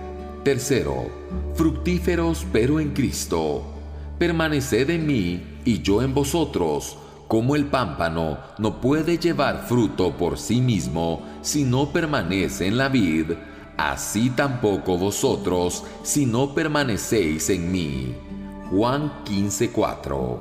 Tercero, 0.43 1.07
fructíferos 1.55 2.47
pero 2.53 2.81
en 2.81 2.91
Cristo. 2.93 3.65
Permaneced 4.19 4.91
en 4.91 5.07
mí 5.07 5.43
y 5.65 5.83
yo 5.83 6.03
en 6.03 6.15
vosotros, 6.15 6.99
como 7.29 7.57
el 7.57 7.67
pámpano 7.67 8.39
no 8.59 8.81
puede 8.81 9.19
llevar 9.19 9.65
fruto 9.67 10.17
por 10.17 10.39
sí 10.39 10.61
mismo 10.61 11.23
si 11.41 11.65
no 11.65 11.91
permanece 11.91 12.67
en 12.67 12.77
la 12.77 12.89
vid, 12.89 13.33
así 13.77 14.31
tampoco 14.31 14.97
vosotros 14.97 15.85
si 16.03 16.27
no 16.27 16.55
permanecéis 16.55 17.51
en 17.51 17.73
mí. 17.73 18.15
Juan 18.71 19.13
15:4 19.25 20.39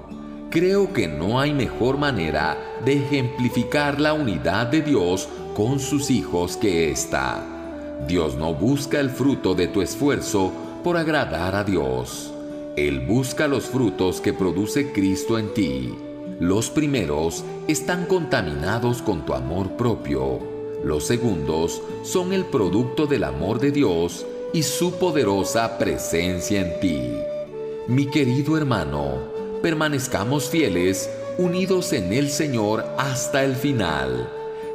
Creo 0.50 0.94
que 0.94 1.08
no 1.08 1.40
hay 1.40 1.52
mejor 1.52 1.98
manera 1.98 2.58
de 2.86 2.94
ejemplificar 2.94 4.00
la 4.00 4.14
unidad 4.14 4.68
de 4.68 4.84
Dios 4.84 5.28
con 5.56 5.80
sus 5.80 6.12
hijos 6.12 6.58
que 6.58 6.92
esta. 6.92 7.44
Dios 8.08 8.36
no 8.36 8.54
busca 8.54 9.00
el 9.00 9.10
fruto 9.10 9.56
de 9.56 9.68
tu 9.68 9.82
esfuerzo 9.82 10.52
por 10.84 10.96
agradar 10.98 11.56
a 11.56 11.64
Dios. 11.64 12.32
Él 12.76 13.00
busca 13.00 13.48
los 13.48 13.66
frutos 13.66 14.22
que 14.22 14.34
produce 14.34 14.92
Cristo 14.92 15.40
en 15.40 15.54
ti. 15.56 15.96
Los 16.40 16.70
primeros 16.70 17.44
están 17.68 18.06
contaminados 18.06 19.02
con 19.02 19.26
tu 19.26 19.34
amor 19.34 19.72
propio 19.72 20.53
los 20.84 21.06
segundos 21.06 21.82
son 22.04 22.34
el 22.34 22.46
producto 22.46 23.08
del 23.08 23.24
amor 23.24 23.60
de 23.60 23.72
Dios 23.72 24.26
y 24.54 24.64
su 24.64 24.94
poderosa 24.94 25.78
presencia 25.78 26.62
en 26.62 26.80
ti. 26.80 27.14
Mi 27.88 28.06
querido 28.06 28.58
hermano, 28.58 29.20
permanezcamos 29.62 30.50
fieles, 30.50 31.10
unidos 31.38 31.94
en 31.94 32.14
el 32.14 32.30
Señor 32.30 32.86
hasta 32.98 33.44
el 33.44 33.56
final. 33.56 34.30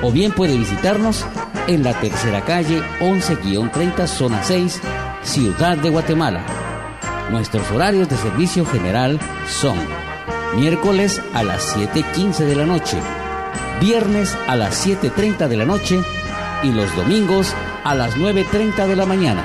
O 0.02 0.12
bien 0.12 0.32
puede 0.32 0.58
visitarnos 0.58 1.24
en 1.68 1.84
la 1.84 1.94
tercera 2.00 2.42
calle 2.42 2.82
11-30 3.00 4.08
zona 4.08 4.42
6, 4.44 4.82
Ciudad 5.24 5.78
de 5.78 5.90
Guatemala. 5.90 6.44
Nuestros 7.32 7.70
horarios 7.72 8.10
de 8.10 8.18
servicio 8.18 8.66
general 8.66 9.20
son 9.48 9.78
miércoles 10.56 11.22
a 11.34 11.44
las 11.44 11.78
7.15 11.78 12.46
de 12.46 12.56
la 12.56 12.66
noche, 12.66 12.98
viernes 13.82 14.36
a 14.48 14.56
las 14.56 14.88
7.30 14.88 15.48
de 15.48 15.58
la 15.58 15.66
noche 15.66 16.00
y 16.64 16.72
los 16.72 16.96
domingos 16.96 17.54
a 17.54 17.69
las 17.86 18.16
9.30 18.16 18.88
de 18.88 18.96
la 18.96 19.06
mañana. 19.06 19.44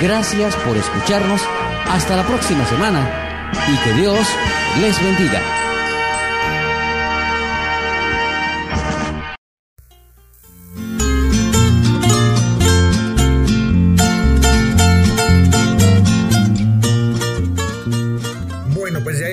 Gracias 0.00 0.54
por 0.56 0.76
escucharnos. 0.76 1.42
Hasta 1.90 2.16
la 2.16 2.22
próxima 2.22 2.64
semana 2.66 3.50
y 3.68 3.76
que 3.84 3.92
Dios 4.00 4.26
les 4.80 5.02
bendiga. 5.02 5.40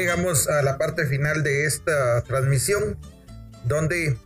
llegamos 0.10 0.48
a 0.48 0.62
la 0.62 0.78
parte 0.78 1.06
final 1.06 1.44
de 1.44 1.66
esta 1.66 2.24
transmisión, 2.24 2.98
donde, 3.66 4.18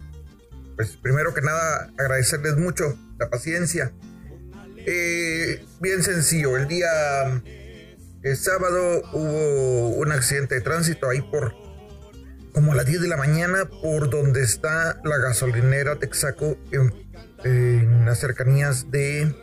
pues 0.76 0.98
primero 0.98 1.34
que 1.34 1.42
nada, 1.42 1.90
agradecerles 1.98 2.56
mucho 2.58 2.98
paciencia. 3.30 3.94
Eh, 4.86 5.64
bien 5.80 6.04
sencillo, 6.04 6.58
el 6.58 6.68
día 6.68 7.42
el 8.24 8.38
sábado 8.38 9.02
hubo 9.14 9.90
un 9.90 10.12
accidente 10.12 10.56
de 10.56 10.62
tránsito 10.62 11.10
ahí 11.10 11.22
por 11.22 11.54
como 12.54 12.72
a 12.74 12.76
las 12.76 12.86
10 12.86 13.02
de 13.02 13.08
la 13.08 13.18
mañana 13.18 13.66
por 13.82 14.10
donde 14.10 14.44
está 14.44 15.00
la 15.04 15.18
gasolinera 15.18 15.98
Texaco 15.98 16.58
en, 16.72 18.06
las 18.06 18.20
cercanías 18.20 18.90
de 18.92 19.36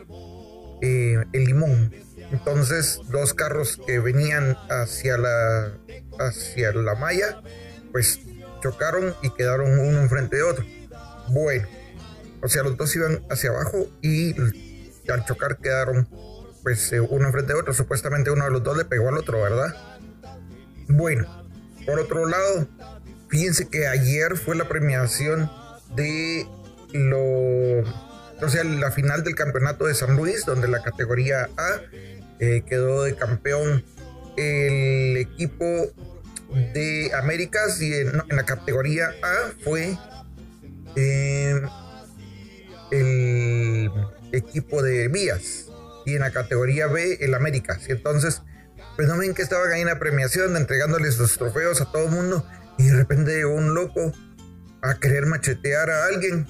eh, 0.81 1.23
El 1.33 1.45
Limón. 1.45 1.93
Entonces, 2.31 2.99
dos 3.09 3.35
carros 3.35 3.79
que 3.85 3.99
venían 3.99 4.57
hacia 4.69 5.17
la, 5.17 5.77
hacia 6.17 6.71
la 6.71 6.95
malla, 6.95 7.43
pues 7.91 8.21
chocaron 8.63 9.13
y 9.21 9.29
quedaron 9.31 9.77
uno 9.77 9.99
enfrente 9.99 10.37
de 10.37 10.43
otro. 10.43 10.65
Bueno, 11.27 11.67
o 12.41 12.47
sea, 12.47 12.63
los 12.63 12.77
dos 12.77 12.95
iban 12.95 13.23
hacia 13.29 13.51
abajo 13.51 13.87
y 14.01 14.35
al 15.09 15.25
chocar 15.25 15.57
quedaron 15.57 16.07
pues 16.63 16.91
eh, 16.93 16.99
uno 16.99 17.27
enfrente 17.27 17.53
de 17.53 17.59
otro. 17.59 17.73
Supuestamente 17.73 18.31
uno 18.31 18.45
de 18.45 18.51
los 18.51 18.63
dos 18.63 18.77
le 18.77 18.85
pegó 18.85 19.09
al 19.09 19.17
otro, 19.17 19.41
¿verdad? 19.41 19.75
Bueno, 20.87 21.27
por 21.85 21.99
otro 21.99 22.25
lado, 22.25 22.67
fíjense 23.29 23.67
que 23.69 23.87
ayer 23.87 24.37
fue 24.37 24.55
la 24.55 24.67
premiación 24.67 25.49
de 25.95 26.45
lo, 26.93 27.79
o 27.79 28.49
sea, 28.49 28.63
la 28.63 28.91
final 28.91 29.23
del 29.23 29.35
campeonato 29.35 29.85
de 29.85 29.93
San 29.93 30.15
Luis, 30.15 30.45
donde 30.45 30.67
la 30.67 30.81
categoría 30.81 31.49
A 31.57 31.81
eh, 32.39 32.63
quedó 32.67 33.03
de 33.03 33.15
campeón 33.15 33.83
el 34.37 35.17
equipo 35.17 35.65
de 36.73 37.11
Américas 37.13 37.81
y 37.81 37.93
en, 37.93 38.11
la 38.29 38.43
categoría 38.43 39.11
A 39.23 39.51
fue 39.63 39.97
eh, 40.95 41.61
el 42.91 43.91
equipo 44.31 44.81
de 44.81 45.07
Vías 45.07 45.67
y 46.05 46.15
en 46.15 46.21
la 46.21 46.31
categoría 46.31 46.87
B 46.87 47.17
el 47.21 47.33
Américas. 47.33 47.87
Y 47.87 47.93
entonces, 47.93 48.41
pues 48.95 49.07
no 49.07 49.17
ven 49.17 49.33
que 49.33 49.41
estaban 49.41 49.71
ahí 49.71 49.81
en 49.81 49.87
la 49.87 49.99
premiación 49.99 50.55
entregándoles 50.55 51.17
los 51.17 51.37
trofeos 51.37 51.81
a 51.81 51.91
todo 51.91 52.05
el 52.05 52.11
mundo 52.11 52.45
y 52.77 52.87
de 52.87 52.95
repente 52.95 53.45
un 53.45 53.73
loco 53.73 54.13
a 54.81 54.95
querer 54.95 55.25
machetear 55.25 55.89
a 55.89 56.05
alguien. 56.05 56.47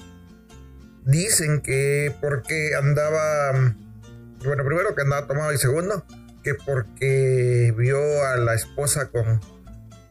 Dicen 1.04 1.60
que 1.60 2.14
porque 2.20 2.74
andaba 2.76 3.74
bueno, 4.44 4.64
primero 4.64 4.94
que 4.94 5.02
andaba 5.02 5.26
tomado 5.26 5.52
y 5.52 5.58
segundo, 5.58 6.04
que 6.42 6.54
porque 6.54 7.72
vio 7.76 8.24
a 8.24 8.36
la 8.36 8.54
esposa 8.54 9.08
con, 9.10 9.40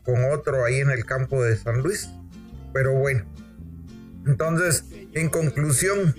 con 0.04 0.32
otro 0.32 0.64
ahí 0.66 0.80
en 0.80 0.90
el 0.90 1.06
campo 1.06 1.44
de 1.44 1.58
San 1.58 1.82
Luis. 1.82 2.10
Pero 2.74 2.94
bueno, 2.94 3.26
entonces, 4.26 4.86
en 5.13 5.30
conclusión, 5.30 6.15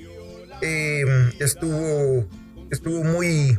em, 0.60 1.32
estuvo, 1.38 2.28
estuvo 2.70 3.04
muy, 3.04 3.56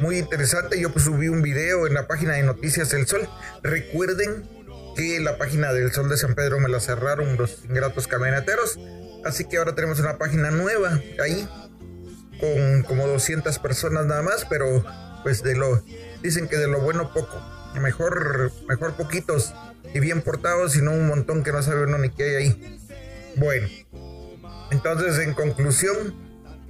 muy 0.00 0.18
interesante. 0.18 0.80
Yo 0.80 0.92
pues 0.92 1.04
subí 1.04 1.28
un 1.28 1.42
video 1.42 1.86
en 1.86 1.94
la 1.94 2.06
página 2.06 2.34
de 2.34 2.42
Noticias 2.42 2.92
El 2.92 3.06
Sol. 3.06 3.28
Recuerden 3.62 4.48
que 4.96 5.20
la 5.20 5.38
página 5.38 5.72
del 5.72 5.92
Sol 5.92 6.08
de 6.08 6.16
San 6.16 6.34
Pedro 6.34 6.60
me 6.60 6.68
la 6.68 6.80
cerraron 6.80 7.36
los 7.36 7.64
ingratos 7.64 8.06
camioneteros. 8.06 8.78
Así 9.24 9.44
que 9.44 9.58
ahora 9.58 9.74
tenemos 9.74 10.00
una 10.00 10.18
página 10.18 10.50
nueva 10.50 11.00
ahí 11.22 11.48
con 12.40 12.82
como 12.84 13.06
200 13.06 13.58
personas 13.58 14.06
nada 14.06 14.22
más, 14.22 14.46
pero 14.48 14.84
pues 15.22 15.42
de 15.42 15.54
lo 15.54 15.82
dicen 16.22 16.48
que 16.48 16.56
de 16.56 16.68
lo 16.68 16.80
bueno 16.80 17.12
poco, 17.12 17.38
mejor 17.78 18.50
mejor 18.66 18.94
poquitos 18.94 19.52
y 19.92 20.00
bien 20.00 20.22
portados 20.22 20.74
y 20.76 20.82
no 20.82 20.92
un 20.92 21.06
montón 21.06 21.42
que 21.42 21.52
no 21.52 21.62
sabe 21.62 21.84
uno 21.84 21.98
ni 21.98 22.08
qué 22.08 22.24
hay 22.24 22.34
ahí. 22.36 22.79
Bueno, 23.36 23.68
entonces 24.70 25.18
en 25.18 25.34
conclusión, 25.34 26.14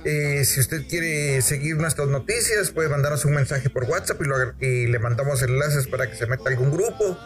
eh, 0.05 0.45
si 0.45 0.61
usted 0.61 0.87
quiere 0.89 1.43
seguir 1.43 1.77
nuestras 1.77 2.09
noticias, 2.09 2.71
puede 2.71 2.89
mandarnos 2.89 3.25
un 3.25 3.35
mensaje 3.35 3.71
por 3.71 3.85
WhatsApp 3.85 4.21
y, 4.61 4.87
le 4.87 4.99
mandamos 4.99 5.43
enlaces 5.43 5.87
para 5.87 6.11
que 6.11 6.17
se 6.17 6.27
meta 6.27 6.49
algún 6.49 6.71
grupo. 6.71 7.19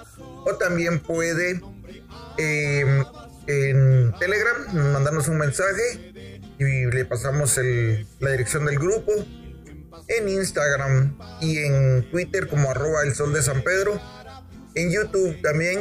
O 0.46 0.56
también 0.56 1.00
puede 1.00 1.60
eh, 2.38 3.02
en 3.46 4.14
Telegram 4.18 4.92
mandarnos 4.92 5.28
un 5.28 5.38
mensaje 5.38 6.40
y 6.58 6.86
le 6.86 7.04
pasamos 7.04 7.58
la 8.20 8.30
dirección 8.30 8.66
del 8.66 8.78
grupo 8.78 9.12
en 10.08 10.28
Instagram 10.28 11.16
y 11.40 11.58
en 11.58 12.10
Twitter 12.10 12.48
como 12.48 12.70
arroba 12.70 13.02
el 13.02 13.14
sol 13.14 13.32
de 13.32 13.42
San 13.42 13.62
Pedro. 13.62 14.00
En 14.74 14.90
YouTube 14.90 15.40
también 15.42 15.80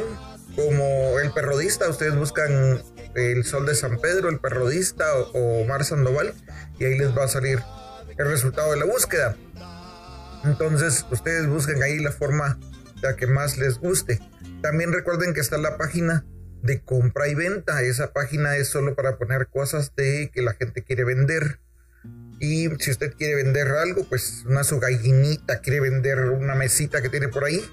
como 0.54 1.18
el 1.18 1.32
perrodista. 1.32 1.88
Ustedes 1.88 2.14
buscan 2.14 2.82
el 3.14 3.44
sol 3.44 3.66
de 3.66 3.74
San 3.74 3.98
Pedro, 3.98 4.28
el 4.28 4.38
perrodista 4.38 5.04
o, 5.32 5.64
Mar 5.64 5.84
Sandoval 5.84 6.34
y 6.78 6.84
ahí 6.84 6.98
les 6.98 7.16
va 7.16 7.24
a 7.24 7.28
salir 7.28 7.60
el 8.16 8.26
resultado 8.26 8.72
de 8.72 8.78
la 8.78 8.84
búsqueda. 8.84 9.36
Entonces 10.44 11.06
ustedes 11.10 11.46
busquen 11.46 11.82
ahí 11.82 11.98
la 11.98 12.12
forma 12.12 12.58
la 13.02 13.16
que 13.16 13.26
más 13.26 13.58
les 13.58 13.78
guste. 13.78 14.20
También 14.62 14.92
recuerden 14.92 15.34
que 15.34 15.40
está 15.40 15.58
la 15.58 15.76
página 15.76 16.24
de 16.62 16.82
compra 16.82 17.28
y 17.28 17.34
venta. 17.34 17.82
Esa 17.82 18.12
página 18.12 18.56
es 18.56 18.68
solo 18.68 18.94
para 18.94 19.16
poner 19.16 19.48
cosas 19.48 19.94
de 19.96 20.30
que 20.32 20.42
la 20.42 20.54
gente 20.54 20.82
quiere 20.82 21.04
vender. 21.04 21.60
Y 22.40 22.68
si 22.78 22.90
usted 22.90 23.14
quiere 23.14 23.36
vender 23.36 23.68
algo, 23.68 24.04
pues 24.08 24.44
una 24.46 24.64
su 24.64 24.80
gallinita, 24.80 25.60
quiere 25.60 25.80
vender 25.80 26.18
una 26.30 26.54
mesita 26.54 27.00
que 27.00 27.08
tiene 27.08 27.28
por 27.28 27.44
ahí, 27.44 27.64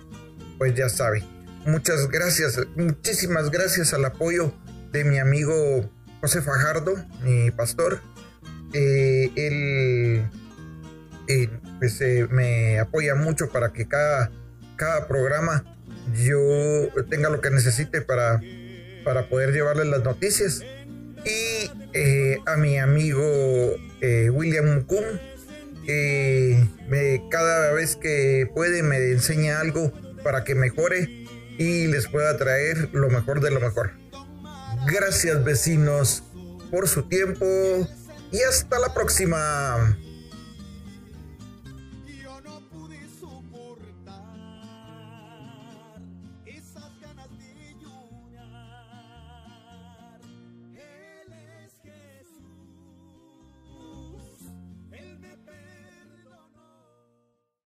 pues 0.58 0.76
ya 0.76 0.88
sabe. 0.88 1.24
Muchas 1.66 2.10
gracias, 2.10 2.60
muchísimas 2.76 3.52
gracias 3.52 3.94
al 3.94 4.06
apoyo 4.06 4.54
de 4.92 5.04
mi 5.04 5.20
amigo 5.20 5.90
José 6.22 6.42
Fajardo, 6.42 6.94
mi 7.24 7.52
pastor. 7.52 8.02
Eh, 8.74 9.32
él 9.36 10.30
eh, 11.28 11.50
pues, 11.80 12.00
eh, 12.02 12.28
me 12.30 12.80
apoya 12.80 13.16
mucho 13.16 13.50
para 13.50 13.74
que 13.74 13.88
cada, 13.88 14.32
cada 14.76 15.08
programa 15.08 15.66
yo 16.14 16.40
tenga 17.10 17.30
lo 17.30 17.42
que 17.42 17.50
necesite 17.50 18.02
para 18.02 18.42
para 19.04 19.28
poder 19.30 19.52
llevarles 19.52 19.88
las 19.88 20.04
noticias. 20.04 20.64
Y 21.26 22.40
a 22.46 22.58
mi 22.58 22.78
amigo 22.78 23.76
William 24.32 24.84
Kuhn, 24.84 25.20
me, 26.88 27.24
cada 27.32 27.74
vez 27.74 27.96
que 27.96 28.48
puede 28.54 28.84
me 28.84 28.98
enseña 29.12 29.60
algo 29.60 29.92
para 30.24 30.44
que 30.44 30.54
mejore 30.54 31.26
y 31.58 31.88
les 31.88 32.08
pueda 32.08 32.38
traer 32.38 32.90
lo 32.92 33.10
mejor 33.10 33.42
de 33.42 33.50
lo 33.50 33.60
mejor. 33.60 34.01
Gracias 34.86 35.44
vecinos 35.44 36.24
por 36.72 36.88
su 36.88 37.04
tiempo 37.04 37.46
y 38.32 38.42
hasta 38.42 38.80
la 38.80 38.94
próxima. 38.94 39.98